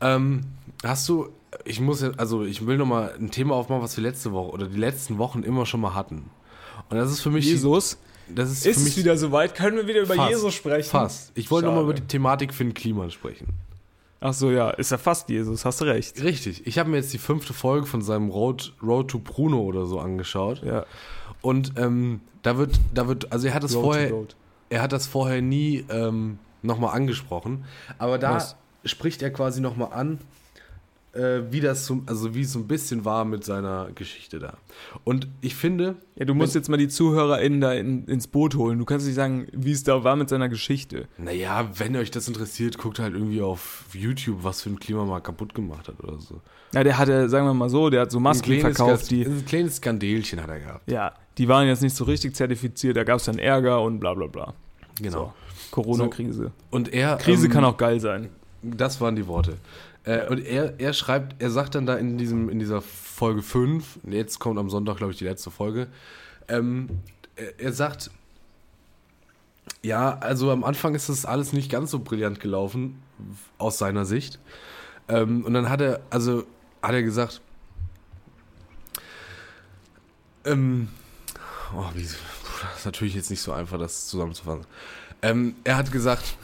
Ähm, 0.00 0.42
hast 0.84 1.08
du, 1.08 1.30
ich 1.64 1.80
muss 1.80 2.00
ja, 2.02 2.10
also 2.16 2.44
ich 2.44 2.64
will 2.64 2.76
noch 2.76 2.86
mal 2.86 3.12
ein 3.18 3.32
Thema 3.32 3.54
aufmachen, 3.56 3.82
was 3.82 3.96
wir 3.96 4.04
letzte 4.04 4.30
Woche 4.30 4.52
oder 4.52 4.66
die 4.68 4.78
letzten 4.78 5.18
Wochen 5.18 5.42
immer 5.42 5.66
schon 5.66 5.80
mal 5.80 5.94
hatten. 5.94 6.30
Und 6.90 6.96
das 6.96 7.10
ist 7.10 7.22
für 7.22 7.30
mich, 7.30 7.44
Jesus, 7.46 7.98
das 8.28 8.50
ist, 8.50 8.66
ist 8.66 8.76
es 8.78 8.96
wieder 8.96 9.16
soweit? 9.16 9.54
Können 9.54 9.76
wir 9.76 9.86
wieder 9.86 10.00
über 10.02 10.14
Fast. 10.14 10.30
Jesus 10.30 10.54
sprechen? 10.54 10.88
Fast. 10.88 11.32
Ich 11.34 11.50
wollte 11.50 11.66
noch 11.66 11.74
mal 11.74 11.80
Schade. 11.80 11.90
über 11.92 12.00
die 12.00 12.06
Thematik 12.06 12.54
Finn 12.54 12.74
Kliman 12.74 13.10
sprechen. 13.10 13.48
Ach 14.20 14.32
so, 14.32 14.50
ja, 14.50 14.70
ist 14.70 14.90
ja 14.90 14.98
fast 14.98 15.28
Jesus, 15.28 15.64
hast 15.64 15.80
du 15.80 15.84
recht. 15.84 16.22
Richtig. 16.22 16.66
Ich 16.66 16.78
habe 16.78 16.88
mir 16.88 16.96
jetzt 16.96 17.12
die 17.12 17.18
fünfte 17.18 17.52
Folge 17.52 17.86
von 17.86 18.00
seinem 18.02 18.30
Road, 18.30 18.72
Road 18.82 19.08
to 19.08 19.18
Bruno 19.18 19.60
oder 19.60 19.86
so 19.86 20.00
angeschaut. 20.00 20.62
Ja. 20.64 20.86
Und 21.42 21.74
ähm, 21.76 22.20
da 22.42 22.56
wird, 22.56 22.80
da 22.94 23.08
wird, 23.08 23.30
also 23.30 23.46
er 23.46 23.54
hat 23.54 23.62
das 23.62 23.74
Road 23.74 23.84
vorher, 23.84 24.12
er 24.70 24.82
hat 24.82 24.92
das 24.92 25.06
vorher 25.06 25.42
nie 25.42 25.84
ähm, 25.90 26.38
nochmal 26.62 26.94
angesprochen. 26.96 27.64
Aber 27.98 28.18
da 28.18 28.36
Was? 28.36 28.56
spricht 28.84 29.22
er 29.22 29.30
quasi 29.30 29.60
nochmal 29.60 29.92
an, 29.92 30.18
äh, 31.16 31.52
wie 31.52 31.60
das 31.60 31.86
so, 31.86 32.02
also 32.06 32.34
wie 32.34 32.42
es 32.42 32.52
so 32.52 32.58
ein 32.58 32.66
bisschen 32.66 33.04
war 33.04 33.24
mit 33.24 33.44
seiner 33.44 33.88
Geschichte 33.94 34.38
da. 34.38 34.58
Und 35.04 35.28
ich 35.40 35.54
finde, 35.56 35.96
Ja, 36.14 36.24
du 36.24 36.34
musst 36.34 36.54
jetzt 36.54 36.68
mal 36.68 36.76
die 36.76 36.88
ZuhörerInnen 36.88 37.60
da 37.60 37.72
in, 37.72 38.04
ins 38.06 38.26
Boot 38.26 38.54
holen. 38.54 38.78
Du 38.78 38.84
kannst 38.84 39.06
nicht 39.06 39.14
sagen, 39.14 39.46
wie 39.52 39.72
es 39.72 39.82
da 39.84 40.04
war 40.04 40.16
mit 40.16 40.28
seiner 40.28 40.48
Geschichte. 40.48 41.08
naja, 41.18 41.68
wenn 41.76 41.96
euch 41.96 42.10
das 42.10 42.28
interessiert, 42.28 42.78
guckt 42.78 42.98
halt 42.98 43.14
irgendwie 43.14 43.40
auf 43.42 43.84
YouTube, 43.92 44.44
was 44.44 44.62
für 44.62 44.70
ein 44.70 44.78
Klima 44.78 45.04
mal 45.04 45.20
kaputt 45.20 45.54
gemacht 45.54 45.88
hat 45.88 46.02
oder 46.02 46.18
so. 46.20 46.40
Ja, 46.72 46.84
der 46.84 46.98
hatte, 46.98 47.28
sagen 47.28 47.46
wir 47.46 47.54
mal 47.54 47.70
so, 47.70 47.90
der 47.90 48.02
hat 48.02 48.10
so 48.10 48.20
Masken 48.20 48.52
ein 48.52 48.60
kleines, 48.60 48.76
verkauft, 48.76 49.10
die, 49.10 49.24
ein 49.24 49.44
kleines 49.46 49.76
Skandelchen 49.76 50.42
hat 50.42 50.50
er 50.50 50.60
gehabt. 50.60 50.90
ja, 50.90 51.12
die 51.38 51.48
waren 51.48 51.66
jetzt 51.66 51.82
nicht 51.82 51.94
so 51.94 52.04
richtig 52.04 52.34
zertifiziert, 52.34 52.96
da 52.96 53.04
gab 53.04 53.18
es 53.18 53.24
dann 53.26 53.38
Ärger 53.38 53.82
und 53.82 54.00
bla 54.00 54.14
bla 54.14 54.26
bla. 54.26 54.54
Genau. 55.00 55.34
Corona-Krise. 55.70 56.52
Und 56.70 56.92
er 56.92 57.16
Krise 57.16 57.46
ähm, 57.46 57.52
kann 57.52 57.64
auch 57.64 57.76
geil 57.76 58.00
sein. 58.00 58.30
Das 58.62 59.00
waren 59.00 59.14
die 59.16 59.26
Worte. 59.26 59.58
Äh, 60.06 60.26
Und 60.28 60.38
er, 60.38 60.80
er 60.80 60.92
schreibt, 60.94 61.42
er 61.42 61.50
sagt 61.50 61.74
dann 61.74 61.84
da 61.84 61.96
in, 61.96 62.16
diesem, 62.16 62.48
in 62.48 62.58
dieser 62.58 62.80
Folge 62.80 63.42
5, 63.42 63.98
jetzt 64.08 64.38
kommt 64.38 64.58
am 64.58 64.70
Sonntag, 64.70 64.96
glaube 64.96 65.12
ich, 65.12 65.18
die 65.18 65.24
letzte 65.24 65.50
Folge, 65.50 65.88
ähm, 66.48 66.88
er, 67.34 67.60
er 67.60 67.72
sagt, 67.72 68.10
ja, 69.82 70.16
also 70.18 70.50
am 70.50 70.64
Anfang 70.64 70.94
ist 70.94 71.08
das 71.08 71.26
alles 71.26 71.52
nicht 71.52 71.70
ganz 71.70 71.90
so 71.90 71.98
brillant 71.98 72.40
gelaufen, 72.40 73.02
aus 73.58 73.78
seiner 73.78 74.04
Sicht. 74.04 74.38
Ähm, 75.08 75.44
und 75.44 75.54
dann 75.54 75.68
hat 75.68 75.80
er, 75.80 76.00
also 76.10 76.44
hat 76.82 76.92
er 76.92 77.02
gesagt, 77.02 77.40
ähm, 80.44 80.88
oh, 81.74 81.84
wie, 81.94 82.02
das 82.02 82.78
ist 82.78 82.84
natürlich 82.84 83.14
jetzt 83.14 83.30
nicht 83.30 83.42
so 83.42 83.52
einfach, 83.52 83.78
das 83.78 84.06
zusammenzufassen. 84.06 84.66
Ähm, 85.22 85.56
er 85.64 85.76
hat 85.76 85.90
gesagt, 85.90 86.36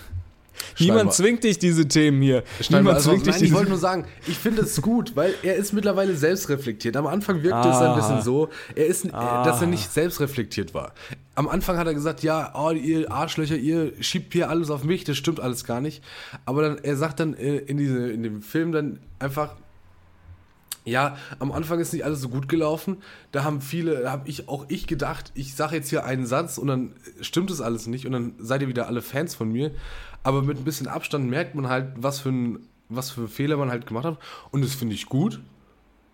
Niemand 0.79 1.13
zwingt 1.13 1.45
dich, 1.45 1.59
diese 1.59 1.87
Themen 1.87 2.23
hier. 2.23 2.43
Schneiden 2.61 2.85
Niemand 2.85 2.97
also, 2.97 3.11
zwingt 3.11 3.27
dich, 3.27 3.33
nein, 3.33 3.43
ich 3.43 3.49
diese 3.49 3.55
wollte 3.57 3.71
nur 3.71 3.79
sagen, 3.79 4.05
ich 4.27 4.39
finde 4.39 4.63
es 4.63 4.81
gut, 4.83 5.17
weil 5.17 5.35
er 5.43 5.57
ist 5.57 5.73
mittlerweile 5.73 6.17
selbstreflektiert. 6.17 6.97
Am 6.97 7.07
Anfang 7.07 7.43
wirkte 7.43 7.69
es 7.69 7.77
Ah. 7.77 7.93
ein 7.93 7.97
bisschen 7.99 8.23
so, 8.23 8.49
er 8.75 8.87
ist, 8.87 9.13
Ah. 9.13 9.45
dass 9.45 9.61
er 9.61 9.67
nicht 9.67 9.93
selbstreflektiert 9.93 10.75
war. 10.75 10.93
Am 11.35 11.49
Anfang 11.49 11.79
hat 11.79 11.87
er 11.87 11.95
gesagt, 11.95 12.23
ja, 12.23 12.53
oh, 12.55 12.71
ihr 12.71 13.11
Arschlöcher, 13.11 13.57
ihr 13.57 13.93
schiebt 14.01 14.33
hier 14.33 14.51
alles 14.51 14.71
auf 14.71 14.85
mich, 14.85 15.05
das 15.05 15.17
stimmt 15.17 15.41
alles 15.41 15.65
gar 15.65 15.81
nicht. 15.81 16.03
Aber 16.45 16.63
dann, 16.63 16.79
er 16.79 16.97
sagt 16.97 17.21
dann 17.21 17.35
äh, 17.35 17.57
in, 17.57 17.77
diese, 17.79 18.11
in 18.11 18.23
dem 18.23 18.43
Film 18.43 18.73
dann 18.73 18.99
einfach, 19.19 19.55
ja, 20.85 21.17
am 21.39 21.53
Anfang 21.53 21.79
ist 21.79 21.93
nicht 21.93 22.05
alles 22.05 22.21
so 22.21 22.29
gut 22.29 22.49
gelaufen. 22.49 22.97
Da 23.31 23.45
haben 23.45 23.61
viele, 23.61 24.01
da 24.03 24.11
habe 24.11 24.29
ich 24.29 24.49
auch 24.49 24.65
ich 24.69 24.89
gedacht, 24.89 25.31
ich 25.35 25.55
sage 25.55 25.77
jetzt 25.77 25.91
hier 25.91 26.05
einen 26.05 26.27
Satz 26.27 26.59
und 26.59 26.67
dann 26.67 26.95
stimmt 27.21 27.51
es 27.53 27.61
alles 27.61 27.87
nicht 27.87 28.05
und 28.05 28.13
dann 28.13 28.35
seid 28.39 28.63
ihr 28.63 28.69
wieder 28.69 28.89
alle 28.89 29.01
Fans 29.01 29.35
von 29.37 29.51
mir. 29.51 29.71
Aber 30.23 30.43
mit 30.43 30.59
ein 30.59 30.65
bisschen 30.65 30.87
Abstand 30.87 31.29
merkt 31.29 31.55
man 31.55 31.69
halt, 31.69 31.93
was 31.97 32.21
für 32.21 32.29
ein, 32.31 32.61
was 32.89 33.11
für 33.11 33.29
Fehler 33.29 33.57
man 33.57 33.71
halt 33.71 33.87
gemacht 33.87 34.05
hat. 34.05 34.19
Und 34.51 34.63
das 34.65 34.75
finde 34.75 34.95
ich 34.95 35.07
gut. 35.07 35.41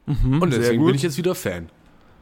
und 0.06 0.50
sehr 0.50 0.60
deswegen 0.60 0.78
gut. 0.78 0.86
bin 0.88 0.96
ich 0.96 1.02
jetzt 1.02 1.18
wieder 1.18 1.34
Fan. 1.34 1.68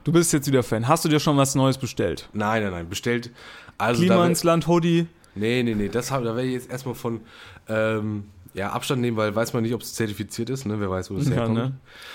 Du 0.04 0.12
bist 0.12 0.32
jetzt 0.32 0.46
wieder 0.46 0.62
Fan. 0.62 0.88
Hast 0.88 1.04
du 1.04 1.08
dir 1.08 1.20
schon 1.20 1.36
was 1.36 1.54
Neues 1.54 1.78
bestellt? 1.78 2.28
Nein, 2.32 2.62
nein, 2.62 2.72
nein, 2.72 2.88
bestellt. 2.88 3.30
Also 3.78 4.00
Klima 4.02 4.26
ins 4.26 4.42
Land, 4.44 4.66
Hoodie. 4.66 5.06
nee, 5.34 5.62
nee, 5.62 5.74
nee, 5.74 5.88
das 5.88 6.10
hab, 6.10 6.22
da 6.24 6.34
werde 6.36 6.48
ich 6.48 6.54
jetzt 6.54 6.70
erstmal 6.70 6.94
von 6.94 7.20
ähm, 7.68 8.24
ja, 8.54 8.70
Abstand 8.72 9.00
nehmen, 9.02 9.16
weil 9.16 9.34
weiß 9.34 9.52
man 9.52 9.62
nicht, 9.62 9.74
ob 9.74 9.82
es 9.82 9.94
zertifiziert 9.94 10.48
ist, 10.50 10.64
ne? 10.64 10.80
Wer 10.80 10.90
weiß, 10.90 11.10
wo 11.10 11.16
das 11.16 11.28
Ja, 11.28 11.34
herkommt. 11.36 11.54
ne? 11.56 11.72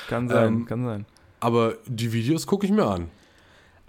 Kann 0.10 0.28
sein, 0.28 0.48
Ähm, 0.54 0.66
kann 0.66 0.84
sein. 0.86 1.06
Aber 1.40 1.76
die 1.86 2.12
Videos 2.14 2.48
gucke 2.48 2.66
ich 2.66 2.72
mir 2.72 2.86
an. 2.86 3.10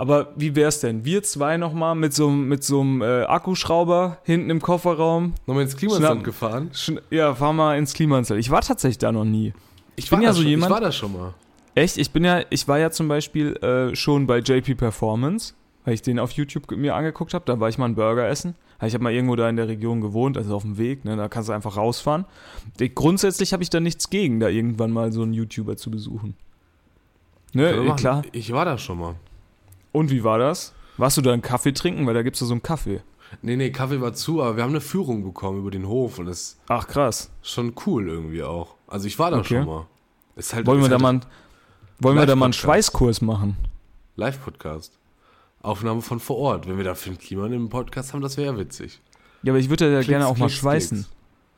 Aber 0.02 0.32
wie 0.34 0.56
wär's 0.56 0.80
denn? 0.80 1.04
Wir 1.04 1.22
zwei 1.22 1.56
nochmal 1.58 1.94
mit 1.94 2.12
so, 2.12 2.26
einem- 2.26 2.48
mit 2.48 2.64
so 2.64 2.80
einem 2.80 3.02
äh, 3.02 3.22
Akkuschrauber 3.22 4.18
hinten 4.24 4.50
im 4.50 4.60
Kofferraum. 4.60 5.34
Nochmal 5.46 5.62
ins 5.62 5.78
Schnappen. 5.78 6.24
gefahren. 6.24 6.70
Ja, 7.10 7.36
fahr 7.36 7.52
mal 7.52 7.78
ins 7.78 7.94
Klimaanzelt. 7.94 8.40
Ich 8.40 8.50
war 8.50 8.62
tatsächlich 8.62 8.98
da 8.98 9.12
noch 9.12 9.24
nie. 9.24 9.52
Ich 9.94 10.10
bin 10.10 10.18
war 10.18 10.24
ja 10.24 10.32
so 10.32 10.40
schon, 10.40 10.50
jemand- 10.50 10.70
Ich 10.70 10.74
war 10.74 10.80
da 10.80 10.90
schon 10.90 11.12
mal. 11.12 11.34
Echt? 11.76 11.98
Ich 11.98 12.10
bin 12.10 12.24
ja, 12.24 12.40
ich 12.50 12.66
war 12.66 12.80
ja 12.80 12.90
zum 12.90 13.06
Beispiel 13.06 13.54
äh, 13.58 13.94
schon 13.94 14.26
bei 14.26 14.38
JP 14.40 14.74
Performance, 14.74 15.54
weil 15.84 15.94
ich 15.94 16.02
den 16.02 16.18
auf 16.18 16.32
YouTube 16.32 16.68
mir 16.72 16.96
angeguckt 16.96 17.32
habe. 17.32 17.44
Da 17.46 17.60
war 17.60 17.68
ich 17.68 17.78
mal 17.78 17.84
einen 17.84 17.94
Burger 17.94 18.26
essen. 18.26 18.56
Ich 18.84 18.94
habe 18.94 19.04
mal 19.04 19.12
irgendwo 19.12 19.36
da 19.36 19.48
in 19.48 19.54
der 19.54 19.68
Region 19.68 20.00
gewohnt, 20.00 20.36
also 20.36 20.56
auf 20.56 20.62
dem 20.62 20.78
Weg, 20.78 21.04
ne, 21.04 21.16
da 21.16 21.28
kannst 21.28 21.48
du 21.48 21.52
einfach 21.52 21.76
rausfahren. 21.76 22.24
Ich, 22.80 22.96
grundsätzlich 22.96 23.52
habe 23.52 23.62
ich 23.62 23.70
da 23.70 23.78
nichts 23.78 24.10
gegen, 24.10 24.40
da 24.40 24.48
irgendwann 24.48 24.90
mal 24.90 25.12
so 25.12 25.22
einen 25.22 25.32
YouTuber 25.32 25.76
zu 25.76 25.92
besuchen. 25.92 26.34
Ne, 27.52 27.72
machen. 27.82 27.96
klar. 27.96 28.22
Ich 28.32 28.52
war 28.52 28.64
da 28.64 28.76
schon 28.78 28.98
mal. 28.98 29.14
Und 29.92 30.10
wie 30.10 30.24
war 30.24 30.38
das? 30.38 30.72
Warst 30.96 31.16
du 31.16 31.20
da 31.22 31.32
einen 31.32 31.42
Kaffee 31.42 31.72
trinken? 31.72 32.06
Weil 32.06 32.14
da 32.14 32.22
gibt's 32.22 32.40
da 32.40 32.46
so 32.46 32.52
einen 32.54 32.62
Kaffee. 32.62 33.02
Nee, 33.40 33.56
nee, 33.56 33.70
Kaffee 33.70 34.00
war 34.00 34.12
zu, 34.12 34.42
aber 34.42 34.56
wir 34.56 34.62
haben 34.62 34.70
eine 34.70 34.80
Führung 34.82 35.24
bekommen 35.24 35.58
über 35.60 35.70
den 35.70 35.86
Hof 35.88 36.18
und 36.18 36.26
das 36.26 36.58
Ach 36.68 36.86
krass. 36.86 37.30
schon 37.42 37.74
cool 37.86 38.08
irgendwie 38.08 38.42
auch. 38.42 38.74
Also 38.86 39.06
ich 39.06 39.18
war 39.18 39.30
da 39.30 39.38
Okay. 39.38 39.56
schon 39.58 39.66
mal. 39.66 39.86
Ist 40.36 40.52
halt, 40.54 40.66
Wollen 40.66 40.78
wir 40.80 40.84
ist 40.84 40.88
da 40.90 40.94
halt 40.96 41.02
mal, 41.02 41.08
einen- 41.10 41.24
wollen 41.98 42.16
wir 42.18 42.26
da 42.26 42.36
mal 42.36 42.46
einen. 42.46 42.52
Schweißkurs 42.52 43.22
machen? 43.22 43.56
Live-Podcast. 44.16 44.98
Aufnahme 45.62 46.02
von 46.02 46.20
vor 46.20 46.36
Ort. 46.38 46.68
Wenn 46.68 46.76
wir 46.76 46.84
da 46.84 46.94
für 46.94 47.10
ein 47.10 47.18
Klima 47.18 47.46
einen 47.46 47.68
Podcast 47.68 48.12
haben, 48.12 48.20
das 48.20 48.36
wäre 48.36 48.52
ja 48.52 48.58
witzig. 48.58 49.00
Ja, 49.42 49.52
aber 49.52 49.58
ich 49.60 49.70
würde 49.70 49.86
ja 49.90 49.98
Klicks, 49.98 50.08
gerne 50.08 50.26
auch 50.26 50.36
mal 50.36 50.46
Klicks, 50.46 50.60
schweißen. 50.60 50.98
Klicks. 50.98 51.10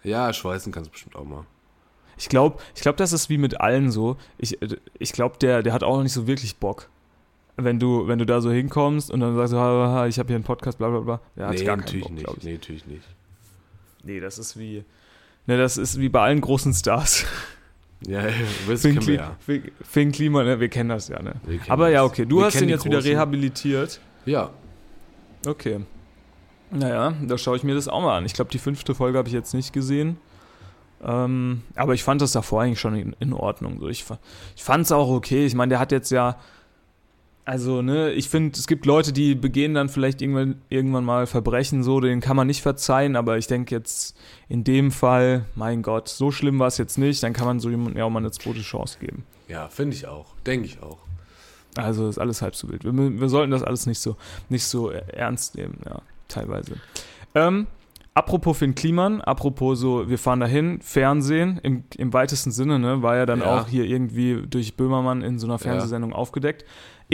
Ja, 0.05 0.33
schweißen 0.33 0.73
kannst 0.73 0.89
du 0.89 0.93
bestimmt 0.93 1.17
auch 1.17 1.25
mal. 1.25 1.45
Ich 2.17 2.29
glaube, 2.29 2.59
ich 2.77 2.83
glaub, 2.83 2.97
das 2.97 3.13
ist 3.13 3.29
wie 3.31 3.39
mit 3.39 3.61
allen 3.61 3.91
so. 3.91 4.17
Ich, 4.39 4.61
äh, 4.63 4.77
ich 4.99 5.13
glaube, 5.13 5.39
der, 5.39 5.63
der 5.63 5.73
hat 5.73 5.83
auch 5.83 6.01
nicht 6.03 6.13
so 6.13 6.27
wirklich 6.29 6.57
Bock. 6.57 6.89
Wenn 7.57 7.79
du, 7.79 8.09
wenn 8.09 8.19
du 8.19 8.27
da 8.27 8.41
so 8.41 8.51
hinkommst 8.51 9.11
und 9.11 9.21
dann 9.21 9.37
sagst 9.37 9.53
du, 9.53 9.57
"Ha, 9.59 9.63
ha, 9.63 9.93
ha, 9.93 10.07
ich 10.07 10.19
habe 10.19 10.27
hier 10.29 10.35
einen 10.37 10.45
Podcast, 10.45 10.79
bla 10.79 10.89
bla 10.89 11.01
bla. 11.01 11.21
Hat 11.47 11.55
nee, 11.55 11.65
gar 11.65 11.77
natürlich 11.77 12.03
Bock, 12.05 12.13
nicht. 12.13 12.29
ich. 12.39 12.43
Nee, 12.45 12.53
natürlich 12.55 12.87
nicht. 12.87 13.03
Nee, 14.03 14.21
das 14.21 14.39
ist 14.39 14.59
wie. 14.59 14.85
Ne, 15.47 15.57
das 15.59 15.77
ist 15.77 16.01
wie 16.01 16.09
bei 16.09 16.21
allen 16.23 16.41
großen 16.41 16.73
Stars. 16.75 17.25
Ja, 18.07 18.21
ja, 18.21 18.33
das 18.69 18.83
Finn, 18.83 18.95
kennen 18.97 19.07
wir 19.07 19.15
ja. 19.15 19.37
Finn- 19.39 19.71
Finn 19.81 20.13
Klima, 20.13 20.43
ne, 20.45 20.61
wir 20.61 20.69
kennen 20.69 20.91
das 20.91 21.09
ja, 21.09 21.23
ne? 21.23 21.37
Wir 21.47 21.59
Aber 21.69 21.89
ja, 21.89 22.05
okay, 22.05 22.27
du 22.27 22.39
Wir 22.41 22.47
hast 22.47 22.61
ihn 22.61 22.69
jetzt 22.69 22.85
wieder 22.85 23.03
rehabilitiert. 23.03 23.99
Ja, 24.27 24.51
Okay. 25.47 25.81
Naja, 26.71 27.15
da 27.23 27.39
schaue 27.39 27.57
ich 27.57 27.63
mir 27.65 27.75
das 27.75 27.89
auch 27.89 28.03
mal 28.03 28.19
an. 28.19 28.27
Ich 28.27 28.35
glaube, 28.35 28.51
die 28.51 28.59
fünfte 28.59 28.95
Folge 28.95 29.17
habe 29.17 29.29
ich 29.29 29.33
jetzt 29.35 29.55
nicht 29.55 29.73
gesehen. 29.73 30.19
Ähm, 31.03 31.63
aber 31.77 31.95
ich 31.95 32.03
fand 32.03 32.21
das 32.21 32.33
davor 32.33 32.63
eigentlich 32.63 32.81
schon 32.81 32.95
in, 32.97 33.17
in 33.21 33.33
Ordnung. 33.33 33.79
So, 33.81 33.89
ich 33.89 34.05
ich 34.57 34.63
fand 34.63 34.85
es 34.85 34.93
auch 34.93 35.09
okay. 35.09 35.47
Ich 35.47 35.55
meine, 35.55 35.71
der 35.71 35.79
hat 35.79 35.93
jetzt 35.93 36.11
ja. 36.11 36.37
Also, 37.47 37.83
ne, 37.83 38.11
ich 38.13 38.31
finde, 38.31 38.59
es 38.59 38.67
gibt 38.67 38.87
Leute, 38.87 39.13
die 39.13 39.35
begehen 39.35 39.75
dann 39.75 39.91
vielleicht 39.91 40.23
irgendwann, 40.23 40.63
irgendwann 40.71 41.05
mal 41.05 41.27
Verbrechen, 41.27 41.83
so, 41.83 42.01
denen 42.01 42.23
kann 42.23 42.37
man 42.37 42.47
nicht 42.47 42.63
verzeihen, 42.63 43.17
aber 43.17 43.37
ich 43.37 43.47
denke 43.47 43.75
jetzt 43.75 44.17
in 44.49 44.65
dem 44.65 44.91
Fall, 44.91 45.45
mein 45.55 45.83
Gott, 45.83 46.09
so 46.09 46.31
schlimm 46.31 46.59
war 46.59 46.69
es 46.69 46.79
jetzt 46.79 46.97
nicht, 46.97 47.23
dann 47.23 47.35
kann 47.35 47.47
man 47.47 47.61
so 47.61 47.69
jemandem 47.69 47.99
ja 47.99 48.05
auch 48.05 48.11
mal 48.11 48.21
eine 48.21 48.31
zweite 48.31 48.61
Chance 48.63 48.99
geben. 48.99 49.25
ja, 49.49 49.69
finde 49.69 49.95
ich 49.95 50.07
auch. 50.07 50.35
Denke 50.47 50.67
ich 50.67 50.83
auch. 50.83 50.99
Also 51.77 52.09
ist 52.09 52.19
alles 52.19 52.41
halb 52.41 52.55
so 52.55 52.69
wild. 52.71 52.85
Wir, 52.85 52.93
wir 53.21 53.29
sollten 53.29 53.51
das 53.51 53.63
alles 53.63 53.85
nicht 53.87 53.99
so, 53.99 54.17
nicht 54.49 54.65
so 54.65 54.91
äh, 54.91 55.03
ernst 55.13 55.57
nehmen, 55.57 55.79
ja, 55.85 56.01
teilweise. 56.29 56.77
Ähm, 57.35 57.67
apropos 58.15 58.57
Finn 58.57 58.75
Kliman, 58.75 59.21
apropos 59.21 59.81
so, 59.81 60.09
wir 60.09 60.19
fahren 60.19 60.41
dahin, 60.41 60.81
Fernsehen 60.81 61.59
im, 61.63 61.83
im 61.99 62.13
weitesten 62.15 62.53
Sinne, 62.53 62.79
ne, 62.79 63.03
war 63.03 63.17
ja 63.17 63.27
dann 63.27 63.41
Ja. 63.41 63.47
auch 63.47 63.69
hier 63.69 63.85
irgendwie 63.85 64.45
durch 64.49 64.77
Böhmermann 64.77 65.21
in 65.21 65.39
so 65.39 65.47
einer 65.47 65.59
Fernsehsendung 65.59 66.13
aufgedeckt. 66.15 66.65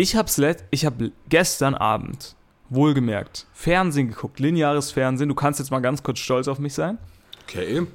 Ich 0.00 0.16
hab's 0.16 0.38
let, 0.38 0.64
ich 0.70 0.86
hab 0.86 0.94
gestern 1.28 1.74
Abend, 1.74 2.34
wohlgemerkt, 2.70 3.46
Fernsehen 3.52 4.08
geguckt, 4.08 4.40
lineares 4.40 4.92
Fernsehen. 4.92 5.28
Du 5.28 5.34
kannst 5.34 5.60
jetzt 5.60 5.70
mal 5.70 5.80
ganz 5.80 6.02
kurz 6.02 6.20
stolz 6.20 6.48
auf 6.48 6.58
mich 6.58 6.72
sein. 6.72 6.96
Okay. 7.42 7.86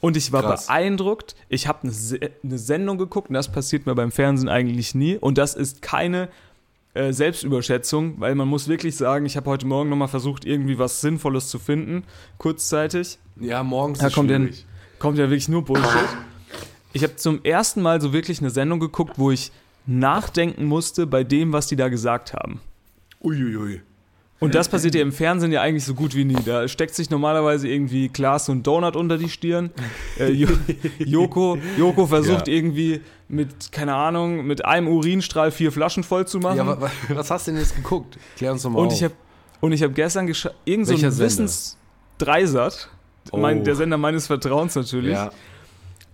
Und 0.00 0.16
ich 0.16 0.32
war 0.32 0.40
Krass. 0.40 0.68
beeindruckt. 0.68 1.36
Ich 1.50 1.68
habe 1.68 1.80
eine, 1.82 1.92
Se 1.92 2.18
eine 2.42 2.56
Sendung 2.56 2.96
geguckt 2.96 3.28
und 3.28 3.34
das 3.34 3.52
passiert 3.52 3.84
mir 3.84 3.94
beim 3.94 4.10
Fernsehen 4.10 4.48
eigentlich 4.48 4.94
nie. 4.94 5.16
Und 5.16 5.36
das 5.36 5.54
ist 5.54 5.82
keine 5.82 6.30
äh, 6.94 7.12
Selbstüberschätzung, 7.12 8.18
weil 8.20 8.34
man 8.36 8.48
muss 8.48 8.66
wirklich 8.66 8.96
sagen, 8.96 9.26
ich 9.26 9.36
habe 9.36 9.50
heute 9.50 9.66
Morgen 9.66 9.90
nochmal 9.90 10.08
versucht, 10.08 10.46
irgendwie 10.46 10.78
was 10.78 11.02
Sinnvolles 11.02 11.48
zu 11.48 11.58
finden, 11.58 12.04
kurzzeitig. 12.38 13.18
Ja, 13.38 13.62
morgens 13.62 13.98
Da 13.98 14.06
ist 14.06 14.14
kommt 14.14 14.30
schwierig. 14.30 14.64
Kommt 14.98 15.18
ja 15.18 15.24
wirklich 15.24 15.50
nur 15.50 15.62
Bullshit. 15.62 16.08
Ich 16.94 17.02
habe 17.02 17.16
zum 17.16 17.44
ersten 17.44 17.82
Mal 17.82 18.00
so 18.00 18.14
wirklich 18.14 18.40
eine 18.40 18.48
Sendung 18.48 18.80
geguckt, 18.80 19.18
wo 19.18 19.30
ich 19.30 19.52
nachdenken 19.86 20.64
musste 20.66 21.06
bei 21.06 21.24
dem, 21.24 21.52
was 21.52 21.66
die 21.66 21.76
da 21.76 21.88
gesagt 21.88 22.32
haben. 22.34 22.60
Uiuiui. 23.22 23.82
Und 24.38 24.54
das 24.54 24.68
passiert 24.70 24.94
ja 24.94 25.02
im 25.02 25.12
Fernsehen 25.20 25.52
ja 25.52 25.60
eigentlich 25.60 25.84
so 25.84 25.92
gut 25.94 26.14
wie 26.14 26.24
nie. 26.24 26.36
Da 26.44 26.66
steckt 26.66 26.94
sich 26.94 27.10
normalerweise 27.10 27.68
irgendwie 27.68 28.08
Klaas 28.08 28.48
und 28.48 28.66
Donut 28.66 28.96
unter 28.96 29.18
die 29.18 29.28
Stirn. 29.28 29.70
Äh, 30.18 30.30
Jo- 30.30 30.48
Joko, 30.98 31.58
Joko 31.76 32.06
versucht 32.06 32.48
Ja. 32.48 32.54
irgendwie 32.54 33.02
mit, 33.28 33.70
keine 33.70 33.94
Ahnung, 33.94 34.46
mit 34.46 34.64
einem 34.64 34.88
Urinstrahl 34.88 35.50
vier 35.50 35.70
Flaschen 35.72 36.02
voll 36.04 36.26
zu 36.26 36.38
machen. 36.38 36.56
Ja, 36.56 36.80
wa- 36.80 36.90
was 37.10 37.30
hast 37.30 37.46
du 37.46 37.50
denn 37.52 37.60
jetzt 37.60 37.76
geguckt? 37.76 38.16
Klär 38.36 38.52
uns 38.52 38.62
doch 38.62 38.70
mal 38.70 38.78
und 38.80 38.86
auf. 38.88 38.92
ich 38.94 39.04
habe 39.04 39.14
und 39.60 39.72
ich 39.72 39.82
habe 39.82 39.92
gestern 39.92 40.26
irgend 40.64 40.86
so 40.86 40.94
ein 40.94 40.98
Sender? 41.00 41.18
Wissens 41.18 41.76
Dreisat, 42.16 42.88
mein, 43.34 43.60
Oh. 43.60 43.64
der 43.64 43.74
Sender 43.76 43.98
meines 43.98 44.26
Vertrauens 44.26 44.74
natürlich. 44.74 45.12
ja, 45.12 45.30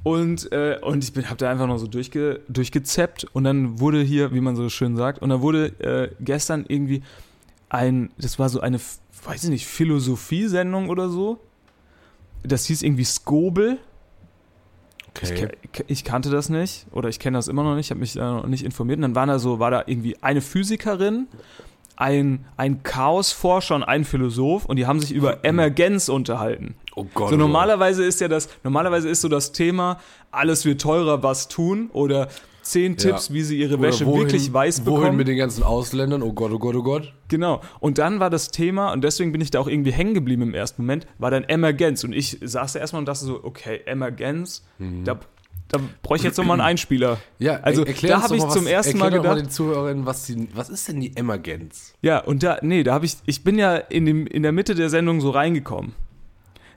Und, 0.07 0.53
äh, 0.53 0.79
und 0.83 1.03
ich 1.03 1.13
bin, 1.13 1.29
hab 1.29 1.39
da 1.39 1.51
einfach 1.51 1.67
noch 1.67 1.79
so 1.79 1.89
durchge, 1.89 2.41
durchgezappt 2.49 3.25
und 3.33 3.43
dann 3.43 3.81
wurde 3.81 4.01
hier, 4.03 4.33
wie 4.33 4.41
man 4.41 4.55
so 4.55 4.69
schön 4.69 4.95
sagt, 4.95 5.21
und 5.21 5.31
dann 5.31 5.41
wurde 5.41 5.67
äh, 5.81 6.11
gestern 6.21 6.65
irgendwie 6.69 7.03
ein, 7.71 8.11
das 8.17 8.39
war 8.39 8.49
so 8.49 8.61
eine, 8.61 8.79
weiß 9.25 9.43
ich 9.43 9.51
nicht, 9.51 9.67
Philosophiesendung 9.67 10.91
oder 10.91 11.09
so. 11.09 11.41
Das 12.45 12.67
hieß 12.67 12.83
irgendwie 12.83 13.03
Skobel. 13.03 13.79
Ich, 15.23 15.33
Okay. 15.33 15.49
ke- 15.73 15.85
ich 15.89 16.05
kannte 16.05 16.31
das 16.31 16.51
nicht 16.51 16.87
oder 16.93 17.09
ich 17.09 17.19
kenne 17.19 17.37
das 17.39 17.49
immer 17.49 17.65
noch 17.65 17.75
nicht, 17.75 17.91
habe 17.91 17.99
mich 17.99 18.13
da 18.13 18.35
noch 18.35 18.47
nicht 18.47 18.65
informiert. 18.65 18.99
Und 18.99 19.03
dann 19.03 19.15
war 19.17 19.27
da 19.27 19.41
so, 19.41 19.59
war 19.59 19.73
da 19.73 19.83
irgendwie 19.87 20.23
eine 20.23 20.41
Physikerin, 20.41 21.27
ein, 21.97 22.45
ein 22.57 22.85
Chaosforscher 22.85 23.75
und 23.75 23.83
ein 23.83 24.05
Philosoph 24.05 24.67
und 24.67 24.77
die 24.77 24.87
haben 24.87 25.01
sich 25.01 25.11
über 25.11 25.45
Emergenz 25.45 26.09
unterhalten. 26.09 26.77
Oh 26.97 27.07
Gott. 27.15 27.31
So 27.31 27.37
normalerweise 27.37 28.05
ist 28.05 28.21
ja 28.21 28.27
das, 28.29 28.49
normalerweise 28.65 29.09
ist 29.09 29.21
so 29.21 29.29
das 29.29 29.53
Thema, 29.53 30.01
alles 30.33 30.65
wird 30.65 30.81
teurer, 30.81 31.23
was 31.23 31.47
tun 31.49 31.91
oder 31.93 32.29
zehn 32.63 32.97
Tipps, 32.97 33.33
wie 33.33 33.43
sie 33.43 33.59
ihre 33.61 33.81
Wäsche 33.81 34.07
wohin- 34.07 34.23
wirklich 34.23 34.53
weiß 34.53 34.85
Wohin 34.87 35.01
bekommen. 35.01 35.17
mit 35.19 35.29
den 35.29 35.37
ganzen 35.37 35.63
Ausländern? 35.63 36.23
Oh 36.23 36.33
Gott, 36.33 36.51
oh 36.53 36.59
Gott, 36.59 36.75
oh 36.75 36.83
Gott. 36.83 37.13
Genau. 37.29 37.61
Und 37.79 37.99
dann 37.99 38.19
war 38.19 38.29
das 38.31 38.51
Thema, 38.51 38.93
und 38.93 39.05
deswegen 39.05 39.31
bin 39.31 39.41
ich 39.41 39.53
da 39.53 39.61
auch 39.61 39.69
irgendwie 39.69 39.93
hängen 39.93 40.15
geblieben 40.15 40.43
im 40.43 40.55
ersten 40.55 40.83
Moment, 40.83 41.07
war 41.19 41.31
dann 41.31 41.45
Emergenz. 41.45 42.03
Und 42.03 42.13
ich 42.13 42.39
saß 42.43 42.73
da 42.73 42.81
erstmal 42.81 43.01
und 43.01 43.07
dachte 43.07 43.25
so, 43.25 43.45
okay, 43.45 43.83
Emergenz, 43.87 44.65
da, 45.05 45.21
da 45.69 45.79
bräuchte 46.03 46.27
ich 46.27 46.31
jetzt 46.31 46.39
nochmal 46.39 46.59
einen 46.61 46.67
Einspieler. 46.71 47.17
Mhm. 47.39 47.45
Ja, 47.47 47.61
Also, 47.61 47.85
da 47.85 47.91
uns 47.91 48.03
hab 48.03 48.29
doch 48.31 48.35
ich 48.37 48.43
mal, 48.43 48.51
zum 48.51 48.65
was, 48.65 48.71
ersten 48.73 48.99
Mal 48.99 49.05
erklär 49.13 49.23
doch 49.23 49.31
gedacht- 49.31 49.47
den 49.47 49.51
Zuhörern, 49.51 50.07
was, 50.07 50.25
die, 50.27 50.49
was 50.55 50.69
ist 50.69 50.89
denn 50.89 51.01
die 51.01 51.17
Emergenz? 51.17 51.95
Ja, 52.03 52.19
und 52.19 52.43
da, 52.43 52.59
nee, 52.63 52.83
da 52.83 52.95
habe 52.95 53.05
ich, 53.07 53.17
ich 53.27 53.45
bin 53.45 53.59
ja 53.59 53.77
in, 53.77 54.07
dem, 54.07 54.27
in 54.27 54.43
der 54.43 54.53
Mitte 54.53 54.75
der 54.75 54.89
Sendung 54.91 55.21
so 55.21 55.31
reingekommen. 55.31 55.93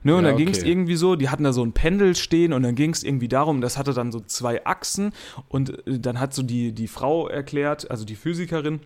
Ne, 0.03 0.15
und 0.15 0.23
Ja, 0.23 0.29
dann 0.29 0.37
ging 0.37 0.49
es 0.49 0.59
okay. 0.59 0.71
irgendwie 0.71 0.95
so, 0.95 1.15
die 1.15 1.29
hatten 1.29 1.43
da 1.43 1.53
so 1.53 1.63
ein 1.63 1.73
Pendel 1.73 2.15
stehen 2.15 2.53
und 2.53 2.63
dann 2.63 2.75
ging 2.75 2.91
es 2.91 3.03
irgendwie 3.03 3.27
darum, 3.27 3.61
das 3.61 3.77
hatte 3.77 3.93
dann 3.93 4.11
so 4.11 4.19
zwei 4.19 4.65
Achsen 4.65 5.13
und 5.47 5.85
äh, 5.87 5.99
dann 5.99 6.19
hat 6.19 6.33
so 6.33 6.43
die, 6.43 6.71
die 6.71 6.87
Frau 6.87 7.27
erklärt, 7.27 7.89
also 7.91 8.05
die 8.05 8.15
Physikerin, 8.15 8.79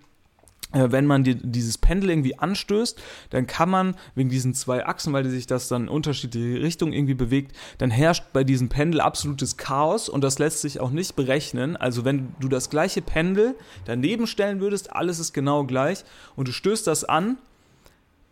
äh, 0.73 0.91
wenn 0.91 1.05
man 1.05 1.23
die, 1.23 1.35
dieses 1.35 1.77
Pendel 1.77 2.09
irgendwie 2.09 2.37
anstößt, 2.37 3.01
dann 3.29 3.47
kann 3.47 3.69
man 3.69 3.95
wegen 4.15 4.29
diesen 4.29 4.53
zwei 4.53 4.85
Achsen, 4.85 5.13
weil 5.13 5.25
sich 5.29 5.47
das 5.47 5.67
dann 5.67 5.83
in 5.83 5.89
unterschiedliche 5.89 6.61
Richtungen 6.61 6.93
irgendwie 6.93 7.13
bewegt, 7.13 7.55
dann 7.77 7.91
herrscht 7.91 8.25
bei 8.33 8.43
diesem 8.43 8.69
Pendel 8.69 8.99
absolutes 8.99 9.57
Chaos 9.57 10.09
und 10.09 10.23
das 10.23 10.39
lässt 10.39 10.61
sich 10.61 10.79
auch 10.79 10.89
nicht 10.89 11.15
berechnen. 11.15 11.77
Also 11.77 12.05
wenn 12.05 12.33
du 12.39 12.47
das 12.47 12.69
gleiche 12.69 13.01
Pendel 13.01 13.55
daneben 13.85 14.27
stellen 14.27 14.59
würdest, 14.59 14.93
alles 14.93 15.19
ist 15.19 15.33
genau 15.33 15.63
gleich 15.63 16.03
und 16.35 16.47
du 16.47 16.51
stößt 16.51 16.87
das 16.87 17.03
an, 17.03 17.37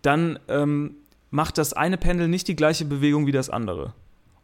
dann 0.02 0.40
ähm, 0.48 0.96
macht 1.32 1.58
das 1.58 1.74
eine 1.74 1.98
Pendel 1.98 2.28
nicht 2.28 2.48
die 2.48 2.56
gleiche 2.56 2.86
Bewegung 2.86 3.26
wie 3.26 3.32
das 3.32 3.50
andere. 3.50 3.94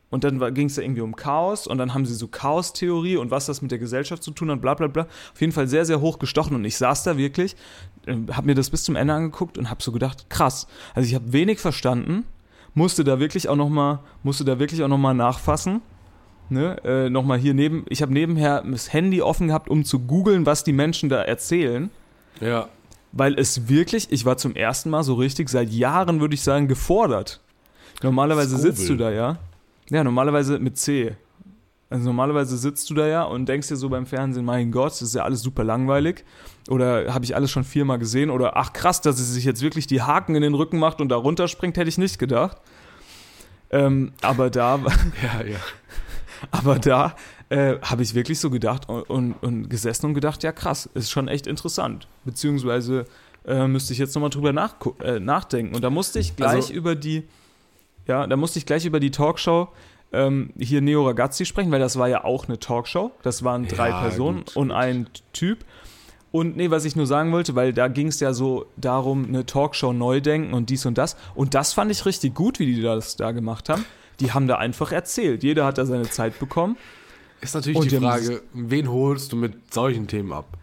Und 0.10 0.24
dann 0.24 0.40
ging 0.54 0.68
es 0.68 0.76
da 0.76 0.82
irgendwie 0.82 1.02
um 1.02 1.18
Chaos 1.18 1.68
und 1.68 1.78
dann 1.78 1.94
haben 1.94 2.06
sie 2.06 2.14
so 2.14 2.30
Chaos-Theorie 2.30 3.18
und 3.18 3.30
was 3.30 3.46
das 3.46 3.62
mit 3.62 3.72
der 3.72 3.78
Gesellschaft 3.78 4.24
zu 4.24 4.32
tun 4.32 4.50
hat, 4.50 4.62
bla 4.62 4.74
bla 4.74 4.88
bla. 4.88 5.04
Auf 5.04 5.42
jeden 5.42 5.52
Fall 5.52 5.68
sehr, 5.68 5.84
sehr 5.84 6.00
hoch 6.00 6.18
gestochen 6.18 6.56
und 6.56 6.64
ich 6.64 6.78
saß 6.78 7.04
da 7.04 7.18
wirklich, 7.18 7.58
habe 8.08 8.48
mir 8.48 8.56
das 8.56 8.70
bis 8.70 8.86
zum 8.86 8.96
Ende 8.96 9.14
angeguckt 9.14 9.58
und 9.58 9.70
habe 9.70 9.84
so 9.84 9.92
gedacht, 9.92 10.30
krass. 10.30 10.68
Also 10.96 11.08
ich 11.10 11.14
habe 11.14 11.34
wenig 11.34 11.60
verstanden, 11.60 12.24
musste 12.74 13.04
da 13.04 13.20
wirklich 13.20 13.50
auch 13.50 13.58
nochmal, 13.58 14.00
musste 14.24 14.46
da 14.46 14.60
wirklich 14.60 14.82
auch 14.82 14.88
nochmal 14.88 15.14
nachfassen. 15.14 15.82
Ne, 16.50 16.82
äh, 16.86 17.10
nochmal 17.10 17.38
hier 17.38 17.54
neben, 17.54 17.84
ich 17.90 18.02
habe 18.02 18.14
nebenher 18.14 18.64
das 18.64 18.94
Handy 18.94 19.22
offen 19.22 19.48
gehabt, 19.48 19.68
um 19.70 19.84
zu 19.84 20.00
googeln, 20.00 20.46
was 20.46 20.64
die 20.64 20.72
Menschen 20.72 21.10
da 21.10 21.22
erzählen 21.22 21.90
Ja. 22.40 22.70
Weil 23.12 23.38
es 23.40 23.68
wirklich, 23.68 24.12
ich 24.12 24.26
war 24.26 24.38
zum 24.38 24.56
ersten 24.56 24.90
Mal 24.90 25.04
so 25.04 25.16
richtig 25.16 25.50
seit 25.50 25.70
Jahren, 25.70 26.20
würde 26.20 26.36
ich 26.36 26.42
sagen, 26.42 26.68
gefordert. 26.68 27.42
Normalerweise 28.04 28.58
Skobel. 28.58 28.76
sitzt 28.76 28.90
du 28.90 28.96
da 28.96 29.12
ja. 29.12 29.38
Ja, 29.90 30.04
normalerweise 30.04 30.60
mit 30.60 30.78
C. 30.78 31.16
Also 31.90 32.06
normalerweise 32.06 32.58
sitzt 32.58 32.90
du 32.90 32.94
da 32.94 33.08
ja 33.08 33.24
und 33.24 33.48
denkst 33.48 33.70
dir 33.70 33.78
so 33.78 33.88
beim 33.88 34.06
Fernsehen, 34.06 34.44
mein 34.44 34.72
Gott, 34.72 34.92
das 34.92 35.02
ist 35.02 35.16
ja 35.16 35.24
alles 35.24 35.42
super 35.42 35.64
langweilig. 35.64 36.26
Oder 36.70 37.14
habe 37.14 37.24
ich 37.24 37.34
alles 37.34 37.50
schon 37.50 37.64
viermal 37.64 37.98
gesehen? 37.98 38.30
Oder 38.30 38.58
ach 38.58 38.74
krass, 38.74 39.00
dass 39.00 39.18
sie 39.18 39.24
sich 39.24 39.46
jetzt 39.46 39.62
wirklich 39.62 39.88
die 39.88 40.02
Haken 40.02 40.36
in 40.36 40.42
den 40.42 40.54
Rücken 40.54 40.80
macht 40.80 41.00
und 41.00 41.08
da 41.10 41.16
runterspringt, 41.16 41.78
hätte 41.78 41.88
ich 41.88 41.98
nicht 41.98 42.20
gedacht. 42.20 42.58
Ähm, 43.70 44.12
aber 44.22 44.50
da, 44.50 44.78
Ja, 45.24 45.46
ja. 45.46 45.60
aber 46.52 46.78
da 46.78 47.16
äh, 47.50 47.76
habe 47.82 48.04
ich 48.04 48.14
wirklich 48.14 48.40
so 48.40 48.50
gedacht 48.50 48.90
und, 48.90 49.04
und, 49.10 49.34
und 49.42 49.70
gesessen 49.70 50.08
und 50.08 50.14
gedacht, 50.14 50.44
ja 50.44 50.52
krass, 50.52 50.90
ist 50.94 51.10
schon 51.10 51.28
echt 51.28 51.48
interessant. 51.48 52.08
Beziehungsweise 52.26 53.06
äh, 53.46 53.68
müsste 53.68 53.94
ich 53.94 54.00
jetzt 54.00 54.14
nochmal 54.16 54.30
drüber 54.30 54.50
äh, 55.04 55.20
nachdenken. 55.20 55.76
Und 55.76 55.82
da 55.84 55.90
musste 55.90 56.20
ich 56.20 56.36
gleich 56.36 56.54
Also- 56.56 56.74
über 56.74 56.96
die, 56.96 57.24
ja, 58.08 58.28
da 58.28 58.36
musste 58.36 58.60
ich 58.60 58.66
gleich 58.66 58.86
über 58.86 59.00
die 59.00 59.12
Talkshow 59.12 59.70
ähm, 60.14 60.52
hier 60.58 60.82
Neo 60.82 61.06
Ragazzi 61.06 61.46
sprechen, 61.46 61.72
weil 61.72 61.80
das 61.82 61.98
war 61.98 62.08
ja 62.08 62.24
auch 62.24 62.48
eine 62.48 62.60
Talkshow. 62.60 63.12
Das 63.24 63.44
waren 63.44 63.68
drei 63.68 63.90
Ja, 63.90 64.02
Personen 64.02 64.40
gut, 64.46 64.56
und 64.56 64.68
gut. 64.70 64.78
ein 64.78 65.08
Typ. 65.34 65.66
Und 66.32 66.58
nee, 66.58 66.70
was 66.70 66.86
ich 66.86 66.96
nur 66.96 67.08
sagen 67.08 67.32
wollte, 67.32 67.56
weil 67.56 67.74
da 67.74 67.88
ging 67.88 68.08
es 68.08 68.20
ja 68.20 68.34
so 68.34 68.66
darum, 68.76 69.26
eine 69.26 69.46
Talkshow 69.46 69.94
neu 69.94 70.20
denken 70.22 70.54
und 70.54 70.70
dies 70.70 70.86
und 70.86 70.98
das. 70.98 71.16
Und 71.36 71.54
das 71.54 71.74
fand 71.74 71.92
ich 71.92 72.06
richtig 72.06 72.36
gut, 72.36 72.60
wie 72.60 72.66
die 72.66 72.82
das 72.82 73.16
da 73.16 73.32
gemacht 73.32 73.70
haben. 73.70 73.86
Die 74.20 74.32
haben 74.34 74.48
da 74.48 74.58
einfach 74.58 74.92
erzählt. 74.92 75.44
Jeder 75.44 75.66
hat 75.66 75.78
da 75.78 75.86
seine 75.86 76.10
Zeit 76.10 76.38
bekommen. 76.40 76.78
Ist 77.42 77.56
natürlich 77.56 77.78
Und 77.78 77.92
die 77.92 77.98
Frage, 77.98 78.42
wen 78.54 78.90
holst 78.92 79.32
du 79.32 79.36
mit 79.36 79.74
solchen 79.74 80.08
Themen 80.08 80.34
ab? 80.34 80.58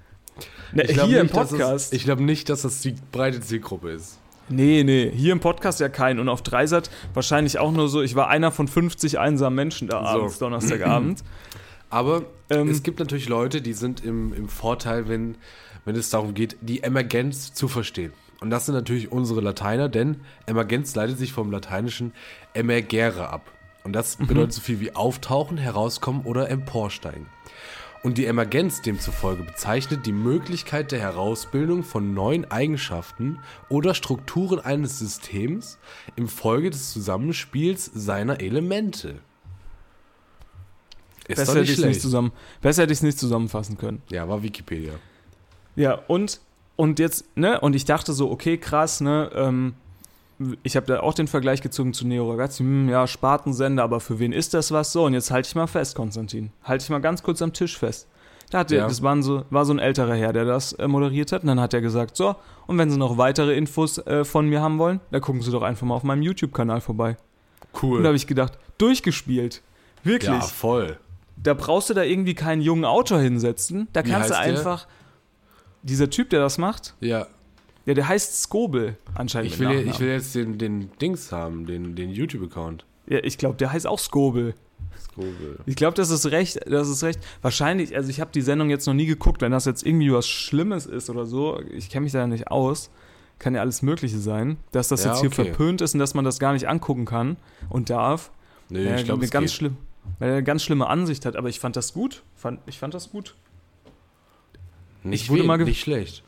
Ne, 0.72 0.84
glaub 0.84 1.06
hier 1.06 1.20
im 1.20 1.26
nicht, 1.26 1.36
dass 1.36 1.50
Podcast. 1.50 1.86
Es, 1.86 1.92
ich 1.92 2.04
glaube 2.04 2.22
nicht, 2.22 2.48
dass 2.48 2.62
das 2.62 2.80
die 2.80 2.94
breite 3.12 3.40
Zielgruppe 3.40 3.90
ist. 3.90 4.18
nee, 4.48 4.82
nee, 4.82 5.10
hier 5.14 5.32
im 5.32 5.40
Podcast 5.40 5.80
ja 5.80 5.88
kein. 5.88 6.18
Und 6.18 6.28
auf 6.28 6.42
Dreisat 6.42 6.90
wahrscheinlich 7.14 7.58
auch 7.58 7.70
nur 7.70 7.88
so. 7.88 8.02
Ich 8.02 8.16
war 8.16 8.28
einer 8.28 8.50
von 8.50 8.66
50 8.66 9.18
einsamen 9.18 9.54
Menschen 9.54 9.88
da 9.88 10.00
abends, 10.00 10.38
Donnerstagabend. 10.38 11.22
Aber 11.90 12.24
Ähm, 12.50 12.68
es 12.68 12.82
gibt 12.82 12.98
natürlich 12.98 13.28
Leute, 13.28 13.62
die 13.62 13.72
sind 13.72 14.04
im, 14.04 14.32
im 14.34 14.48
Vorteil, 14.48 15.08
wenn, 15.08 15.36
wenn 15.84 15.94
es 15.94 16.10
darum 16.10 16.34
geht, 16.34 16.56
die 16.60 16.82
Emergenz 16.82 17.54
zu 17.54 17.68
verstehen. 17.68 18.12
Und 18.40 18.50
das 18.50 18.66
sind 18.66 18.74
natürlich 18.74 19.12
unsere 19.12 19.40
Lateiner, 19.40 19.88
denn 19.88 20.16
Emergenz 20.46 20.94
leitet 20.96 21.18
sich 21.18 21.32
vom 21.32 21.52
lateinischen 21.52 22.12
emergere 22.52 23.30
ab. 23.30 23.50
Und 23.84 23.92
das 23.92 24.16
bedeutet 24.16 24.54
so 24.54 24.62
viel 24.62 24.80
wie 24.80 24.96
auftauchen, 24.96 25.58
herauskommen 25.58 26.22
oder 26.24 26.50
emporsteigen. 26.50 27.26
Und 28.02 28.18
die 28.18 28.26
Emergenz 28.26 28.82
demzufolge 28.82 29.44
bezeichnet 29.44 30.04
die 30.04 30.12
Möglichkeit 30.12 30.92
der 30.92 31.00
Herausbildung 31.00 31.84
von 31.84 32.12
neuen 32.12 32.50
Eigenschaften 32.50 33.38
oder 33.68 33.94
Strukturen 33.94 34.58
eines 34.58 34.98
Systems 34.98 35.78
im 36.16 36.28
Folge 36.28 36.70
des 36.70 36.92
Zusammenspiels 36.92 37.90
seiner 37.94 38.40
Elemente. 38.40 39.20
Ist 41.28 41.36
besser 41.36 41.52
hätte 41.52 41.60
nicht 41.60 41.70
ich 41.70 41.78
es 41.78 41.78
nicht 41.78 41.84
schlecht. 41.84 42.00
zusammen, 42.02 42.32
besser 42.60 42.82
hätte 42.82 42.92
ich 42.92 42.98
es 42.98 43.02
nicht 43.02 43.18
zusammenfassen 43.18 43.78
können. 43.78 44.02
Ja, 44.10 44.28
war 44.28 44.42
Wikipedia. 44.42 44.92
Ja, 45.76 45.94
und, 46.06 46.40
und 46.76 46.98
jetzt, 46.98 47.36
ne, 47.36 47.58
und 47.60 47.74
ich 47.74 47.86
dachte 47.86 48.12
so, 48.12 48.30
okay, 48.30 48.58
krass, 48.58 49.00
ne, 49.00 49.30
ähm, 49.34 49.74
ich 50.62 50.76
habe 50.76 50.86
da 50.86 51.00
auch 51.00 51.14
den 51.14 51.28
Vergleich 51.28 51.62
gezogen 51.62 51.92
zu 51.92 52.06
Neo 52.06 52.28
Ragazzi, 52.30 52.62
hm, 52.62 52.88
ja, 52.88 53.06
Spartensender, 53.06 53.82
aber 53.82 54.00
für 54.00 54.18
wen 54.18 54.32
ist 54.32 54.54
das 54.54 54.72
was? 54.72 54.92
So, 54.92 55.04
und 55.04 55.14
jetzt 55.14 55.30
halte 55.30 55.48
ich 55.48 55.54
mal 55.54 55.66
fest, 55.66 55.94
Konstantin. 55.94 56.50
Halte 56.64 56.82
ich 56.84 56.90
mal 56.90 57.00
ganz 57.00 57.22
kurz 57.22 57.40
am 57.42 57.52
Tisch 57.52 57.78
fest. 57.78 58.08
Da 58.50 58.58
hat 58.58 58.70
der, 58.70 58.80
Ja. 58.80 58.88
das 58.88 59.02
waren 59.02 59.22
so, 59.22 59.44
war 59.50 59.64
so 59.64 59.72
ein 59.72 59.78
älterer 59.78 60.14
Herr, 60.14 60.32
der 60.32 60.44
das 60.44 60.72
äh, 60.74 60.86
moderiert 60.86 61.32
hat, 61.32 61.42
und 61.42 61.48
dann 61.48 61.60
hat 61.60 61.72
er 61.74 61.80
gesagt, 61.80 62.16
so, 62.16 62.36
und 62.66 62.78
wenn 62.78 62.90
Sie 62.90 62.98
noch 62.98 63.16
weitere 63.16 63.56
Infos 63.56 63.98
äh, 63.98 64.24
von 64.24 64.48
mir 64.48 64.60
haben 64.60 64.78
wollen, 64.78 65.00
dann 65.10 65.20
gucken 65.20 65.40
Sie 65.42 65.50
doch 65.50 65.62
einfach 65.62 65.86
mal 65.86 65.94
auf 65.94 66.02
meinem 66.02 66.22
YouTube-Kanal 66.22 66.80
vorbei. 66.80 67.16
Cool. 67.82 67.98
Und 67.98 68.02
da 68.04 68.08
habe 68.08 68.16
ich 68.16 68.26
gedacht, 68.26 68.58
durchgespielt. 68.78 69.62
Wirklich. 70.04 70.30
ja, 70.30 70.40
voll. 70.40 70.98
Da 71.36 71.54
brauchst 71.54 71.90
du 71.90 71.94
da 71.94 72.02
irgendwie 72.02 72.34
keinen 72.34 72.60
jungen 72.60 72.84
Autor 72.84 73.18
hinsetzen. 73.20 73.88
Da 73.92 74.04
Wie 74.04 74.10
kannst 74.10 74.30
du 74.30 74.34
heißt 74.36 74.46
der? 74.46 74.56
einfach. 74.58 74.86
Dieser 75.82 76.08
Typ, 76.08 76.30
der 76.30 76.40
das 76.40 76.56
macht, 76.58 76.94
Ja, 77.00 77.26
ja, 77.86 77.94
der 77.94 78.08
heißt 78.08 78.42
Skobel 78.42 78.96
anscheinend. 79.14 79.52
ich 79.52 79.58
will, 79.58 79.66
Nachnamen. 79.68 79.90
ich 79.90 80.00
will 80.00 80.08
jetzt 80.08 80.34
den, 80.34 80.58
den 80.58 80.90
Dings 81.00 81.32
haben, 81.32 81.66
den, 81.66 81.94
den 81.94 82.10
YouTube-Account. 82.10 82.84
ja, 83.06 83.18
ich 83.22 83.38
glaube, 83.38 83.56
der 83.56 83.72
heißt 83.72 83.86
auch 83.86 83.98
Skobel. 83.98 84.54
Skobel. 84.98 85.58
Ich 85.66 85.76
glaube, 85.76 85.94
das 85.94 86.10
ist 86.10 86.26
recht, 86.26 86.60
das 86.66 86.88
ist 86.88 87.02
recht. 87.02 87.20
Wahrscheinlich, 87.42 87.94
also 87.96 88.10
ich 88.10 88.20
habe 88.20 88.30
die 88.32 88.40
Sendung 88.42 88.70
jetzt 88.70 88.86
noch 88.86 88.94
nie 88.94 89.06
geguckt, 89.06 89.40
wenn 89.42 89.52
das 89.52 89.64
jetzt 89.64 89.84
irgendwie 89.84 90.12
was 90.12 90.26
Schlimmes 90.28 90.86
ist 90.86 91.10
oder 91.10 91.26
so. 91.26 91.60
Ich 91.72 91.90
kenne 91.90 92.04
mich 92.04 92.12
da 92.12 92.20
ja 92.20 92.26
nicht 92.26 92.48
aus. 92.48 92.90
Kann 93.38 93.54
ja 93.54 93.60
alles 93.60 93.82
Mögliche 93.82 94.18
sein. 94.18 94.56
Dass 94.70 94.88
das 94.88 95.04
Ja, 95.04 95.10
jetzt 95.10 95.20
hier 95.20 95.28
okay. 95.30 95.44
verpönt 95.46 95.80
ist 95.80 95.94
und 95.94 96.00
dass 96.00 96.14
man 96.14 96.24
das 96.24 96.38
gar 96.38 96.52
nicht 96.52 96.68
angucken 96.68 97.04
kann 97.04 97.36
und 97.68 97.90
darf. 97.90 98.30
Nee, 98.68 98.84
Ja, 98.84 98.96
ich 98.96 99.04
glaube, 99.04 99.26
ganz 99.28 99.50
geht. 99.50 99.56
schlimm, 99.56 99.76
weil 100.20 100.28
er 100.30 100.34
eine 100.36 100.44
ganz 100.44 100.62
schlimme 100.62 100.86
Ansicht 100.86 101.26
hat. 101.26 101.34
Aber 101.36 101.48
ich 101.48 101.58
fand 101.60 101.74
das 101.76 101.92
gut. 101.92 102.22
Fand, 102.36 102.60
ich 102.66 102.78
fand 102.78 102.94
das 102.94 103.10
gut. 103.10 103.34
Nicht, 105.02 105.24
ich 105.24 105.30
wurde 105.30 105.42
mal 105.42 105.58
nicht 105.58 105.80
schlecht. 105.80 106.22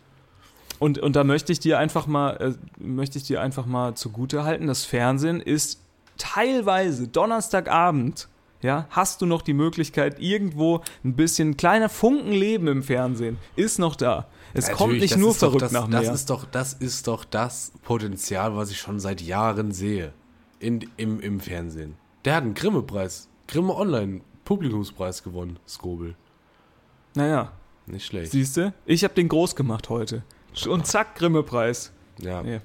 Und, 0.79 0.99
und 0.99 1.17
da 1.17 1.25
möchte 1.25 1.53
ich 1.53 1.61
dir 1.61 1.79
einfach 1.79 2.07
mal, 2.07 2.37
äh, 2.37 2.83
möchte 2.83 3.19
ich 3.19 3.25
dir 3.25 3.41
einfach 3.41 3.67
mal 3.67 3.95
zugute 3.95 4.45
halten, 4.45 4.67
das 4.67 4.85
Fernsehen 4.85 5.41
ist 5.41 5.81
teilweise 6.19 7.09
Donnerstagabend, 7.09 8.29
ja, 8.63 8.87
hast 8.91 9.21
du 9.23 9.27
noch 9.27 9.43
die 9.43 9.53
Möglichkeit, 9.53 10.19
irgendwo 10.21 10.81
ein 11.05 11.15
bisschen 11.15 11.57
kleiner 11.57 11.89
Funken 11.89 12.33
Leben 12.33 12.69
im 12.69 12.83
Fernsehen 12.83 13.39
ist 13.55 13.79
noch 13.79 13.97
da. 13.97 14.27
Es 14.55 14.67
kommt 14.69 14.81
Natürlich, 14.93 15.03
nicht 15.03 15.13
das 15.15 15.21
nur 15.21 15.35
verrückt 15.35 15.63
das, 15.63 15.73
nach 15.73 15.89
das 15.89 16.03
mehr. 16.03 16.13
ist 16.15 16.31
doch 16.31 16.45
Das 16.47 16.73
ist 16.73 17.07
doch 17.07 17.25
das 17.25 17.73
Potenzial, 17.83 18.57
was 18.57 18.71
ich 18.71 18.79
schon 18.79 18.99
seit 18.99 19.21
Jahren 19.21 19.73
sehe 19.73 20.13
in, 20.59 20.89
im, 20.97 21.21
im 21.21 21.41
Fernsehen. 21.41 21.97
Der 22.25 22.35
hat 22.37 22.45
einen 22.45 22.55
Grimme-Preis, 22.55 23.29
Grimme 23.47 23.75
Online 23.77 24.23
Publikumspreis 24.47 25.23
gewonnen, 25.23 25.59
Skobel. 25.69 26.15
Naja, 27.15 27.53
Nicht 27.87 28.07
schlecht. 28.07 28.33
siehst 28.33 28.57
du? 28.57 28.73
Ich 28.87 29.05
habe 29.05 29.15
den 29.15 29.29
groß 29.29 29.55
gemacht 29.57 29.91
heute. 29.91 30.23
Und 30.67 30.87
zack, 30.87 31.17
Grimme-Preis. 31.17 31.93
Ja. 32.19 32.43
Ja. 32.43 32.61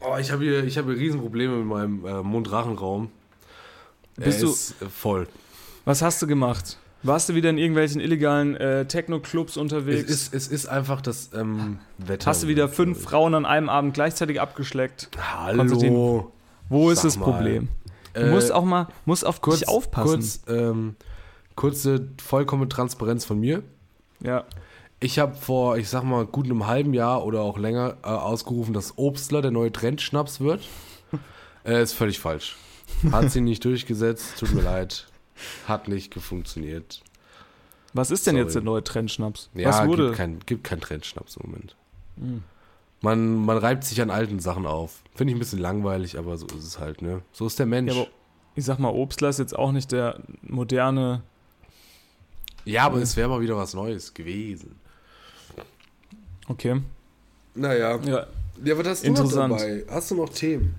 Oh, 0.00 0.16
ich 0.20 0.30
habe 0.30 0.44
hier, 0.44 0.64
ich 0.64 0.76
habe 0.78 0.92
hier 0.92 1.00
Riesenprobleme 1.00 1.56
mit 1.58 1.66
meinem 1.66 2.04
äh, 2.04 2.22
Mund-Rachen-Raum. 2.22 3.10
Bist 4.16 4.38
er 4.38 4.46
du- 4.46 4.50
ist 4.52 4.82
äh, 4.82 4.86
voll. 4.88 5.26
Was 5.84 6.02
hast 6.02 6.20
du 6.22 6.26
gemacht? 6.26 6.78
Warst 7.04 7.28
du 7.28 7.34
wieder 7.34 7.50
in 7.50 7.58
irgendwelchen 7.58 8.00
illegalen 8.00 8.54
äh, 8.56 8.86
Techno-Clubs 8.86 9.52
Es 9.52 9.56
unterwegs? 9.56 10.08
ist, 10.08 10.32
es 10.34 10.46
ist 10.46 10.66
einfach 10.66 11.00
das 11.00 11.30
ähm, 11.34 11.78
Wetter. 11.98 12.26
Hast 12.30 12.44
du 12.44 12.48
wieder 12.48 12.68
fünf 12.68 13.02
Frauen 13.02 13.34
an 13.34 13.44
einem 13.44 13.68
Abend 13.68 13.94
gleichzeitig 13.94 14.40
abgeschleckt? 14.40 15.08
Hallo. 15.18 16.30
Wo 16.68 16.90
ist 16.90 16.98
Sag 16.98 17.04
das 17.08 17.18
mal. 17.18 17.24
Problem? 17.32 17.68
Du 18.14 18.20
Äh, 18.20 18.30
musst 18.30 18.52
auch 18.52 18.64
mal 18.64 18.86
musst 19.04 19.26
auf 19.26 19.40
kurz, 19.40 19.60
dich 19.60 19.68
aufpassen. 19.68 20.10
Kurz, 20.12 20.40
ähm, 20.46 20.94
kurze, 21.56 22.08
vollkommene 22.22 22.68
Transparenz 22.68 23.24
von 23.24 23.40
mir. 23.40 23.62
Ja. 24.22 24.44
Ich 25.00 25.18
habe 25.18 25.34
vor, 25.34 25.78
ich 25.78 25.88
sag 25.88 26.04
mal, 26.04 26.24
gut 26.26 26.46
einem 26.46 26.66
halben 26.66 26.94
Jahr 26.94 27.24
oder 27.24 27.40
auch 27.40 27.58
länger 27.58 27.96
äh, 28.04 28.06
ausgerufen, 28.06 28.72
dass 28.72 28.96
Obstler 28.98 29.42
der 29.42 29.50
neue 29.50 29.72
Trendschnaps 29.72 30.40
wird. 30.40 30.62
äh, 31.64 31.82
ist 31.82 31.92
völlig 31.92 32.20
falsch. 32.20 32.56
Hat 33.10 33.30
sie 33.30 33.40
nicht 33.40 33.64
durchgesetzt, 33.64 34.38
tut 34.38 34.54
mir 34.54 34.62
leid. 34.62 35.06
Hat 35.66 35.88
nicht 35.88 36.12
gefunktioniert. 36.12 37.02
Was 37.94 38.10
ist 38.10 38.26
denn 38.26 38.34
Sorry. 38.34 38.44
jetzt 38.44 38.54
der 38.54 38.62
neue 38.62 38.84
Trendschnaps? 38.84 39.50
Ja, 39.54 39.68
Was 39.70 39.86
wurde? 39.86 40.06
gibt 40.06 40.16
kein, 40.16 40.38
gibt 40.46 40.64
kein 40.64 40.80
Trendschnaps 40.80 41.36
im 41.36 41.50
Moment. 41.50 41.76
Hm. 42.18 42.42
Man, 43.00 43.44
man 43.44 43.58
reibt 43.58 43.84
sich 43.84 44.00
an 44.00 44.10
alten 44.10 44.38
Sachen 44.38 44.66
auf. 44.66 45.02
Finde 45.14 45.32
ich 45.32 45.36
ein 45.36 45.40
bisschen 45.40 45.58
langweilig, 45.58 46.16
aber 46.16 46.38
so 46.38 46.46
ist 46.46 46.64
es 46.64 46.78
halt, 46.78 47.02
ne? 47.02 47.22
So 47.32 47.46
ist 47.46 47.58
der 47.58 47.66
Mensch. 47.66 47.92
Ja, 47.92 48.02
aber 48.02 48.10
ich 48.54 48.64
sag 48.64 48.78
mal, 48.78 48.90
Obstler 48.90 49.28
ist 49.28 49.40
jetzt 49.40 49.58
auch 49.58 49.72
nicht 49.72 49.90
der 49.90 50.20
moderne. 50.42 51.22
Ja, 52.64 52.84
aber 52.84 52.98
es 52.98 53.16
wäre 53.16 53.28
mal 53.28 53.40
wieder 53.40 53.56
was 53.56 53.74
Neues 53.74 54.14
gewesen. 54.14 54.76
Okay. 56.48 56.80
Naja. 57.54 57.98
Ja. 58.04 58.26
Ja, 58.64 58.78
was 58.78 58.86
hast 58.86 59.04
du 59.04 59.10
noch 59.10 59.20
Interessant. 59.20 59.52
dabei? 59.60 59.84
Hast 59.88 60.10
du 60.10 60.14
noch 60.16 60.28
Themen? 60.28 60.74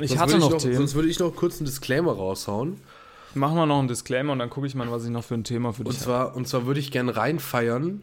Ich 0.00 0.08
Sonst 0.10 0.20
hatte 0.20 0.32
würde 0.34 0.50
noch, 0.50 0.56
Themen. 0.58 0.74
Sonst 0.76 0.94
würde 0.94 1.08
ich 1.08 1.18
noch 1.18 1.34
kurz 1.36 1.58
einen 1.58 1.66
Disclaimer 1.66 2.12
raushauen. 2.12 2.78
Machen 3.34 3.56
wir 3.56 3.66
noch 3.66 3.78
einen 3.78 3.88
Disclaimer 3.88 4.32
und 4.32 4.38
dann 4.38 4.50
gucke 4.50 4.66
ich 4.66 4.74
mal, 4.74 4.90
was 4.90 5.04
ich 5.04 5.10
noch 5.10 5.24
für 5.24 5.34
ein 5.34 5.44
Thema 5.44 5.72
für 5.72 5.82
Und 5.82 5.88
dich 5.92 5.96
habe. 6.00 6.04
zwar, 6.04 6.36
und 6.36 6.48
zwar 6.48 6.66
würde 6.66 6.80
ich 6.80 6.90
gerne 6.90 7.16
reinfeiern 7.16 8.02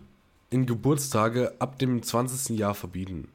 in 0.50 0.66
Geburtstage 0.66 1.54
ab 1.60 1.78
dem 1.80 2.02
20. 2.02 2.58
Jahr 2.58 2.74
verbieten. 2.74 3.28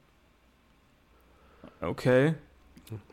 Okay. 1.80 2.34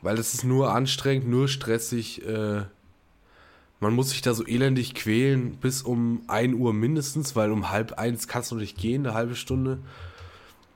Weil 0.02 0.18
es 0.18 0.34
ist 0.34 0.44
nur 0.44 0.74
anstrengend, 0.74 1.28
nur 1.28 1.48
stressig. 1.48 2.26
Äh, 2.26 2.64
man 3.82 3.94
muss 3.94 4.12
sich 4.12 4.22
da 4.22 4.34
so 4.34 4.46
elendig 4.46 4.94
quälen 4.94 5.58
bis 5.58 5.82
um 5.82 6.22
1 6.28 6.54
Uhr 6.54 6.72
mindestens, 6.72 7.36
weil 7.36 7.52
um 7.52 7.72
halb 7.72 7.94
eins 7.94 8.28
kannst 8.28 8.52
du 8.52 8.56
nicht 8.56 8.78
gehen, 8.78 9.06
eine 9.06 9.16
halbe 9.16 9.36
Stunde 9.36 9.80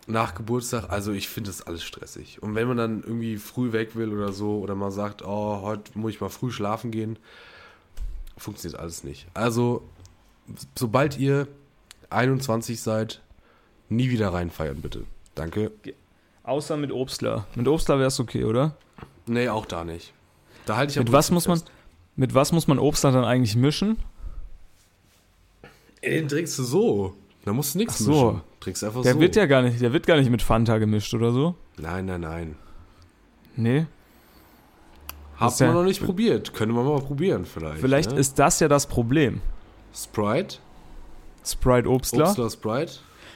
nach 0.07 0.33
Geburtstag. 0.33 0.89
Also 0.89 1.11
ich 1.11 1.29
finde 1.29 1.51
das 1.51 1.61
alles 1.61 1.83
stressig. 1.83 2.41
Und 2.41 2.55
wenn 2.55 2.67
man 2.67 2.77
dann 2.77 3.03
irgendwie 3.03 3.37
früh 3.37 3.71
weg 3.71 3.95
will 3.95 4.11
oder 4.11 4.33
so 4.33 4.57
oder 4.57 4.73
mal 4.73 4.89
sagt, 4.89 5.23
oh, 5.23 5.61
heute 5.61 5.97
muss 5.97 6.13
ich 6.13 6.21
mal 6.21 6.29
früh 6.29 6.51
schlafen 6.51 6.89
gehen, 6.89 7.19
funktioniert 8.37 8.79
alles 8.79 9.03
nicht. 9.03 9.27
Also 9.35 9.83
sobald 10.75 11.19
ihr 11.19 11.47
21 12.09 12.81
seid, 12.81 13.21
nie 13.87 14.09
wieder 14.09 14.33
reinfeiern 14.33 14.81
bitte. 14.81 15.05
Danke. 15.35 15.71
Außer 16.41 16.75
mit 16.75 16.91
Obstler. 16.91 17.45
Mit 17.53 17.67
Obstler 17.67 17.99
wäre 17.99 18.07
es 18.07 18.19
okay, 18.19 18.45
oder? 18.45 18.75
Nee, 19.27 19.49
auch 19.49 19.67
da 19.67 19.83
nicht. 19.83 20.11
Da 20.65 20.77
halte 20.77 20.91
ich 20.91 20.97
Mit 20.97 21.11
was 21.11 21.29
muss 21.29 21.47
man, 21.47 21.59
fest. 21.59 21.71
Mit 22.15 22.33
was 22.33 22.51
muss 22.51 22.67
man 22.67 22.79
Obstler 22.79 23.11
dann 23.11 23.25
eigentlich 23.25 23.55
mischen? 23.55 23.97
Ey, 26.01 26.11
den 26.19 26.27
trinkst 26.27 26.57
du 26.59 26.63
so. 26.63 27.13
Da 27.45 27.53
musst 27.53 27.73
du 27.75 27.79
nichts 27.79 27.95
Ach 27.95 27.99
so. 27.99 28.11
mischen. 28.11 28.41
Trinkst 28.59 28.83
einfach 28.83 29.01
Der 29.01 29.13
so. 29.13 29.19
wird 29.19 29.35
ja 29.35 29.45
gar 29.45 29.61
nicht, 29.61 29.81
der 29.81 29.93
wird 29.93 30.07
gar 30.07 30.17
nicht 30.17 30.29
mit 30.29 30.41
Fanta 30.41 30.77
gemischt 30.77 31.13
oder 31.13 31.31
so. 31.31 31.55
Nein, 31.77 32.05
nein, 32.05 32.21
nein. 32.21 32.55
Nee. 33.55 33.85
Habt 35.37 35.59
ja- 35.59 35.67
man 35.67 35.75
noch 35.75 35.83
nicht 35.83 36.03
probiert. 36.03 36.53
Könnte 36.53 36.73
man 36.73 36.85
mal 36.85 37.01
probieren 37.01 37.45
vielleicht. 37.45 37.79
Vielleicht 37.81 38.11
ne? 38.11 38.19
ist 38.19 38.39
das 38.39 38.59
ja 38.59 38.67
das 38.67 38.87
Problem. 38.87 39.41
Sprite, 39.93 40.57
Sprite 41.45 41.89
Obstler. 41.89 42.27
Obstler 42.29 42.49
Sprite, 42.49 42.93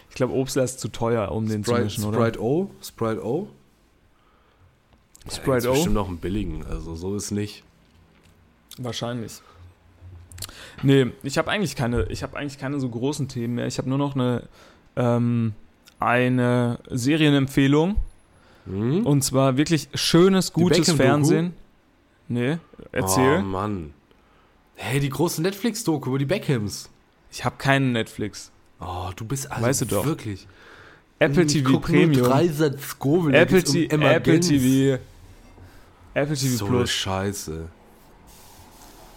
Ich 0.09 0.15
glaube, 0.15 0.33
Obstler 0.33 0.63
ist 0.63 0.79
zu 0.79 0.87
teuer, 0.89 1.31
um 1.31 1.47
den 1.47 1.63
zu 1.63 1.73
mischen, 1.73 2.03
oder? 2.05 2.17
Sprite 2.19 2.41
O, 2.41 2.71
Sprite 2.81 3.23
O. 3.25 3.47
Sprite 5.29 5.51
Jetzt 5.57 5.67
O? 5.67 5.71
bestimmt 5.73 5.93
noch 5.93 6.07
einen 6.07 6.17
billigen, 6.17 6.65
also 6.65 6.95
so 6.95 7.15
ist 7.15 7.31
nicht. 7.31 7.63
Wahrscheinlich. 8.79 9.41
Nee, 10.81 11.07
ich 11.23 11.37
habe 11.37 11.51
eigentlich 11.51 11.75
keine, 11.75 12.05
ich 12.05 12.23
habe 12.23 12.37
eigentlich 12.37 12.57
keine 12.57 12.79
so 12.79 12.89
großen 12.89 13.27
Themen 13.27 13.55
mehr. 13.55 13.67
Ich 13.67 13.77
habe 13.77 13.89
nur 13.89 13.97
noch 13.97 14.15
eine, 14.15 14.43
ähm, 14.95 15.53
eine 15.99 16.79
Serienempfehlung. 16.89 17.97
Hm? 18.65 19.05
Und 19.05 19.23
zwar 19.23 19.57
wirklich 19.57 19.89
schönes, 19.93 20.53
gutes? 20.53 20.91
Fernsehen. 20.93 21.53
Nee, 22.27 22.57
Oh 22.77 22.85
erzähl. 22.91 23.41
Mann. 23.41 23.93
Hey, 24.75 24.99
die 25.01 25.09
große 25.09 25.41
Netflix-Doku 25.41 26.09
über 26.09 26.19
die 26.19 26.25
Beckhams. 26.25 26.89
Ich 27.31 27.43
habe 27.43 27.57
keinen 27.57 27.91
Netflix. 27.91 28.51
Oh, 28.79 29.09
du 29.15 29.25
bist 29.25 29.51
also 29.51 29.65
Weißt 29.65 29.81
du 29.81 29.85
doch. 29.85 30.05
wirklich. 30.05 30.47
Apple 31.19 31.45
TV 31.45 31.79
Premium. 31.79 32.23
drei 32.23 32.47
Satz 32.47 32.95
Apple, 32.97 33.17
um 33.17 33.33
Apple. 33.33 34.39
TV. 34.39 35.01
Apple 36.13 36.35
TV 36.35 36.55
So 36.55 36.65
Plus. 36.67 36.89
Scheiße. 36.91 37.67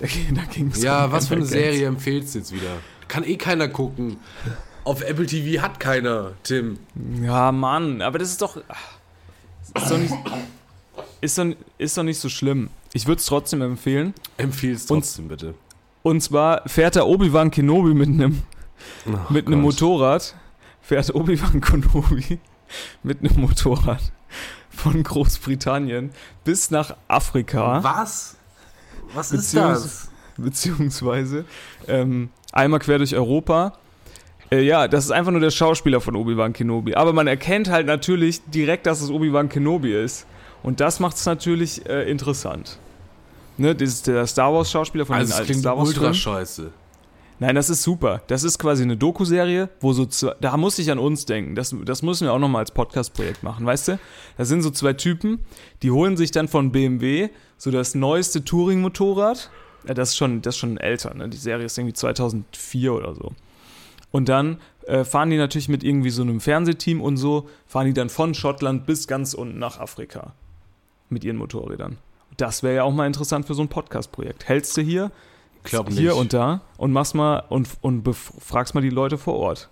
Da 0.02 0.06
ging- 0.08 0.34
da 0.34 0.42
ging's 0.42 0.82
Ja, 0.82 1.04
um 1.06 1.12
was 1.12 1.28
für 1.28 1.36
eine. 1.36 1.46
Serie 1.46 1.86
empfehlst 1.86 2.34
du 2.34 2.38
jetzt 2.40 2.52
wieder? 2.52 2.76
Kann 3.08 3.24
eh 3.24 3.36
keiner 3.36 3.68
gucken. 3.68 4.16
Auf 4.84 5.02
Apple 5.02 5.26
TV 5.26 5.62
hat 5.62 5.78
keiner, 5.78 6.32
Tim. 6.42 6.78
Ja, 7.22 7.52
Mann, 7.52 8.02
aber 8.02 8.18
das 8.18 8.28
ist 8.30 8.42
doch. 8.42 8.56
Ist 8.56 9.90
doch 9.90 9.98
nicht, 9.98 10.12
ist 11.20 11.38
doch, 11.38 11.46
ist 11.78 11.96
doch 11.96 12.02
nicht 12.02 12.18
so 12.18 12.28
schlimm. 12.28 12.68
Ich 12.92 13.06
würde 13.06 13.20
es 13.20 13.26
trotzdem 13.26 13.62
empfehlen. 13.62 14.12
Empfiehl's 14.36 14.90
Und- 14.90 15.00
trotzdem, 15.02 15.28
bitte. 15.28 15.54
Und 16.02 16.20
zwar 16.20 16.68
fährt 16.68 16.96
der 16.96 17.06
Obi-Wan 17.06 17.52
Kenobi 17.52 17.94
mit 17.94 18.08
einem 18.08 18.42
Ach 19.14 19.30
mit 19.30 19.46
einem. 19.46 19.60
Motorrad. 19.60 20.34
Fährt 20.80 21.14
Obi-Wan 21.14 21.60
Kenobi 21.60 22.40
mit 23.04 23.20
einem 23.20 23.40
Motorrad 23.40 24.02
von 24.68 25.00
Großbritannien 25.00 26.10
bis 26.42 26.72
nach 26.72 26.96
Afrika. 27.06 27.84
Was? 27.84 28.36
Was 29.14 29.32
ist 29.32 29.54
Beziehungs- 29.54 29.72
das? 29.72 30.08
beziehungsweise 30.38 31.44
ähm, 31.88 32.30
einmal 32.52 32.80
quer 32.80 32.98
durch 32.98 33.14
Europa. 33.14 33.74
Äh, 34.50 34.62
ja, 34.62 34.88
das 34.88 35.04
ist 35.04 35.10
einfach 35.10 35.32
nur 35.32 35.40
der 35.40 35.50
Schauspieler 35.50 36.00
von 36.00 36.16
Obi-Wan 36.16 36.52
Kenobi. 36.52 36.94
Aber 36.94 37.12
man 37.12 37.26
erkennt 37.26 37.70
halt 37.70 37.86
natürlich 37.86 38.42
direkt, 38.46 38.86
dass 38.86 39.00
es 39.00 39.10
Obi-Wan 39.10 39.48
Kenobi 39.48 39.92
ist. 39.94 40.26
Und 40.62 40.80
das 40.80 41.00
macht 41.00 41.16
es 41.16 41.26
natürlich 41.26 41.84
äh, 41.86 42.10
interessant. 42.10 42.78
Ne, 43.58 43.74
das 43.74 43.88
ist 43.90 44.06
der 44.06 44.26
Star 44.26 44.52
Wars-Schauspieler 44.52 45.04
von 45.04 45.16
Also 45.16 45.32
den 45.32 45.38
alten 45.40 45.54
Star 45.54 45.76
Wars 45.76 45.88
ultra 45.88 46.14
scheiße. 46.14 46.70
Nein, 47.42 47.56
das 47.56 47.70
ist 47.70 47.82
super. 47.82 48.22
Das 48.28 48.44
ist 48.44 48.60
quasi 48.60 48.84
eine 48.84 48.96
Doku-Serie, 48.96 49.68
wo 49.80 49.92
so 49.92 50.06
zwei, 50.06 50.32
da 50.40 50.56
muss 50.56 50.78
ich 50.78 50.92
an 50.92 51.00
uns 51.00 51.26
denken. 51.26 51.56
Das, 51.56 51.74
das 51.84 52.02
müssen 52.02 52.24
wir 52.24 52.32
auch 52.32 52.38
nochmal 52.38 52.60
als 52.60 52.70
Podcast-Projekt 52.70 53.42
machen, 53.42 53.66
weißt 53.66 53.88
du? 53.88 53.98
Da 54.36 54.44
sind 54.44 54.62
so 54.62 54.70
zwei 54.70 54.92
Typen, 54.92 55.40
die 55.82 55.90
holen 55.90 56.16
sich 56.16 56.30
dann 56.30 56.46
von 56.46 56.70
BMW 56.70 57.30
so 57.58 57.72
das 57.72 57.96
neueste 57.96 58.44
Touring-Motorrad. 58.44 59.50
Ja, 59.88 59.94
das 59.94 60.10
ist 60.10 60.18
schon, 60.18 60.40
das 60.40 60.54
ist 60.54 60.60
schon 60.60 60.76
älter, 60.76 61.14
ne? 61.14 61.28
Die 61.28 61.36
Serie 61.36 61.66
ist 61.66 61.76
irgendwie 61.76 61.94
2004 61.94 62.94
oder 62.94 63.12
so. 63.16 63.32
Und 64.12 64.28
dann 64.28 64.58
äh, 64.86 65.02
fahren 65.02 65.30
die 65.30 65.36
natürlich 65.36 65.68
mit 65.68 65.82
irgendwie 65.82 66.10
so 66.10 66.22
einem 66.22 66.40
Fernsehteam 66.40 67.00
und 67.00 67.16
so, 67.16 67.48
fahren 67.66 67.86
die 67.86 67.92
dann 67.92 68.08
von 68.08 68.34
Schottland 68.34 68.86
bis 68.86 69.08
ganz 69.08 69.34
unten 69.34 69.58
nach 69.58 69.80
Afrika. 69.80 70.34
Mit 71.08 71.24
ihren 71.24 71.38
Motorrädern. 71.38 71.98
Das 72.36 72.62
wäre 72.62 72.76
ja 72.76 72.82
auch 72.84 72.92
mal 72.92 73.08
interessant 73.08 73.46
für 73.46 73.54
so 73.54 73.62
ein 73.62 73.68
Podcast-Projekt. 73.68 74.48
Hältst 74.48 74.76
du 74.76 74.80
hier, 74.80 75.10
Glaub 75.64 75.88
nicht. 75.88 75.98
hier 75.98 76.16
und 76.16 76.32
da 76.32 76.62
und 76.76 76.92
machst 76.92 77.14
mal 77.14 77.44
und, 77.48 77.68
und 77.80 78.02
befragst 78.02 78.74
mal 78.74 78.80
die 78.80 78.90
Leute 78.90 79.18
vor 79.18 79.34
Ort. 79.34 79.68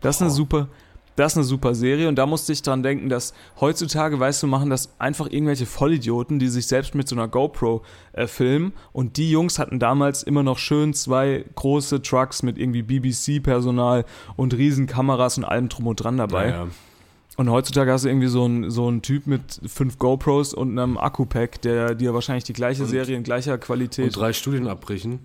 Das 0.00 0.16
ist 0.16 0.22
eine 0.22 0.30
super, 0.30 0.68
das 1.16 1.32
ist 1.32 1.38
eine 1.38 1.44
super 1.44 1.74
Serie 1.74 2.08
und 2.08 2.16
da 2.16 2.26
musste 2.26 2.52
ich 2.52 2.62
dran 2.62 2.82
denken, 2.82 3.08
dass 3.08 3.34
heutzutage, 3.60 4.18
weißt 4.18 4.42
du, 4.42 4.46
machen 4.46 4.70
das 4.70 4.94
einfach 4.98 5.26
irgendwelche 5.30 5.66
Vollidioten, 5.66 6.38
die 6.38 6.48
sich 6.48 6.66
selbst 6.66 6.94
mit 6.94 7.08
so 7.08 7.14
einer 7.16 7.28
GoPro 7.28 7.82
äh, 8.12 8.26
filmen 8.26 8.72
und 8.92 9.16
die 9.16 9.30
Jungs 9.30 9.58
hatten 9.58 9.78
damals 9.78 10.22
immer 10.22 10.42
noch 10.42 10.58
schön 10.58 10.94
zwei 10.94 11.44
große 11.54 12.02
Trucks 12.02 12.42
mit 12.42 12.58
irgendwie 12.58 12.82
BBC-Personal 12.82 14.04
und 14.36 14.54
riesen 14.54 14.86
Kameras 14.86 15.38
und 15.38 15.44
allem 15.44 15.68
drum 15.68 15.86
und 15.86 15.96
dran 15.96 16.16
dabei. 16.16 16.50
Naja. 16.50 16.66
Und 17.36 17.50
heutzutage 17.50 17.90
hast 17.90 18.04
du 18.04 18.08
irgendwie 18.08 18.26
so 18.28 18.44
einen 18.44 18.70
so 18.70 18.86
einen 18.88 19.00
Typ 19.02 19.26
mit 19.26 19.60
fünf 19.66 19.98
GoPros 19.98 20.52
und 20.52 20.78
einem 20.78 20.98
Akku-Pack, 20.98 21.62
der 21.62 21.94
dir 21.94 22.12
wahrscheinlich 22.12 22.44
die 22.44 22.52
gleiche 22.52 22.82
Und- 22.82 22.88
Serie 22.90 23.16
in 23.16 23.22
gleicher 23.22 23.56
Qualität 23.58 24.04
Und 24.04 24.16
drei 24.16 24.32
Studien 24.34 24.68
abbrechen. 24.68 25.20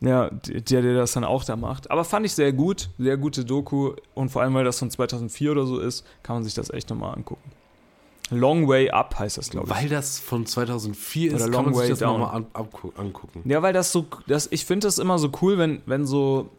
ja, 0.00 0.28
der, 0.30 0.82
der 0.82 0.94
das 0.94 1.12
dann 1.12 1.24
auch 1.24 1.44
da 1.44 1.56
macht. 1.56 1.90
Aber 1.90 2.04
fand 2.04 2.26
ich 2.26 2.32
sehr 2.32 2.52
gut, 2.52 2.90
sehr 2.98 3.16
gute 3.16 3.44
Doku 3.44 3.94
und 4.14 4.28
vor 4.30 4.42
allem, 4.42 4.52
weil 4.54 4.64
das 4.64 4.78
von 4.78 4.90
2004 4.90 5.52
oder 5.52 5.64
so 5.66 5.78
ist, 5.80 6.04
kann 6.22 6.36
man 6.36 6.44
sich 6.44 6.54
das 6.54 6.70
echt 6.70 6.90
nochmal 6.90 7.14
angucken. 7.16 7.50
Long 8.30 8.68
Way 8.68 8.90
Up 8.90 9.18
heißt 9.18 9.38
das, 9.38 9.48
glaube 9.48 9.68
ich. 9.70 9.74
Weil 9.74 9.88
das 9.88 10.18
von 10.18 10.44
2004 10.44 11.30
Oder 11.34 11.40
ist, 11.40 11.46
Long 11.46 11.52
kann 11.54 11.64
man 11.64 11.74
sich 11.74 11.82
Way 11.84 11.88
das 11.90 12.00
nochmal 12.00 12.34
an, 12.36 12.46
angucken. 12.98 13.40
Ja, 13.48 13.62
weil 13.62 13.72
das 13.72 13.90
so, 13.90 14.04
das, 14.26 14.48
ich 14.52 14.66
finde 14.66 14.86
das 14.86 14.98
immer 14.98 15.18
so 15.18 15.30
cool, 15.40 15.56
wenn, 15.56 15.80
wenn 15.86 16.04
so, 16.04 16.50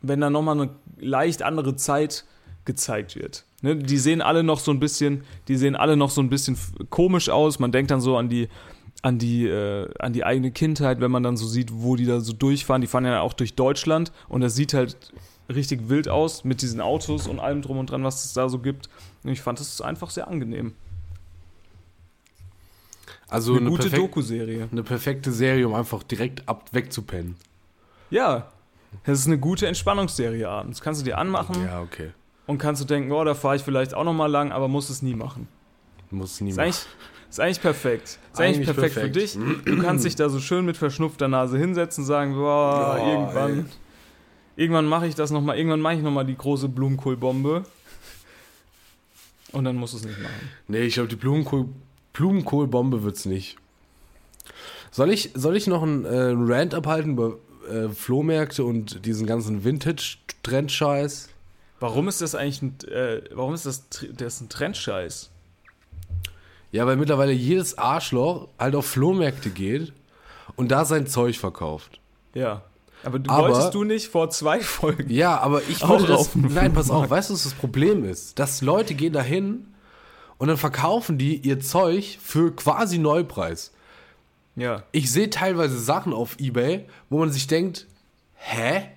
wenn 0.00 0.20
da 0.20 0.30
nochmal 0.30 0.60
eine 0.60 0.70
leicht 0.98 1.42
andere 1.44 1.76
Zeit 1.76 2.24
gezeigt 2.64 3.16
wird. 3.16 3.44
Ne, 3.62 3.76
die 3.76 3.98
sehen 3.98 4.20
alle 4.20 4.42
noch 4.42 4.60
so 4.60 4.70
ein 4.70 4.80
bisschen, 4.80 5.24
die 5.48 5.56
sehen 5.56 5.76
alle 5.76 5.96
noch 5.96 6.10
so 6.10 6.20
ein 6.20 6.28
bisschen 6.28 6.56
komisch 6.90 7.28
aus. 7.28 7.58
Man 7.58 7.72
denkt 7.72 7.90
dann 7.90 8.00
so 8.00 8.16
an 8.16 8.28
die, 8.28 8.48
an 9.02 9.18
die, 9.18 9.46
äh, 9.46 9.88
an 9.98 10.12
die 10.12 10.24
eigene 10.24 10.50
Kindheit, 10.50 11.00
wenn 11.00 11.10
man 11.10 11.22
dann 11.22 11.36
so 11.36 11.46
sieht, 11.46 11.70
wo 11.72 11.96
die 11.96 12.06
da 12.06 12.20
so 12.20 12.32
durchfahren. 12.32 12.80
Die 12.80 12.88
fahren 12.88 13.04
ja 13.04 13.20
auch 13.20 13.32
durch 13.32 13.54
Deutschland 13.54 14.12
und 14.28 14.40
das 14.40 14.54
sieht 14.54 14.74
halt 14.74 14.96
richtig 15.52 15.88
wild 15.88 16.08
aus 16.08 16.44
mit 16.44 16.62
diesen 16.62 16.80
Autos 16.80 17.26
und 17.26 17.40
allem 17.40 17.62
drum 17.62 17.78
und 17.78 17.90
dran, 17.90 18.04
was 18.04 18.24
es 18.24 18.32
da 18.32 18.48
so 18.48 18.58
gibt. 18.58 18.88
Und 19.22 19.30
ich 19.30 19.40
fand 19.40 19.60
das 19.60 19.80
einfach 19.80 20.10
sehr 20.10 20.28
angenehm. 20.28 20.74
Also 23.28 23.52
Eine, 23.52 23.60
eine, 23.62 23.70
gute 23.70 23.90
Doku-Serie. 23.90 24.68
eine 24.70 24.82
perfekte 24.82 25.32
Serie, 25.32 25.66
um 25.66 25.74
einfach 25.74 26.02
direkt 26.02 26.48
ab 26.48 26.68
wegzupennen. 26.72 27.36
Ja, 28.10 28.52
das 29.04 29.20
ist 29.20 29.26
eine 29.26 29.38
gute 29.38 29.66
Entspannungsserie 29.66 30.46
abends. 30.48 30.82
Kannst 30.82 31.00
du 31.00 31.04
dir 31.04 31.16
anmachen. 31.16 31.64
Ja, 31.64 31.80
okay. 31.80 32.10
Und 32.46 32.58
kannst 32.58 32.82
du 32.82 32.86
denken, 32.86 33.12
oh, 33.12 33.24
da 33.24 33.34
fahre 33.34 33.56
ich 33.56 33.62
vielleicht 33.62 33.94
auch 33.94 34.04
noch 34.04 34.12
mal 34.14 34.26
lang, 34.30 34.52
aber 34.52 34.68
muss 34.68 34.90
es 34.90 35.02
nie 35.02 35.14
machen. 35.14 35.48
Muss 36.10 36.32
Ist 36.34 36.40
niemand. 36.42 36.58
eigentlich, 36.60 36.86
ist 37.30 37.40
eigentlich 37.40 37.60
perfekt. 37.62 38.02
Ist 38.04 38.18
eigentlich, 38.40 38.56
Eigentlich 38.68 38.76
perfekt, 38.76 38.94
perfekt. 38.94 39.16
für 39.16 39.20
dich. 39.62 39.64
Du 39.64 39.82
kannst 39.82 40.04
dich 40.04 40.14
da 40.16 40.28
so 40.28 40.40
schön 40.40 40.66
mit 40.66 40.76
verschnupfter 40.76 41.28
Nase 41.28 41.56
hinsetzen 41.56 42.02
und 42.02 42.08
sagen, 42.08 42.34
boah, 42.34 42.96
Ja, 42.98 43.12
irgendwann, 43.12 43.58
ey. 43.60 43.64
irgendwann 44.56 44.86
mache 44.86 45.06
ich 45.06 45.14
das 45.14 45.30
noch 45.30 45.40
mal, 45.40 45.56
irgendwann 45.56 45.80
mache 45.80 45.94
ich 45.94 46.02
noch 46.02 46.10
mal 46.10 46.24
die 46.24 46.36
große 46.36 46.68
Blumenkohlbombe. 46.68 47.64
Und 49.52 49.64
dann 49.64 49.76
musst 49.76 49.92
du 49.94 49.98
es 49.98 50.04
nicht 50.04 50.18
machen. 50.20 50.48
Nee, 50.68 50.80
ich 50.82 50.94
glaube, 50.94 51.08
die 51.08 51.16
Blumenkohl, 51.16 51.68
Blumenkohlbombe 52.12 53.02
wird's 53.02 53.24
nicht. 53.26 53.56
Soll 54.90 55.10
ich, 55.10 55.30
soll 55.34 55.56
ich 55.56 55.66
noch 55.66 55.82
einen 55.82 56.04
äh, 56.04 56.32
Rant 56.36 56.74
abhalten 56.74 57.12
über 57.12 57.38
äh, 57.70 57.88
Flohmärkte 57.88 58.64
und 58.64 59.06
diesen 59.06 59.26
ganzen 59.26 59.64
Vintage-Trend-Scheiß? 59.64 61.30
Warum 61.82 62.06
ist 62.06 62.20
das 62.20 62.34
eigentlich 62.36 62.62
ein, 62.62 62.78
äh, 62.88 63.22
warum 63.34 63.54
ist 63.54 63.66
das, 63.66 63.88
das 64.12 64.34
ist 64.34 64.40
ein 64.40 64.48
Trendscheiß? 64.48 65.30
Ja, 66.70 66.86
weil 66.86 66.96
mittlerweile 66.96 67.32
jedes 67.32 67.76
Arschloch 67.76 68.48
halt 68.58 68.76
auf 68.76 68.86
Flohmärkte 68.86 69.50
geht 69.50 69.92
und 70.56 70.68
da 70.70 70.84
sein 70.84 71.08
Zeug 71.08 71.36
verkauft. 71.38 71.98
Ja. 72.34 72.62
Aber 73.02 73.18
du 73.18 73.28
Aber- 73.30 73.48
wolltest 73.48 73.74
du 73.74 73.82
nicht 73.82 74.06
vor 74.08 74.30
zwei 74.30 74.60
Folgen. 74.60 75.10
Ja, 75.10 75.38
aber 75.40 75.60
ich 75.68 75.86
würde 75.86 76.06
das. 76.06 76.30
Nein, 76.36 76.72
pass 76.72 76.88
auf, 76.88 77.10
weißt 77.10 77.30
du, 77.30 77.34
was 77.34 77.42
das 77.42 77.54
Problem 77.54 78.04
ist? 78.04 78.38
Dass 78.38 78.62
Leute 78.62 78.94
gehen 78.94 79.12
da 79.12 79.20
hin 79.22 79.66
und 80.38 80.46
dann 80.46 80.56
verkaufen 80.56 81.18
die 81.18 81.36
ihr 81.36 81.58
Zeug 81.58 82.16
für 82.22 82.54
quasi 82.54 82.98
Neupreis. 82.98 83.72
Ja. 84.54 84.84
Ich 84.92 85.10
sehe 85.10 85.30
teilweise 85.30 85.78
Sachen 85.80 86.12
auf 86.12 86.38
Ebay, 86.38 86.86
wo 87.10 87.18
man 87.18 87.32
sich 87.32 87.48
denkt, 87.48 87.86
hä? 88.34 88.88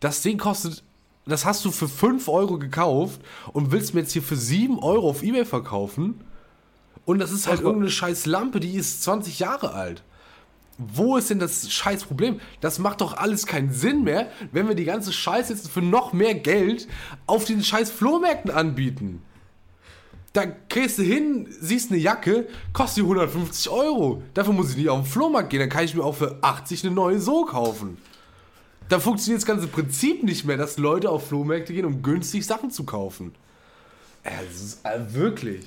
Das 0.00 0.22
Ding 0.22 0.38
kostet, 0.38 0.82
das 1.30 1.44
hast 1.44 1.64
du 1.64 1.70
für 1.70 1.88
5 1.88 2.28
Euro 2.28 2.58
gekauft 2.58 3.20
und 3.52 3.70
willst 3.70 3.94
mir 3.94 4.00
jetzt 4.00 4.12
hier 4.12 4.22
für 4.22 4.36
7 4.36 4.78
Euro 4.80 5.08
auf 5.08 5.22
Ebay 5.22 5.44
verkaufen? 5.44 6.22
Und 7.04 7.18
das 7.18 7.32
ist 7.32 7.46
halt 7.46 7.60
Ach, 7.60 7.64
irgendeine 7.64 7.90
scheiß 7.90 8.26
Lampe, 8.26 8.60
die 8.60 8.74
ist 8.74 9.02
20 9.02 9.38
Jahre 9.38 9.72
alt. 9.72 10.02
Wo 10.78 11.16
ist 11.16 11.30
denn 11.30 11.38
das 11.38 11.70
scheiß 11.70 12.04
Problem? 12.04 12.40
Das 12.60 12.78
macht 12.78 13.00
doch 13.02 13.16
alles 13.16 13.46
keinen 13.46 13.72
Sinn 13.72 14.02
mehr, 14.04 14.30
wenn 14.52 14.68
wir 14.68 14.74
die 14.74 14.84
ganze 14.84 15.12
Scheiße 15.12 15.52
jetzt 15.52 15.68
für 15.68 15.82
noch 15.82 16.12
mehr 16.12 16.34
Geld 16.34 16.88
auf 17.26 17.44
den 17.44 17.62
scheiß 17.62 17.90
Flohmärkten 17.90 18.50
anbieten. 18.50 19.22
Da 20.32 20.46
gehst 20.46 20.98
du 20.98 21.02
hin, 21.02 21.46
siehst 21.60 21.90
eine 21.90 22.00
Jacke, 22.00 22.48
kostet 22.72 22.98
die 22.98 23.02
150 23.02 23.70
Euro. 23.70 24.22
Dafür 24.32 24.54
muss 24.54 24.70
ich 24.70 24.78
nicht 24.78 24.88
auf 24.88 25.02
den 25.02 25.10
Flohmarkt 25.10 25.50
gehen, 25.50 25.60
dann 25.60 25.68
kann 25.68 25.84
ich 25.84 25.94
mir 25.94 26.04
auch 26.04 26.16
für 26.16 26.38
80 26.40 26.84
eine 26.84 26.94
neue 26.94 27.20
so 27.20 27.44
kaufen. 27.44 27.98
Da 28.92 29.00
funktioniert 29.00 29.40
das 29.40 29.46
ganze 29.46 29.68
Prinzip 29.68 30.22
nicht 30.22 30.44
mehr, 30.44 30.58
dass 30.58 30.76
Leute 30.76 31.08
auf 31.08 31.28
Flohmärkte 31.28 31.72
gehen, 31.72 31.86
um 31.86 32.02
günstig 32.02 32.44
Sachen 32.44 32.70
zu 32.70 32.84
kaufen. 32.84 33.34
Äh, 34.22 34.32
das 34.46 34.60
ist, 34.60 34.84
äh, 34.84 35.14
wirklich. 35.14 35.64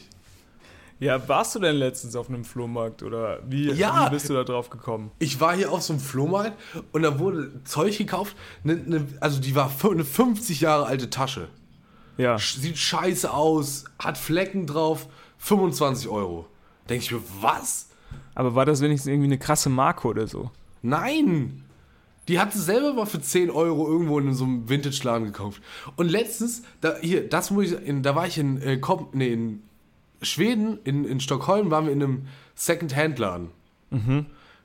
Ja, 0.99 1.27
warst 1.27 1.55
du 1.55 1.59
denn 1.59 1.75
letztens 1.77 2.15
auf 2.15 2.29
einem 2.29 2.45
Flohmarkt 2.45 3.01
oder 3.01 3.39
wie, 3.49 3.71
Ja. 3.71 4.05
wie 4.05 4.11
bist 4.11 4.29
du 4.29 4.35
da 4.35 4.43
drauf 4.43 4.69
gekommen? 4.69 5.09
Ich 5.17 5.39
war 5.39 5.55
hier 5.55 5.71
auf 5.71 5.81
so 5.81 5.93
einem 5.93 6.03
Flohmarkt 6.03 6.53
und 6.91 7.01
da 7.01 7.17
wurde 7.17 7.51
Zeug 7.63 7.97
gekauft, 7.97 8.35
ne, 8.63 8.75
ne, 8.75 9.07
also 9.21 9.41
die 9.41 9.55
war 9.55 9.71
eine 9.89 10.05
50 10.05 10.61
Jahre 10.61 10.85
alte 10.85 11.09
Tasche. 11.09 11.47
Ja. 12.17 12.37
Sieht 12.37 12.77
scheiße 12.77 13.33
aus, 13.33 13.85
hat 13.97 14.19
Flecken 14.19 14.67
drauf, 14.67 15.07
25 15.39 16.09
Euro. 16.09 16.45
Denke 16.87 17.03
ich 17.03 17.11
mir, 17.11 17.21
was? 17.41 17.89
Aber 18.35 18.53
war 18.53 18.65
das 18.67 18.81
wenigstens 18.81 19.09
irgendwie 19.09 19.29
eine 19.29 19.39
krasse 19.39 19.69
Marke 19.69 20.07
oder 20.07 20.27
so? 20.27 20.51
Nein! 20.83 21.64
Die 22.27 22.39
hat 22.39 22.53
sie 22.53 22.61
selber 22.61 22.93
mal 22.93 23.05
für 23.05 23.21
10 23.21 23.51
Euro 23.51 23.87
irgendwo 23.87 24.19
in 24.19 24.33
so 24.33 24.45
einem 24.45 24.67
Vintage-Laden 24.67 25.25
gekauft. 25.25 25.61
Und 25.95 26.09
letztens, 26.09 26.63
da, 26.81 26.95
hier, 26.99 27.29
das 27.29 27.51
muss 27.51 27.65
ich, 27.65 27.73
in, 27.85 28.01
da 28.01 28.15
war 28.15 28.25
ich 28.25 28.37
in, 28.37 28.61
äh, 28.61 28.77
Kop, 28.77 29.13
nee, 29.13 29.31
in 29.31 29.61
Schweden, 30.21 30.79
in, 30.83 31.05
in 31.05 31.19
Stockholm, 31.19 31.69
waren 31.69 31.85
wir 31.85 31.93
in 31.93 32.01
einem 32.01 32.27
Second-Hand-Laden. 32.55 33.49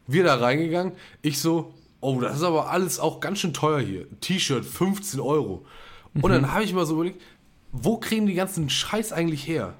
Wir 0.06 0.24
da 0.24 0.36
reingegangen, 0.36 0.94
ich 1.22 1.38
so, 1.38 1.74
oh, 2.00 2.20
das 2.20 2.38
ist 2.38 2.42
aber 2.42 2.70
alles 2.70 2.98
auch 2.98 3.20
ganz 3.20 3.40
schön 3.40 3.52
teuer 3.52 3.80
hier. 3.80 4.06
T-Shirt, 4.20 4.64
15 4.64 5.20
Euro. 5.20 5.66
Und 6.20 6.30
dann 6.30 6.52
habe 6.52 6.64
ich 6.64 6.72
mal 6.72 6.86
so 6.86 6.94
überlegt, 6.94 7.20
wo 7.72 7.98
kriegen 7.98 8.26
die 8.26 8.34
ganzen 8.34 8.68
Scheiß 8.68 9.12
eigentlich 9.12 9.46
her? 9.46 9.74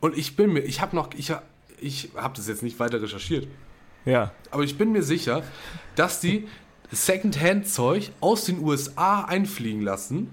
Und 0.00 0.16
ich 0.16 0.36
bin 0.36 0.52
mir, 0.52 0.60
ich 0.60 0.80
habe 0.80 0.94
noch, 0.94 1.10
ich, 1.16 1.32
ich 1.80 2.10
habe 2.14 2.36
das 2.36 2.46
jetzt 2.46 2.62
nicht 2.62 2.78
weiter 2.78 3.02
recherchiert. 3.02 3.48
Ja. 4.04 4.32
Aber 4.50 4.62
ich 4.62 4.78
bin 4.78 4.92
mir 4.92 5.02
sicher, 5.02 5.42
dass 5.96 6.20
die 6.20 6.46
Secondhand-Zeug 6.90 8.12
aus 8.20 8.44
den 8.44 8.60
USA 8.60 9.24
einfliegen 9.24 9.82
lassen. 9.82 10.30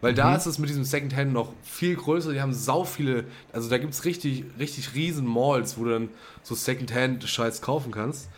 Weil 0.00 0.14
da 0.14 0.34
ist 0.34 0.46
es 0.46 0.58
mit 0.58 0.70
diesem 0.70 0.84
Secondhand 0.84 1.34
noch 1.34 1.52
viel 1.62 1.94
größer. 1.94 2.32
Die 2.32 2.40
haben 2.40 2.54
sau 2.54 2.84
viele, 2.84 3.24
also 3.52 3.68
da 3.68 3.76
gibt 3.76 3.92
es 3.92 4.06
richtig, 4.06 4.44
richtig 4.58 4.94
riesen 4.94 5.26
Malls, 5.26 5.76
wo 5.76 5.84
du 5.84 5.90
dann 5.90 6.08
so 6.42 6.54
Secondhand-Scheiß 6.54 7.60
kaufen 7.60 7.92
kannst. 7.92 8.30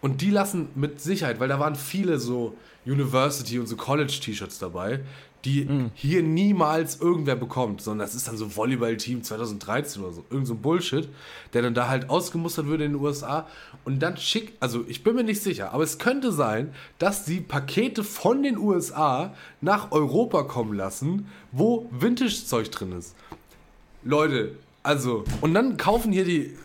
Und 0.00 0.22
die 0.22 0.30
lassen 0.30 0.68
mit 0.74 1.00
Sicherheit, 1.00 1.38
weil 1.38 1.48
da 1.48 1.58
waren 1.58 1.74
viele 1.74 2.18
so 2.18 2.56
University 2.86 3.58
und 3.58 3.66
so 3.66 3.76
College-T-Shirts 3.76 4.58
dabei, 4.58 5.00
die 5.44 5.68
hier 5.94 6.22
niemals 6.22 7.00
irgendwer 7.00 7.36
bekommt, 7.36 7.80
sondern 7.80 8.06
das 8.06 8.14
ist 8.14 8.26
dann 8.26 8.36
so 8.36 8.56
Volleyball-Team 8.56 9.22
2013 9.22 10.02
oder 10.02 10.12
so, 10.12 10.24
irgend 10.30 10.46
so 10.46 10.54
ein 10.54 10.60
Bullshit, 10.60 11.08
der 11.52 11.62
dann 11.62 11.74
da 11.74 11.88
halt 11.88 12.10
ausgemustert 12.10 12.66
würde 12.66 12.84
in 12.84 12.92
den 12.92 13.00
USA 13.00 13.46
und 13.84 14.00
dann 14.00 14.16
schick, 14.16 14.54
also 14.60 14.84
ich 14.88 15.04
bin 15.04 15.14
mir 15.14 15.22
nicht 15.22 15.40
sicher, 15.40 15.72
aber 15.72 15.84
es 15.84 15.98
könnte 15.98 16.32
sein, 16.32 16.74
dass 16.98 17.24
die 17.24 17.40
Pakete 17.40 18.02
von 18.02 18.42
den 18.42 18.58
USA 18.58 19.34
nach 19.60 19.92
Europa 19.92 20.42
kommen 20.42 20.74
lassen, 20.74 21.28
wo 21.52 21.88
Vintage-Zeug 21.92 22.70
drin 22.70 22.92
ist. 22.92 23.14
Leute, 24.02 24.56
also, 24.82 25.24
und 25.40 25.54
dann 25.54 25.76
kaufen 25.76 26.12
hier 26.12 26.24
die 26.24 26.56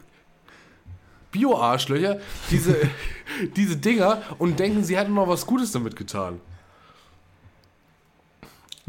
Bio-Arschlöcher 1.31 2.19
diese, 2.49 2.75
diese 3.55 3.77
Dinger 3.77 4.21
und 4.37 4.59
denken, 4.59 4.83
sie 4.83 4.97
hätten 4.97 5.13
noch 5.13 5.27
was 5.27 5.45
Gutes 5.45 5.71
damit 5.71 5.95
getan. 5.95 6.39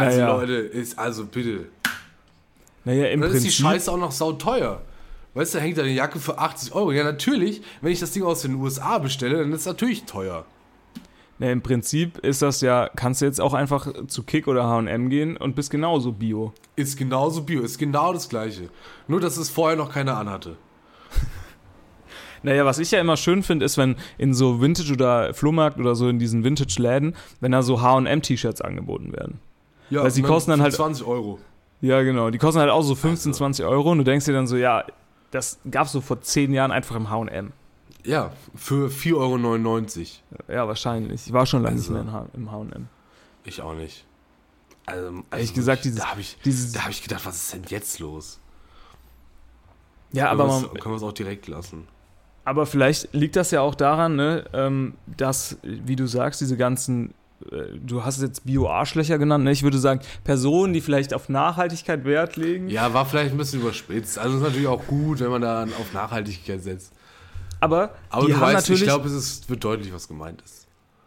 Also 0.03 0.20
Naja. 0.20 0.36
Leute, 0.36 0.53
ist 0.55 0.98
also 0.98 1.26
bitte. 1.26 1.66
Naja, 2.84 3.07
im 3.07 3.20
dann 3.20 3.30
ist 3.30 3.42
die 3.44 3.48
Prinzip. 3.48 3.64
Scheiße 3.66 3.92
auch 3.92 3.98
noch 3.98 4.12
sauteuer. 4.12 4.82
Weißt 5.34 5.55
du, 5.55 5.59
da 5.59 5.64
hängt 5.64 5.78
da 5.78 5.82
eine 5.82 5.92
Jacke 5.92 6.18
für 6.18 6.38
80 6.38 6.74
Euro. 6.74 6.92
Ja, 6.92 7.05
natürlich, 7.05 7.62
wenn 7.80 7.92
ich 7.92 8.00
das 8.00 8.11
Ding 8.11 8.22
aus 8.22 8.42
den 8.42 8.57
USA 8.57 8.98
bestelle, 8.98 9.38
dann 9.38 9.53
ist 9.53 9.61
es 9.61 9.66
natürlich 9.66 10.05
teuer. 10.05 10.44
Na, 11.38 11.50
Im 11.50 11.62
Prinzip 11.62 12.18
ist 12.18 12.42
das 12.42 12.61
ja, 12.61 12.90
kannst 12.94 13.20
du 13.20 13.24
jetzt 13.24 13.40
auch 13.40 13.55
einfach 13.55 13.88
zu 14.07 14.22
Kick 14.24 14.46
oder 14.46 14.64
HM 14.68 15.09
gehen 15.09 15.36
und 15.36 15.57
bist 15.57 15.70
genauso 15.70 16.12
Bio. 16.12 16.53
Ist 16.76 16.98
genauso 16.98 17.42
Bio, 17.42 17.62
ist 17.62 17.78
genau 17.78 18.12
das 18.12 18.28
gleiche. 18.28 18.68
Nur, 19.09 19.20
dass 19.20 19.38
es 19.38 19.48
vorher 19.48 19.76
noch 19.76 19.90
keiner 19.92 20.16
anhatte. 20.16 20.57
Naja, 22.44 22.64
was 22.64 22.80
ich 22.80 22.90
ja 22.90 23.00
immer 23.00 23.16
schön 23.16 23.44
finde, 23.44 23.64
ist, 23.64 23.78
wenn 23.78 23.94
in 24.18 24.34
so 24.34 24.61
Vintage- 24.61 24.92
oder 24.92 25.32
Flohmarkt 25.32 25.78
oder 25.78 25.94
so 25.94 26.09
in 26.09 26.18
diesen 26.18 26.42
Vintage-Läden, 26.42 27.14
wenn 27.40 27.53
da 27.53 27.62
so 27.62 27.80
HM-T-Shirts 27.80 28.61
angeboten 28.61 29.12
werden. 29.12 29.38
Ja, 29.93 30.03
Weil 30.05 30.11
sie 30.11 30.22
kosten 30.22 30.51
dann 30.53 30.62
halt- 30.62 30.72
20 30.72 31.05
Euro. 31.07 31.38
Ja, 31.82 32.01
genau. 32.03 32.30
Die 32.30 32.38
kosten 32.38 32.61
halt 32.61 32.70
auch 32.70 32.82
so 32.82 32.95
15, 32.95 33.30
Also. 33.30 33.38
20 33.38 33.64
Euro 33.66 33.90
und 33.90 33.99
du 33.99 34.05
denkst 34.05 34.24
dir 34.24 34.32
dann 34.32 34.47
so, 34.47 34.57
ja, 34.57 34.84
das 35.32 35.59
gab 35.70 35.86
es 35.86 35.93
so 35.93 36.01
vor 36.01 36.20
10 36.22 36.53
Jahren 36.55 36.70
einfach 36.72 36.97
im 36.97 37.11
HM. 37.11 37.53
Ja, 38.05 38.32
für 38.55 38.88
4,99 38.90 40.20
Euro. 40.49 40.53
Ja, 40.57 40.66
wahrscheinlich. 40.66 41.26
Ich 41.26 41.32
war 41.32 41.45
schon 41.45 41.62
lange 41.62 41.76
Also. 41.76 41.93
nicht 41.93 42.05
mehr 42.05 42.26
im 42.34 42.51
HM. 42.51 42.88
Ich 43.45 43.61
auch 43.61 43.74
nicht. 43.74 44.05
Also, 44.86 45.09
also 45.09 45.22
Ehrlich 45.30 45.55
gesagt, 45.55 45.84
dieses- 45.84 45.99
da 46.01 46.07
habe 46.11 46.20
ich, 46.20 46.38
dieses- 46.45 46.72
da 46.72 46.84
hab 46.84 46.90
ich 46.90 47.03
gedacht, 47.03 47.26
was 47.26 47.36
ist 47.36 47.53
denn 47.53 47.62
jetzt 47.68 47.99
los? 47.99 48.40
Ja, 50.12 50.30
aber, 50.30 50.45
können 50.45 50.49
man, 50.55 50.62
wir 50.62 50.72
es- 50.76 50.80
können 50.82 50.93
wir 50.95 50.97
es 50.97 51.03
auch 51.03 51.12
direkt 51.12 51.49
lassen. 51.49 51.86
aber 52.45 52.66
vielleicht 52.66 53.12
liegt 53.12 53.36
das 53.36 53.51
ja 53.51 53.61
auch 53.61 53.74
daran, 53.74 54.16
ne, 54.16 54.45
ähm, 54.53 54.95
dass, 55.07 55.59
wie 55.62 55.97
du 55.97 56.07
sagst, 56.07 56.40
diese 56.40 56.57
ganzen 56.57 57.14
du 57.84 58.05
hast 58.05 58.20
jetzt 58.22 58.45
Bio-Arschlöcher 58.47 59.18
genannt, 59.18 59.45
ne? 59.45 59.53
ich 59.53 59.62
würde 59.62 59.78
sagen, 59.78 60.01
Personen, 60.24 60.72
die 60.72 60.80
vielleicht 60.80 61.14
auf 61.14 61.28
Nachhaltigkeit 61.28 62.05
Wert 62.05 62.36
legen. 62.36 62.68
Ja, 62.68 62.93
war 62.95 63.05
vielleicht 63.07 63.32
ein 63.32 63.38
bisschen 63.38 63.61
überspitzt. 63.61 64.18
Also 64.18 64.36
ist 64.36 64.43
natürlich 64.43 64.66
auch 64.68 64.86
gut, 64.86 65.20
wenn 65.20 65.30
man 65.30 65.43
da 65.43 65.62
auf 65.64 65.93
Nachhaltigkeit 65.93 66.62
setzt. 66.62 66.93
Aber, 67.61 67.90
Aber 68.11 68.26
die 68.26 68.34
haben 68.34 68.40
weißt, 68.40 68.55
natürlich, 68.68 68.82
ich 68.82 68.88
glaube, 68.88 69.07
es 69.07 69.14
ist, 69.14 69.49
wird 69.49 69.62
deutlich, 69.62 69.93
was 69.95 70.09
gemeint 70.09 70.43
ist. 70.43 70.66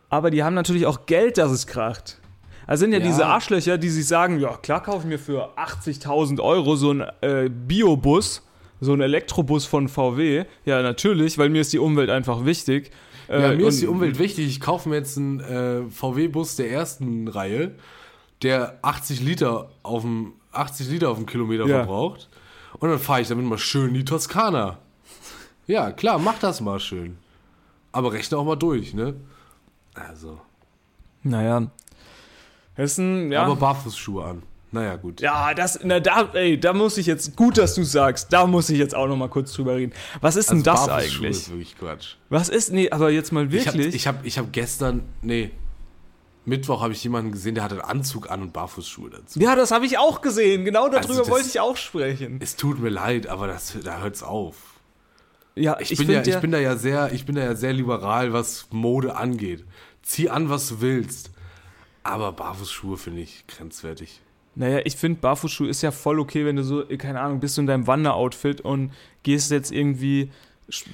aber 0.10 0.32
die 0.32 0.44
haben 0.44 0.54
natürlich 0.54 0.86
auch 0.86 1.06
Geld, 1.06 1.38
dass 1.38 1.52
es 1.52 1.68
kracht. 1.68 2.20
Also 2.68 2.82
sind 2.82 2.94
ja, 2.94 3.00
Ja. 3.00 3.06
diese 3.06 3.26
Arschlöcher, 3.26 3.78
die 3.78 3.90
sich 3.90 4.08
sagen, 4.08 4.40
ja 4.40 4.56
klar 4.58 4.82
kaufe 4.82 5.00
ich 5.00 5.06
mir 5.06 5.20
für 5.20 5.50
80.000 5.58 6.42
Euro 6.42 6.76
so 6.76 6.92
einen 6.92 7.06
äh, 7.22 7.50
Biobus, 7.50 8.42
so 8.82 8.94
einen 8.94 9.02
Elektrobus 9.02 9.66
von 9.66 9.88
VW. 9.88 10.46
Ja, 10.64 10.82
natürlich, 10.82 11.38
weil 11.38 11.50
mir 11.50 11.62
ist 11.62 11.74
die 11.74 11.80
Umwelt 11.80 12.10
einfach 12.10 12.46
wichtig. 12.46 12.92
Ja, 13.28 13.52
Äh, 13.52 13.56
mir 13.56 13.68
ist 13.68 13.82
die 13.82 13.88
Umwelt 13.88 14.20
wichtig. 14.20 14.48
Ich 14.48 14.60
kaufe 14.60 14.90
mir 14.90 14.96
jetzt 14.98 15.18
einen 15.18 15.40
äh, 15.40 15.90
VW-Bus 15.90 16.56
der 16.58 16.72
ersten 16.72 17.28
Reihe, 17.28 17.76
der 18.44 18.78
80 18.82 19.22
Liter 19.22 19.70
auf 19.84 20.02
dem 20.04 20.34
80 20.52 20.90
Liter 20.90 21.10
auf 21.10 21.18
dem 21.18 21.26
Kilometer 21.26 21.66
Ja. 21.66 21.78
verbraucht. 21.78 22.30
Und 22.80 22.90
dann 22.90 23.00
fahre 23.00 23.22
ich 23.22 23.28
damit 23.28 23.46
mal 23.46 23.58
schön 23.58 23.90
in 23.90 23.94
die 23.96 24.06
Toskana. 24.06 24.78
Ja, 25.68 25.92
klar, 25.92 26.20
mach 26.20 26.40
das 26.40 26.62
mal 26.62 26.80
schön. 26.80 27.18
Aber 27.92 28.12
rechne 28.14 28.38
auch 28.38 28.46
mal 28.46 28.56
durch, 28.58 28.94
ne? 28.94 29.16
Also. 29.94 30.40
Naja. 31.24 31.72
Ein, 32.78 33.32
ja. 33.32 33.44
Aber 33.44 33.56
Barfußschuhe 33.56 34.24
an. 34.26 34.44
Naja, 34.72 34.96
gut. 34.98 35.22
Ja, 35.22 35.54
das, 35.54 35.80
na 35.84 36.00
da, 36.02 36.30
ey, 36.34 36.60
da 36.60 36.74
muss 36.74 36.98
ich 36.98 37.06
jetzt, 37.06 37.36
gut, 37.38 37.58
dass 37.58 37.76
du 37.76 37.84
sagst, 37.84 38.34
da 38.34 38.46
muss 38.46 38.70
ich 38.70 38.78
jetzt 38.78 38.94
auch 38.94 39.08
noch 39.08 39.16
mal 39.16 39.30
kurz 39.30 39.54
drüber 39.54 39.76
reden. 39.76 39.94
Was 40.22 40.36
ist 40.36 40.50
denn 40.52 40.64
das 40.64 40.82
Also 40.90 40.92
eigentlich? 40.92 41.38
ist 41.38 41.50
wirklich 41.50 41.78
Quatsch. 41.78 42.16
Was 42.30 42.50
ist, 42.50 42.72
nee, 42.74 42.90
aber 42.92 43.10
jetzt 43.10 43.32
mal 43.32 43.52
Ich 43.54 43.68
habe 43.68 43.78
wirklich. 43.78 43.96
ich 43.96 44.08
hab, 44.08 44.26
ich 44.26 44.38
hab 44.38 44.52
gestern, 44.52 45.04
nee, 45.22 45.52
Mittwoch 46.44 46.82
habe 46.82 46.94
ich 46.94 47.04
jemanden 47.04 47.32
gesehen, 47.32 47.56
der 47.56 47.64
hatte 47.64 47.76
einen 47.76 47.90
Anzug 48.00 48.30
an 48.30 48.42
und 48.42 48.54
Barfußschuhe 48.54 49.10
dazu. 49.10 49.40
ja, 49.40 49.56
das 49.56 49.72
habe 49.72 49.86
ich 49.86 49.98
auch 49.98 50.22
gesehen, 50.22 50.66
genau 50.66 50.90
darüber 50.90 50.98
Also 50.98 51.20
das- 51.20 51.30
wollte 51.30 51.48
ich 51.48 51.60
auch 51.60 51.78
sprechen. 51.78 52.40
Es 52.42 52.56
tut 52.56 52.80
mir 52.80 52.90
leid, 52.90 53.28
aber 53.28 53.48
das, 53.48 53.76
da 53.84 54.00
hört's 54.02 54.22
auf. 54.24 54.56
Ja, 55.56 55.80
Ich, 55.80 55.92
ich, 55.94 56.00
bin 56.00 56.10
ja, 56.12 56.22
ich 56.22 56.38
bin 56.40 56.52
da 56.52 56.60
ja 56.60 56.76
sehr, 56.76 57.14
ich 57.14 57.26
bin 57.26 57.36
da 57.36 57.42
ja 57.44 57.56
sehr 57.56 57.72
liberal, 57.72 58.34
was 58.34 58.68
Mode 58.72 59.16
angeht. 59.16 59.64
Zieh 60.04 60.30
an, 60.30 60.50
was 60.50 60.68
du 60.68 60.82
willst. 60.82 61.32
Aber 62.04 62.34
Barfußschuhe 62.34 62.98
finde 62.98 63.22
ich 63.22 63.48
grenzwertig. 63.48 64.22
Naja, 64.56 64.80
ich 64.86 64.96
finde, 64.96 65.20
Barfußschuhe 65.20 65.68
ist 65.68 65.82
ja 65.82 65.92
voll 65.92 66.20
okay, 66.20 66.46
wenn 66.46 66.56
du 66.56 66.64
so, 66.64 66.84
keine 66.98 67.20
Ahnung, 67.22 67.40
bist 67.40 67.58
du 67.58 67.62
in 67.62 67.68
deinem 67.68 67.88
Wanderoutfit 67.88 68.62
und 68.62 68.92
gehst 69.24 69.52
jetzt 69.52 69.72
irgendwie, 69.72 70.32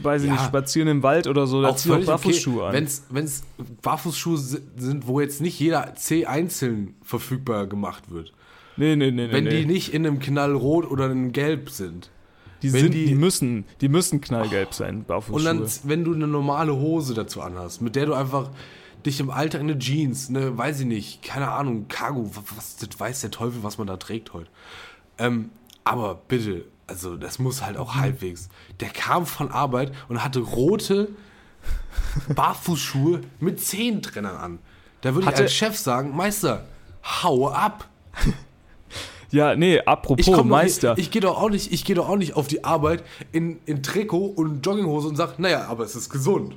weiß 0.02 0.24
ich 0.24 0.28
Ja. 0.30 0.34
nicht, 0.34 0.46
spazieren 0.46 0.88
im 0.88 1.04
Wald 1.04 1.28
oder 1.28 1.46
so, 1.48 1.62
da 1.62 1.76
zieh 1.76 1.92
auch 1.92 2.04
Barfußschuhe 2.04 2.66
an. 2.68 2.74
Wenn 2.74 3.24
es 3.26 3.44
Barfußschuhe 3.82 4.38
si- 4.38 4.60
sind, 4.78 5.08
wo 5.08 5.20
jetzt 5.20 5.42
nicht 5.42 5.60
jeder 5.60 5.94
C 5.96 6.26
einzeln 6.26 6.96
verfügbar 7.04 7.68
gemacht 7.68 8.10
wird. 8.12 8.34
nee, 8.78 8.96
nee, 8.96 9.12
nee, 9.12 9.28
nee. 9.28 9.32
Wenn 9.34 9.44
nee. 9.44 9.60
die 9.62 9.66
nicht 9.66 9.94
in 9.94 10.06
einem 10.08 10.20
Knallrot 10.20 10.90
oder 10.90 11.06
in 11.06 11.12
einem 11.12 11.32
Gelb 11.32 11.70
sind. 11.70 12.10
die, 12.64 12.70
sind, 12.70 12.94
die- 12.94 13.06
die, 13.08 13.16
müssen, 13.16 13.66
die 13.82 13.90
müssen 13.90 14.22
knallgelb 14.22 14.74
sein, 14.74 15.04
Barfußschuhe. 15.06 15.38
Und 15.52 15.60
dann, 15.62 15.70
wenn 15.84 16.04
du 16.04 16.14
eine 16.14 16.28
normale 16.28 16.76
Hose 16.76 17.14
dazu 17.14 17.42
anhast, 17.42 17.82
mit 17.82 17.96
der 17.96 18.06
du 18.08 18.14
einfach 18.14 18.50
dich 19.06 19.20
im 19.20 19.30
Alltag 19.30 19.62
eine 19.62 19.78
Jeans, 19.78 20.30
eine, 20.30 20.58
weiß 20.58 20.82
ich 20.82 20.86
nicht, 20.86 21.24
keine 21.24 21.50
Ahnung, 21.52 21.88
Cargo, 21.88 22.30
was, 22.56 22.78
das 22.78 23.00
weiß 23.00 23.22
der 23.22 23.32
Teufel, 23.32 23.64
was 23.64 23.78
man 23.78 23.88
da 23.88 23.98
trägt 23.98 24.34
heute. 24.34 24.50
Ähm, 25.18 25.50
aber 25.84 26.22
bitte, 26.28 26.66
also 26.88 27.18
das 27.18 27.40
muss 27.40 27.64
halt 27.64 27.78
auch 27.78 27.96
halbwegs. 27.96 28.50
Der 28.80 28.90
kam 28.90 29.26
von 29.26 29.52
Arbeit 29.52 29.92
und 30.10 30.24
hatte 30.24 30.40
rote 30.40 31.10
Barfußschuhe 32.36 33.22
mit 33.40 33.62
Zehentrennern 33.62 34.36
an. 34.36 34.60
Da 35.02 35.16
würde 35.16 35.30
ich 35.30 35.38
als 35.38 35.54
Chef 35.54 35.78
sagen, 35.78 36.16
Meister, 36.16 36.66
hau 37.04 37.50
ab. 37.50 37.88
ja, 39.32 39.56
nee, 39.56 39.80
apropos 39.80 40.28
Ich 40.28 40.44
Meister. 40.44 40.96
Nicht, 40.96 41.08
ich 41.08 41.12
gehe 41.12 41.22
doch 41.22 41.42
auch 41.42 41.50
nicht, 41.50 41.72
ich 41.72 41.86
gehe 41.86 41.96
doch 41.96 42.08
auch 42.08 42.18
nicht 42.18 42.36
auf 42.36 42.48
die 42.48 42.64
Arbeit 42.64 43.04
in, 43.32 43.60
in 43.66 43.82
Trikot 43.82 44.26
und 44.26 44.66
Jogginghose 44.66 45.08
und 45.08 45.16
sag, 45.16 45.40
naja, 45.40 45.68
aber 45.68 45.84
es 45.86 45.96
ist 45.96 46.10
gesund. 46.10 46.56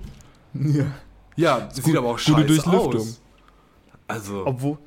ja. 0.55 0.87
Ja, 1.37 1.69
sieht 1.73 1.97
aber 1.97 2.09
auch 2.09 2.13
gute 2.19 2.23
scheiße 2.33 2.47
Durchlüftung. 2.47 2.97
aus. 2.97 3.21
Also, 4.07 4.43
Obwohl, 4.47 4.79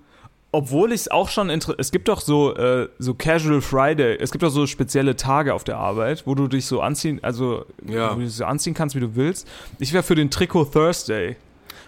obwohl 0.52 0.92
ich 0.92 1.02
es 1.02 1.12
auch 1.12 1.30
schon 1.30 1.50
es 1.50 1.92
gibt 1.92 2.08
doch 2.08 2.22
so 2.22 2.56
äh, 2.56 2.88
so 3.00 3.14
Casual 3.14 3.62
Friday, 3.62 4.18
es 4.20 4.32
gibt 4.32 4.44
doch 4.44 4.50
so 4.52 4.66
spezielle 4.68 5.16
Tage 5.16 5.54
auf 5.54 5.64
der 5.64 5.78
Arbeit, 5.78 6.26
wo 6.26 6.36
du 6.36 6.48
dich 6.48 6.66
so 6.66 6.82
anziehen, 6.82 7.20
also 7.22 7.66
Ja. 7.86 8.12
wo 8.12 8.20
du 8.20 8.26
dich 8.26 8.34
so 8.34 8.46
anziehen 8.46 8.74
kannst, 8.74 8.96
wie 8.96 9.00
du 9.00 9.16
willst. 9.16 9.48
Ich 9.80 9.92
wäre 9.94 10.04
für 10.04 10.16
den 10.16 10.30
Trikot 10.32 10.66
Thursday, 10.66 11.36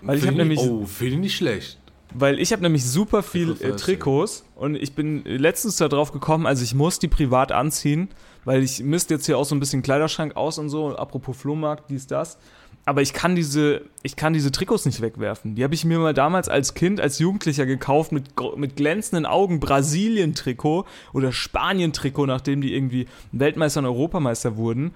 weil 0.02 0.18
ich 0.18 0.24
habe 0.24 0.36
find 0.36 0.38
nämlich 0.40 0.60
oh, 0.60 0.86
finde 0.86 1.14
ich 1.16 1.20
nicht 1.20 1.36
schlecht. 1.38 1.78
weil 2.14 2.40
ich 2.40 2.52
habe 2.52 2.62
nämlich 2.64 2.84
super 2.86 3.24
viel 3.24 3.54
Trikot 3.56 3.68
äh. 3.68 3.76
Trikots 3.76 4.44
und 4.56 4.76
ich 4.76 4.94
bin 4.94 5.24
letztens 5.26 5.78
darauf 5.78 6.12
gekommen, 6.12 6.46
also 6.48 6.64
ich 6.64 6.74
muss 6.74 7.00
die 7.00 7.08
privat 7.08 7.52
anziehen, 7.52 8.10
weil 8.44 8.64
ich 8.64 8.82
misst 8.84 9.10
jetzt 9.12 9.26
hier 9.28 9.38
auch 9.38 9.46
so 9.46 9.56
ein 9.56 9.60
bisschen 9.60 9.84
Kleiderschrank 9.84 10.36
aus 10.36 10.58
und 10.58 10.70
so, 10.70 10.96
apropos 10.96 11.38
Flohmarkt, 11.38 11.90
dies, 11.90 12.08
das. 12.08 12.38
Aber 12.86 13.02
ich 13.04 13.14
kann 13.14 13.36
diese, 13.36 13.82
ich 14.02 14.16
kann 14.16 14.34
diese 14.34 14.52
Trikots 14.52 14.86
nicht 14.86 15.00
wegwerfen. 15.02 15.54
Die 15.54 15.64
habe 15.64 15.76
ich 15.76 15.86
mir 15.86 16.00
mal 16.00 16.14
damals 16.14 16.50
als 16.50 16.74
Kind, 16.74 17.00
als 17.00 17.20
Jugendlicher 17.20 17.68
gekauft 17.68 18.12
mit, 18.12 18.32
mit 18.58 18.76
glänzenden 18.78 19.28
Augen 19.28 19.60
Brasilien-Trikot 19.60 20.86
oder 21.14 21.32
Spanien-Trikot, 21.32 22.26
nachdem 22.26 22.62
die 22.62 22.74
irgendwie 22.74 23.06
Weltmeister 23.32 23.82
und 23.82 23.86
Europameister 23.86 24.56
wurden. 24.58 24.94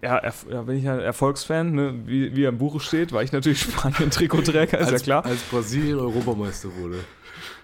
Ja, 0.00 0.22
ja 0.50 0.62
bin 0.62 0.76
ich 0.76 0.84
ja 0.84 0.96
Erfolgsfan, 0.96 1.72
ne? 1.72 1.94
wie, 2.06 2.36
wie 2.36 2.44
im 2.44 2.58
Buch 2.58 2.80
steht, 2.80 3.10
war 3.12 3.22
ich 3.22 3.32
natürlich 3.32 3.60
Spanien-Trikotträger, 3.62 4.78
ist 4.78 4.92
als, 4.92 5.00
ja 5.00 5.04
klar. 5.04 5.24
Als 5.24 5.40
Brasilien 5.44 5.98
Europameister 5.98 6.68
wurde. 6.76 7.00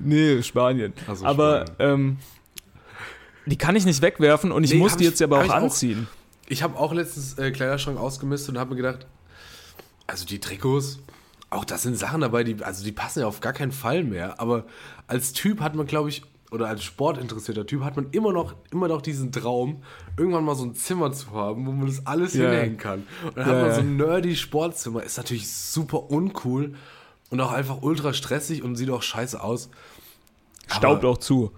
Nee, 0.01 0.43
Spanien. 0.43 0.95
So, 1.15 1.25
aber 1.27 1.67
ähm, 1.79 2.17
die 3.47 3.57
kann 3.59 3.77
ich 3.77 3.85
nicht 3.85 4.03
wegwerfen 4.03 4.51
und 4.53 4.65
ich 4.65 4.73
Nee, 4.73 4.79
muss 4.79 4.97
die 4.97 5.05
ich- 5.05 5.11
jetzt 5.11 5.23
aber 5.23 5.37
hab 5.39 5.45
auch 5.45 5.47
ich 5.49 5.53
auch. 5.53 5.63
anziehen. 5.65 6.09
Ich 6.49 6.63
habe 6.65 6.77
auch 6.79 6.93
letztens 6.93 7.39
äh, 7.39 7.51
Kleiderschrank 7.53 7.99
ausgemistet 7.99 8.55
und 8.55 8.59
habe 8.61 8.71
mir 8.71 8.77
gedacht, 8.77 9.07
also 10.11 10.27
die 10.27 10.39
Trikots, 10.41 10.99
auch 11.51 11.65
das 11.65 11.83
sind 11.83 11.97
Sachen 11.99 12.21
dabei, 12.21 12.45
die, 12.45 12.63
also 12.63 12.85
die 12.85 12.93
passen 12.93 13.21
ja 13.21 13.27
auf 13.27 13.41
gar 13.41 13.53
keinen 13.53 13.73
Fall 13.73 14.05
mehr. 14.05 14.41
Aber 14.41 14.65
als 15.07 15.33
Typ 15.33 15.61
hat 15.61 15.75
man, 15.75 15.87
glaube 15.87 16.09
ich, 16.09 16.23
oder 16.51 16.67
als 16.69 16.83
sportinteressierter 16.83 17.65
Typ 17.67 17.83
hat 17.85 17.95
man 17.97 18.11
immer 18.11 18.33
noch, 18.33 18.55
immer 18.73 18.89
noch 18.89 19.03
diesen 19.03 19.31
Traum, 19.33 19.83
irgendwann 20.17 20.45
mal 20.45 20.55
so 20.57 20.65
ein 20.65 20.75
Zimmer 20.75 21.13
zu 21.13 21.31
haben, 21.31 21.65
wo 21.67 21.71
man 21.73 21.87
das 21.87 22.07
alles 22.07 22.35
Ja. 22.35 22.51
hinhängen 22.51 22.77
kann. 22.77 23.05
Und 23.25 23.37
dann 23.37 23.49
Ja, 23.49 23.55
hat 23.55 23.63
man 23.63 23.75
so 23.75 23.81
ein 23.81 23.97
nerdy 23.97 24.35
Sportzimmer, 24.37 25.03
ist 25.03 25.17
natürlich 25.17 25.49
super 25.53 26.11
uncool 26.11 26.75
und 27.31 27.41
auch 27.41 27.53
einfach 27.53 27.83
ultra 27.83 28.13
stressig 28.13 28.63
und 28.65 28.75
sieht 28.77 28.91
auch 28.91 29.03
scheiße 29.03 29.41
aus. 29.43 29.71
Staubt 30.67 31.05
Aber- 31.05 31.11
auch 31.11 31.19
zu. 31.19 31.53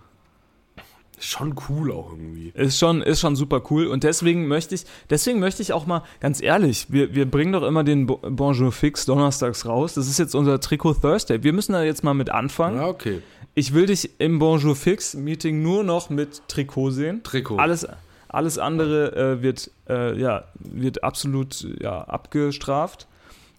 Schon 1.25 1.55
cool 1.68 1.93
auch 1.93 2.11
irgendwie. 2.11 2.51
Ist 2.55 2.79
schon, 2.81 3.01
ist 3.01 3.20
schon 3.20 3.37
super 3.37 3.62
cool. 3.70 3.87
Und 3.87 4.03
deswegen 4.03 4.49
möchte 4.49 4.75
ich, 4.75 4.85
deswegen 5.09 5.39
möchte 5.39 5.62
ich 5.62 5.73
auch 5.73 5.87
mal, 5.87 6.03
ganz 6.20 6.43
ehrlich, 6.43 6.87
wir, 6.91 7.14
wir 7.14 7.31
bringen 7.31 7.53
doch 7.53 7.62
immer 7.62 7.85
den 7.85 8.07
Bo- 8.07 8.18
Bonjour 8.29 8.73
Fix 8.73 9.07
donnerstags 9.07 9.64
raus. 9.64 9.95
Das 9.95 10.09
ist 10.09 10.18
jetzt 10.18 10.35
unser 10.35 10.59
Trikot 10.61 10.95
Thursday. 10.95 11.43
Wir 11.45 11.53
müssen 11.53 11.75
da 11.75 11.83
jetzt 11.85 12.03
mal 12.03 12.14
mit 12.14 12.31
anfangen. 12.31 12.77
Ja, 12.79 12.89
okay. 12.89 13.23
Ich 13.55 13.73
will 13.73 13.87
dich 13.87 14.11
im 14.18 14.41
Bonjour 14.41 14.75
Fix 14.75 15.14
Meeting 15.14 15.62
nur 15.62 15.85
noch 15.85 16.11
mit 16.11 16.43
Trikot 16.49 16.91
sehen. 16.91 17.23
Trikot. 17.23 17.57
Alles, 17.59 17.87
alles 18.29 18.59
andere 18.59 19.14
äh, 19.14 19.43
wird, 19.43 19.70
äh, 19.89 20.18
ja, 20.18 20.45
wird 20.59 21.05
absolut 21.05 21.64
ja, 21.81 22.03
abgestraft. 22.03 23.07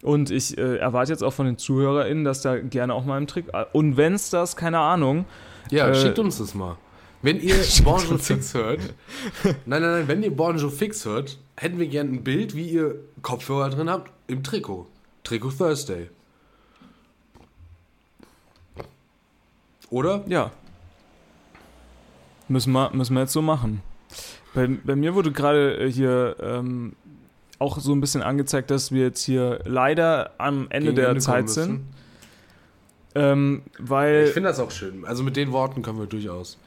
Und 0.02 0.32
ich 0.32 0.58
äh, 0.58 0.78
erwarte 0.80 1.14
jetzt 1.14 1.24
auch 1.24 1.32
von 1.32 1.46
den 1.46 1.58
ZuhörerInnen, 1.58 2.26
dass 2.26 2.42
da 2.42 2.58
gerne 2.58 2.94
auch 2.94 3.06
mal 3.06 3.18
im 3.18 3.28
Trick. 3.28 3.46
Und 3.72 3.96
wenn 3.96 4.16
es 4.16 4.30
das, 4.30 4.58
keine 4.58 4.80
Ahnung, 4.80 5.24
Ja, 5.72 5.88
Äh, 5.88 5.96
schickt 5.96 6.20
uns 6.20 6.40
das 6.40 6.54
mal. 6.56 6.76
Wenn 7.24 7.40
ihr 7.40 7.56
Bonjour 7.86 8.20
Fix 8.20 8.54
hört, 8.54 8.82
nein, 9.44 9.56
nein, 9.66 9.82
nein, 9.82 10.08
wenn 10.10 10.22
ihr 10.24 10.36
Bonjour 10.36 10.70
Fix 10.70 11.06
hört, 11.06 11.40
hätten 11.56 11.80
wir 11.80 11.88
gerne 11.88 12.12
ein 12.12 12.24
Bild, 12.24 12.54
wie 12.54 12.70
ihr 12.70 12.96
Kopfhörer 13.22 13.70
drin 13.70 13.90
habt, 13.90 14.12
im 14.28 14.44
Trikot. 14.44 14.88
Trikot 15.24 15.52
Thursday. 15.52 16.10
Oder? 19.90 20.26
Ja. 20.28 20.52
Müssen 22.50 22.74
wir, 22.74 22.92
müssen 22.94 23.14
wir 23.14 23.22
jetzt 23.22 23.32
so 23.32 23.42
machen. 23.42 23.82
Bei, 24.54 24.68
bei 24.68 24.98
mir 24.98 25.16
wurde 25.16 25.32
gerade 25.32 25.78
äh, 25.78 25.90
hier 25.90 26.36
ähm, 26.42 26.94
auch 27.58 27.80
so 27.80 27.94
ein 27.94 28.02
bisschen 28.02 28.22
angezeigt, 28.22 28.70
dass 28.70 28.92
wir 28.92 29.04
jetzt 29.04 29.24
hier 29.24 29.62
leider 29.64 30.32
am 30.40 30.68
Ende 30.70 30.88
Gegen 30.88 30.96
der 30.98 31.10
Ende 31.10 31.22
Zeit 31.22 31.50
sind. 31.50 31.86
Ähm, 33.16 33.62
weil, 33.80 34.26
Ich 34.28 34.34
finde 34.34 34.50
das 34.50 34.60
auch 34.60 34.72
schön. 34.72 35.06
Also 35.06 35.24
mit 35.24 35.38
den 35.38 35.54
Worten 35.54 35.84
können 35.84 36.00
wir 36.00 36.08
durchaus. 36.08 36.58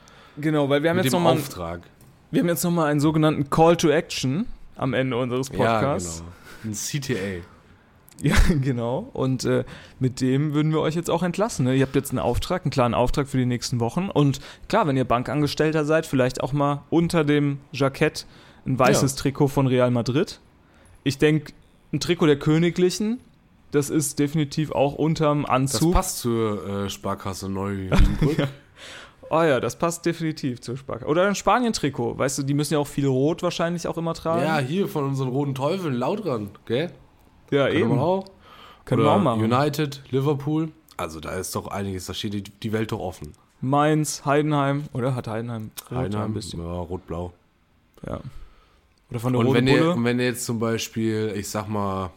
Genau, 0.40 0.68
weil 0.68 0.82
wir 0.82 0.90
haben 0.90 0.96
mit 0.96 1.04
jetzt 1.06 1.12
nochmal 1.12 1.34
Auftrag. 1.34 1.82
wir 2.30 2.40
haben 2.40 2.48
jetzt 2.48 2.64
noch 2.64 2.70
mal 2.70 2.86
einen 2.86 3.00
sogenannten 3.00 3.50
Call 3.50 3.76
to 3.76 3.88
Action 3.88 4.46
am 4.76 4.92
Ende 4.94 5.16
unseres 5.16 5.50
Podcasts. 5.50 6.18
Ja, 6.18 6.24
genau. 6.62 6.72
Ein 6.72 6.72
CTA. 6.74 7.46
Ja, 8.22 8.34
genau. 8.62 9.10
Und 9.12 9.44
äh, 9.44 9.64
mit 10.00 10.22
dem 10.22 10.54
würden 10.54 10.72
wir 10.72 10.80
euch 10.80 10.94
jetzt 10.94 11.10
auch 11.10 11.22
entlassen. 11.22 11.66
Ne? 11.66 11.74
Ihr 11.74 11.84
habt 11.84 11.94
jetzt 11.94 12.12
einen 12.12 12.18
Auftrag, 12.18 12.64
einen 12.64 12.70
klaren 12.70 12.94
Auftrag 12.94 13.28
für 13.28 13.36
die 13.36 13.44
nächsten 13.44 13.78
Wochen. 13.78 14.08
Und 14.08 14.40
klar, 14.70 14.86
wenn 14.86 14.96
ihr 14.96 15.04
Bankangestellter 15.04 15.84
seid, 15.84 16.06
vielleicht 16.06 16.42
auch 16.42 16.54
mal 16.54 16.82
unter 16.88 17.24
dem 17.24 17.58
Jackett 17.72 18.24
ein 18.66 18.78
weißes 18.78 19.12
Ja. 19.16 19.18
Trikot 19.20 19.48
von 19.48 19.66
Real 19.66 19.90
Madrid. 19.90 20.40
Ich 21.04 21.18
denke, 21.18 21.52
ein 21.92 22.00
Trikot 22.00 22.24
der 22.24 22.38
Königlichen 22.38 23.20
Das 23.70 23.90
ist 23.90 24.18
definitiv 24.18 24.70
auch 24.72 24.94
unterm 24.94 25.42
Das 25.42 25.50
Anzug. 25.50 25.92
passt 25.92 26.18
zur 26.20 26.84
äh, 26.86 26.88
Sparkasse 26.88 27.50
Neu-Wiedenbrück. 27.50 28.48
Oh 29.30 29.42
ja, 29.42 29.60
das 29.60 29.76
passt 29.76 30.06
definitiv 30.06 30.60
zur 30.60 30.76
Sparkasse. 30.76 31.10
Oder 31.10 31.26
ein 31.26 31.34
Spanien-Trikot. 31.34 32.16
Weißt 32.18 32.38
du, 32.38 32.42
die 32.42 32.54
müssen 32.54 32.74
ja 32.74 32.80
auch 32.80 32.86
viel 32.86 33.06
Rot 33.06 33.42
wahrscheinlich 33.42 33.88
auch 33.88 33.96
immer 33.98 34.14
tragen. 34.14 34.42
ja, 34.42 34.58
hier 34.58 34.88
von 34.88 35.04
unseren 35.04 35.28
roten 35.28 35.54
Teufeln, 35.54 35.94
Lautran, 35.94 36.50
gell? 36.66 36.92
ja 37.50 37.68
Können 37.68 37.90
wir 37.90 38.00
auch. 38.00 38.24
Können 38.84 39.02
wir 39.02 39.06
Oder 39.06 39.16
auch 39.16 39.22
machen. 39.22 39.42
United, 39.42 40.02
Liverpool. 40.10 40.70
Also 40.96 41.20
da 41.20 41.30
ist 41.32 41.54
doch 41.54 41.66
einiges, 41.68 42.06
da 42.06 42.14
steht 42.14 42.52
die, 42.62 42.72
Welt 42.72 42.92
doch 42.92 43.00
offen. 43.00 43.32
Mainz, 43.60 44.24
Heidenheim. 44.24 44.84
Oder 44.92 45.14
hat 45.14 45.26
Heidenheim 45.26 45.70
rot 45.90 45.98
Heidenheim, 45.98 46.30
ein 46.30 46.34
bisschen? 46.34 46.60
ja, 46.60 46.72
rot-blau. 46.72 47.32
Ja. 48.06 48.20
Oder 49.10 49.20
von 49.20 49.32
der 49.32 49.40
Und 49.40 49.46
Roten 49.46 49.58
wenn 49.58 49.68
ihr, 49.68 49.94
und 49.94 50.04
wenn 50.04 50.18
ihr 50.20 50.26
jetzt 50.26 50.44
zum 50.44 50.58
Beispiel, 50.58 51.32
ich 51.36 51.48
sag 51.48 51.68
mal, 51.68 52.10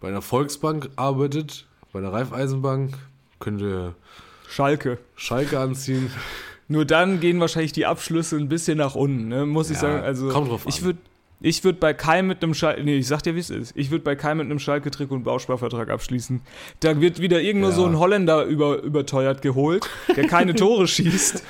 bei 0.00 0.08
einer 0.08 0.22
Volksbank 0.22 0.90
arbeitet, 0.96 1.66
bei 1.92 1.98
einer 1.98 2.12
Raiffeisenbank, 2.12 2.96
könnt 3.38 3.60
ihr 3.60 3.94
Schalke. 4.52 4.98
Schalke 5.16 5.58
anziehen. 5.58 6.10
Nur 6.68 6.84
dann 6.84 7.20
gehen 7.20 7.40
wahrscheinlich 7.40 7.72
die 7.72 7.86
Abschlüsse 7.86 8.36
ein 8.36 8.48
bisschen 8.48 8.78
nach 8.78 8.94
unten, 8.94 9.28
ne? 9.28 9.46
muss 9.46 9.68
ich 9.70 9.76
Ja, 9.76 9.80
sagen. 9.82 10.02
Also 10.04 10.28
kommt 10.28 10.48
drauf 10.50 10.62
ich 10.66 10.82
würde 10.82 10.98
ich 11.44 11.64
würd 11.64 11.80
bei 11.80 11.92
Kai 11.92 12.22
mit 12.22 12.40
einem 12.42 12.54
Schalke, 12.54 12.84
nee, 12.84 12.98
ich 12.98 13.08
sag 13.08 13.22
dir, 13.22 13.34
wie 13.34 13.40
es 13.40 13.50
ist. 13.50 13.72
Ich 13.76 13.90
würde 13.90 14.04
bei 14.04 14.14
Kai 14.14 14.34
mit 14.36 14.44
einem 14.46 14.60
Schalke-Trikot 14.60 15.16
einen 15.16 15.24
Bausparvertrag 15.24 15.90
abschließen. 15.90 16.40
Da 16.78 17.00
wird 17.00 17.20
wieder 17.20 17.40
irgendwo 17.40 17.66
Ja. 17.70 17.72
so 17.74 17.84
ein 17.84 17.98
Holländer 17.98 18.44
über, 18.44 18.80
überteuert 18.80 19.42
geholt, 19.42 19.88
der 20.16 20.28
keine 20.28 20.54
Tore 20.54 20.86
schießt 20.86 21.42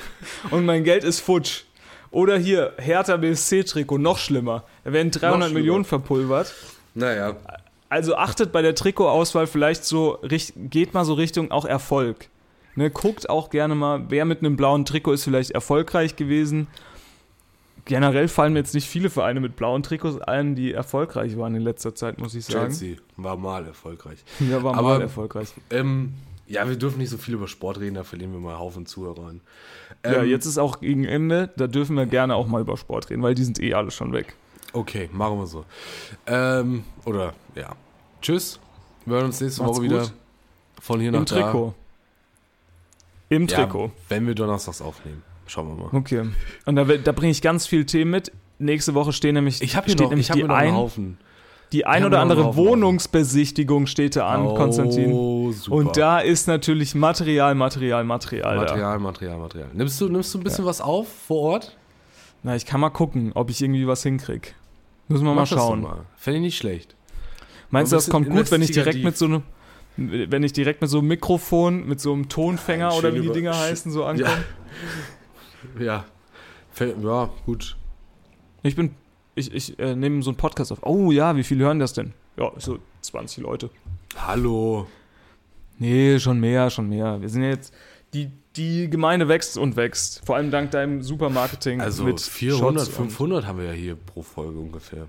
und 0.51 0.65
mein 0.65 0.83
Geld 0.85 1.05
ist 1.05 1.21
futsch. 1.21 1.65
Oder 2.11 2.39
hier, 2.39 2.73
Hertha 2.79 3.17
BSC-Trikot, 3.19 3.99
noch 3.99 4.17
schlimmer. 4.19 4.65
Da 4.85 4.93
werden 4.95 5.11
300 5.11 5.43
schlimmer. 5.49 5.55
Millionen 5.61 5.85
verpulvert. 5.85 6.55
Naja. 6.95 7.37
Also 7.91 8.17
achtet 8.17 8.51
bei 8.53 8.63
der 8.63 8.75
Trikotauswahl 8.75 9.47
vielleicht 9.47 9.85
so, 9.85 10.19
geht 10.57 10.95
mal 10.95 11.05
so 11.05 11.13
Richtung 11.15 11.51
auch 11.51 11.67
Erfolg. 11.67 12.29
Ne, 12.75 12.91
guckt 12.91 13.29
auch 13.29 13.51
gerne 13.51 13.75
mal, 13.75 14.05
wer 14.09 14.25
mit 14.25 14.39
einem 14.41 14.57
blauen 14.57 14.85
Trikot 14.85 15.13
ist 15.13 15.25
vielleicht 15.25 15.51
erfolgreich 15.51 16.17
gewesen. 16.17 16.69
Generell 17.85 18.29
fallen 18.29 18.53
mir 18.53 18.61
jetzt 18.61 18.75
nicht 18.75 18.89
viele 18.89 19.11
Vereine 19.11 19.41
mit 19.41 19.57
blauen 19.57 19.83
Trikots 19.83 20.21
ein, 20.21 20.55
die 20.55 20.73
erfolgreich 20.73 21.37
waren 21.37 21.55
in 21.57 21.63
letzter 21.63 21.95
Zeit, 21.97 22.19
muss 22.21 22.35
ich 22.35 22.45
sagen. 22.45 22.67
Chelsea 22.73 22.97
war 23.17 23.37
mal 23.37 23.67
erfolgreich. 23.67 24.19
Ja, 24.39 24.63
war 24.63 24.75
Aber- 24.75 24.83
mal 24.95 25.01
erfolgreich. 25.03 25.53
Ähm, 25.71 26.15
ja, 26.47 26.69
wir 26.69 26.77
dürfen 26.77 26.99
nicht 26.99 27.11
so 27.11 27.19
viel 27.19 27.35
über 27.35 27.49
Sport 27.49 27.81
reden, 27.81 27.97
da 27.97 28.05
verlieren 28.05 28.33
wir 28.33 28.39
mal 28.39 28.51
einen 28.51 28.61
Haufen 28.61 28.87
Zuhörer 28.87 29.27
an. 29.27 29.41
ja, 30.05 30.23
Ähm, 30.23 30.29
jetzt 30.31 30.47
ist 30.47 30.59
auch 30.59 30.81
gegen 30.81 31.05
Ende, 31.05 31.51
da 31.57 31.67
dürfen 31.67 31.97
wir 31.97 32.07
gerne 32.07 32.37
auch 32.37 32.47
mal 32.47 32.61
über 32.61 32.77
Sport 32.77 33.11
reden, 33.11 33.23
weil 33.23 33.35
die 33.35 33.43
sind 33.45 33.61
eh 33.61 33.75
alle 33.75 33.91
schon 33.91 34.13
weg. 34.13 34.37
Okay, 34.73 35.11
machen 35.13 35.39
wir 35.39 35.47
so. 35.47 35.65
Ähm, 36.27 36.85
oder, 37.05 37.35
ja. 37.57 37.75
Tschüss. 38.23 38.61
Wir 39.07 39.17
hören 39.17 39.27
uns 39.27 39.41
nächste 39.41 39.63
Macht's 39.63 39.77
Woche 39.79 39.85
wieder 39.85 40.01
gut. 40.03 40.13
von 40.81 41.01
hier 41.01 41.09
Im 41.09 41.15
nach 41.21 41.25
da. 41.25 41.35
Trikot. 41.43 41.75
Im 43.33 43.47
Ja, 43.47 43.65
Trikot. 43.65 43.91
wenn 44.09 44.27
wir 44.27 44.35
donnerstags 44.35 44.83
aufnehmen. 44.83 45.23
Schauen 45.47 45.69
wir 45.69 45.85
mal. 45.85 45.97
Okay. 45.97 46.29
Und 46.67 46.77
da, 46.77 46.85
da 46.85 47.13
bringe 47.13 47.31
ich 47.33 47.43
ganz 47.43 47.67
viel 47.67 47.85
Themen 47.85 48.11
mit. 48.11 48.33
Nächste 48.59 48.95
Woche 48.95 49.13
stehen 49.13 49.35
nämlich, 49.35 49.61
Ich 49.63 49.73
steht 49.73 49.99
noch, 49.99 50.11
nämlich 50.11 50.29
ich 50.29 50.35
die 50.35 50.45
ein, 50.45 50.75
Haufen. 50.75 51.19
Die 51.73 51.87
ein 51.87 52.05
oder 52.05 52.21
andere. 52.21 52.55
Wohnungsbesichtigung 52.55 53.87
steht 53.87 54.17
da 54.17 54.29
an, 54.29 54.55
Konstantin. 54.55 55.11
Oh, 55.13 55.51
super. 55.53 55.77
Und 55.77 55.97
da 55.97 56.21
ist 56.21 56.47
natürlich 56.47 56.95
Material, 56.95 57.55
Material, 57.55 58.05
Material, 58.05 58.55
da. 58.57 58.61
Material, 58.63 58.99
Material, 58.99 59.39
Material. 59.39 59.69
Nimmst 59.73 60.01
du, 60.01 60.09
nimmst 60.09 60.35
du 60.35 60.39
ein 60.39 60.45
bisschen 60.45 60.65
was 60.65 60.81
auf 60.81 61.09
vor 61.09 61.41
Ort? 61.41 61.77
Na, 62.43 62.55
ich 62.55 62.67
kann 62.67 62.81
mal 62.81 62.91
gucken, 62.91 63.33
ob 63.35 63.51
ich 63.51 63.63
irgendwie 63.63 63.87
was 63.87 64.03
hinkrieg. 64.03 64.55
Müssen 65.09 65.25
wir 65.25 65.35
mal 65.35 65.43
Mach 65.43 65.49
doch 65.49 65.57
schauen. 65.57 65.83
Mal. 65.83 66.05
Fände 66.17 66.39
ich 66.39 66.43
nicht 66.43 66.59
schlecht. 66.59 66.95
Meinst 67.71 67.91
du, 67.91 67.97
das 67.97 68.11
kommt 68.11 68.29
gut, 68.29 68.51
wenn 68.51 68.61
ich 68.63 68.71
direkt 68.71 69.03
mit 69.03 69.17
so 69.17 69.25
einem 69.25 69.43
wenn 69.97 70.43
ich 70.43 70.53
direkt 70.53 70.81
mit 70.81 70.91
so 70.91 70.99
einem 70.99 71.09
Mikrofon, 71.09 71.87
mit 71.87 72.01
so 72.01 72.13
einem 72.13 72.29
Tonfänger 72.29 72.91
Ja, 72.91 72.97
oder 72.97 73.15
wie 73.15 73.21
die 73.21 73.31
Dinger 73.31 73.59
heißen, 73.59 73.93
so 73.93 74.05
ankomme? 74.05 74.45
Ja. 75.79 76.05
Fä- 76.77 76.95
Ja, 77.05 77.31
gut. 77.45 77.77
Ich 78.63 78.75
bin, 78.77 78.95
ich, 79.35 79.53
ich 79.55 79.79
äh, 79.79 79.95
nehme 79.95 80.23
so 80.23 80.31
einen 80.31 80.37
Podcast 80.37 80.73
auf. 80.73 80.79
Oh 80.83 81.11
ja, 81.11 81.37
wie 81.37 81.43
viele 81.45 81.65
hören 81.65 81.79
das 81.79 81.93
denn? 81.93 82.15
Ja, 82.39 82.51
so 82.57 82.79
20 83.03 83.43
Leute. 83.43 83.71
Hallo. 84.17 84.87
Nee, 85.79 86.19
schon 86.19 86.41
mehr, 86.41 86.71
schon 86.71 86.89
mehr. 86.89 87.21
Wir 87.21 87.29
sind 87.29 87.43
ja 87.43 87.49
jetzt, 87.51 87.75
die, 88.15 88.31
die 88.57 88.89
Gemeinde 88.89 89.29
wächst 89.29 89.59
und 89.59 89.77
wächst. 89.77 90.23
Vor 90.25 90.37
allem 90.37 90.51
dank 90.51 90.71
deinem 90.71 91.03
Supermarketing. 91.03 91.81
Also 91.81 92.05
mit 92.05 92.21
400, 92.21 92.87
Shots 92.87 92.99
und- 92.99 93.07
500 93.11 93.47
haben 93.47 93.59
wir 93.59 93.67
ja 93.67 93.73
hier 93.73 93.97
pro 93.97 94.23
Folge 94.23 94.59
ungefähr. 94.59 95.07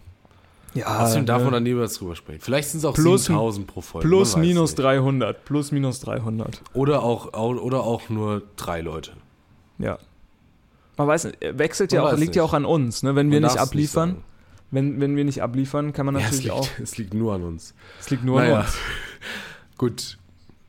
Ja, 0.74 1.04
Außerdem 1.04 1.26
darf 1.28 1.40
ne? 1.40 1.44
man 1.46 1.54
dann 1.54 1.64
niemals 1.64 1.96
drüber 1.96 2.16
sprechen. 2.16 2.40
Vielleicht 2.42 2.70
sind 2.70 2.80
es 2.80 2.86
auch 2.86 2.96
Plus- 2.96 3.26
7000 3.26 3.68
pro 3.68 3.82
Folge. 3.82 4.08
Plus, 4.08 4.36
minus 4.36 4.72
nicht. 4.72 4.80
300. 4.80 5.46
Plus, 5.46 5.72
minus 5.72 6.00
300. 6.00 6.62
Oder 6.74 7.04
auch, 7.04 7.34
au- 7.34 7.56
oder 7.60 7.84
auch 7.84 8.10
nur 8.10 8.42
drei 8.56 8.82
Leute. 8.82 9.12
Ja. 9.78 10.00
Man 10.98 11.08
weiß 11.08 11.26
nicht, 11.26 11.44
äh, 11.44 11.58
wechselt 11.58 11.92
Man 11.92 12.02
ja 12.04 12.08
auch, 12.10 12.18
liegt 12.18 12.36
ja 12.36 12.42
nicht. 12.44 12.50
auch 12.50 12.54
an 12.54 12.66
uns, 12.66 13.04
ne? 13.04 13.16
Wenn 13.16 13.30
wir 13.32 13.40
Man 13.40 13.44
nicht 13.50 13.56
darf's 13.60 13.70
abliefern, 13.70 14.10
sagen. 14.12 14.24
wenn, 14.72 15.00
wenn 15.02 15.16
wir 15.16 15.26
nicht 15.26 15.42
abliefern, 15.44 15.94
kann 15.94 16.06
man 16.08 16.16
Ja, 16.16 16.22
es, 16.22 16.26
natürlich 16.26 16.44
liegt, 16.46 16.56
auch. 16.56 16.68
es 16.84 16.98
liegt 16.98 17.14
nur 17.14 17.34
an 17.34 17.44
uns. 17.44 17.74
Es 18.00 18.10
liegt 18.10 18.24
nur 18.24 18.40
naja. 18.42 18.60
an 18.60 18.66
uns. 18.66 18.78
Gut. 19.78 20.18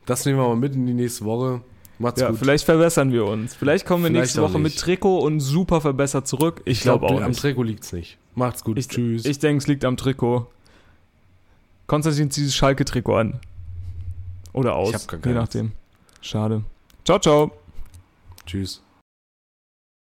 Das 0.05 0.25
nehmen 0.25 0.37
wir 0.37 0.47
mal 0.47 0.55
mit 0.55 0.75
in 0.75 0.85
die 0.85 0.93
nächste 0.93 1.25
Woche. 1.25 1.61
Macht's 1.97 2.19
Ja, 2.21 2.29
gut. 2.29 2.39
vielleicht 2.39 2.65
verbessern 2.65 3.11
wir 3.11 3.25
uns. 3.25 3.55
Vielleicht 3.55 3.85
kommen 3.85 4.03
wir 4.03 4.09
Vielleicht 4.09 4.23
nächste 4.35 4.41
auch 4.43 4.49
Woche 4.49 4.59
mit. 4.59 4.77
Trikot 4.77 5.19
und 5.19 5.39
super 5.39 5.79
verbessert 5.81 6.27
zurück. 6.27 6.61
Ich, 6.65 6.81
glaube 6.81 7.05
auch 7.05 7.21
am 7.21 7.29
nicht. 7.29 7.39
Trikot 7.39 7.63
liegt's 7.63 7.93
nicht. 7.93 8.17
Macht's 8.35 8.63
gut. 8.63 8.77
Ich, 8.77 8.87
Tschüss. 8.89 9.25
ich 9.25 9.39
denke, 9.39 9.59
es 9.59 9.67
liegt 9.67 9.85
am 9.85 9.95
Trikot. 9.95 10.47
Konstantin 11.87 12.31
zieht 12.31 12.47
das 12.47 12.55
Schalke-Trikot 12.55 13.15
an. 13.15 13.39
Oder 14.51 14.75
aus. 14.75 14.89
Ich 14.89 14.95
hab 14.95 15.07
gar 15.21 15.31
je 15.31 15.39
nachdem. 15.39 15.71
Schade. 16.21 16.63
Ciao, 17.05 17.19
ciao. 17.19 17.51
Tschüss. 18.45 18.81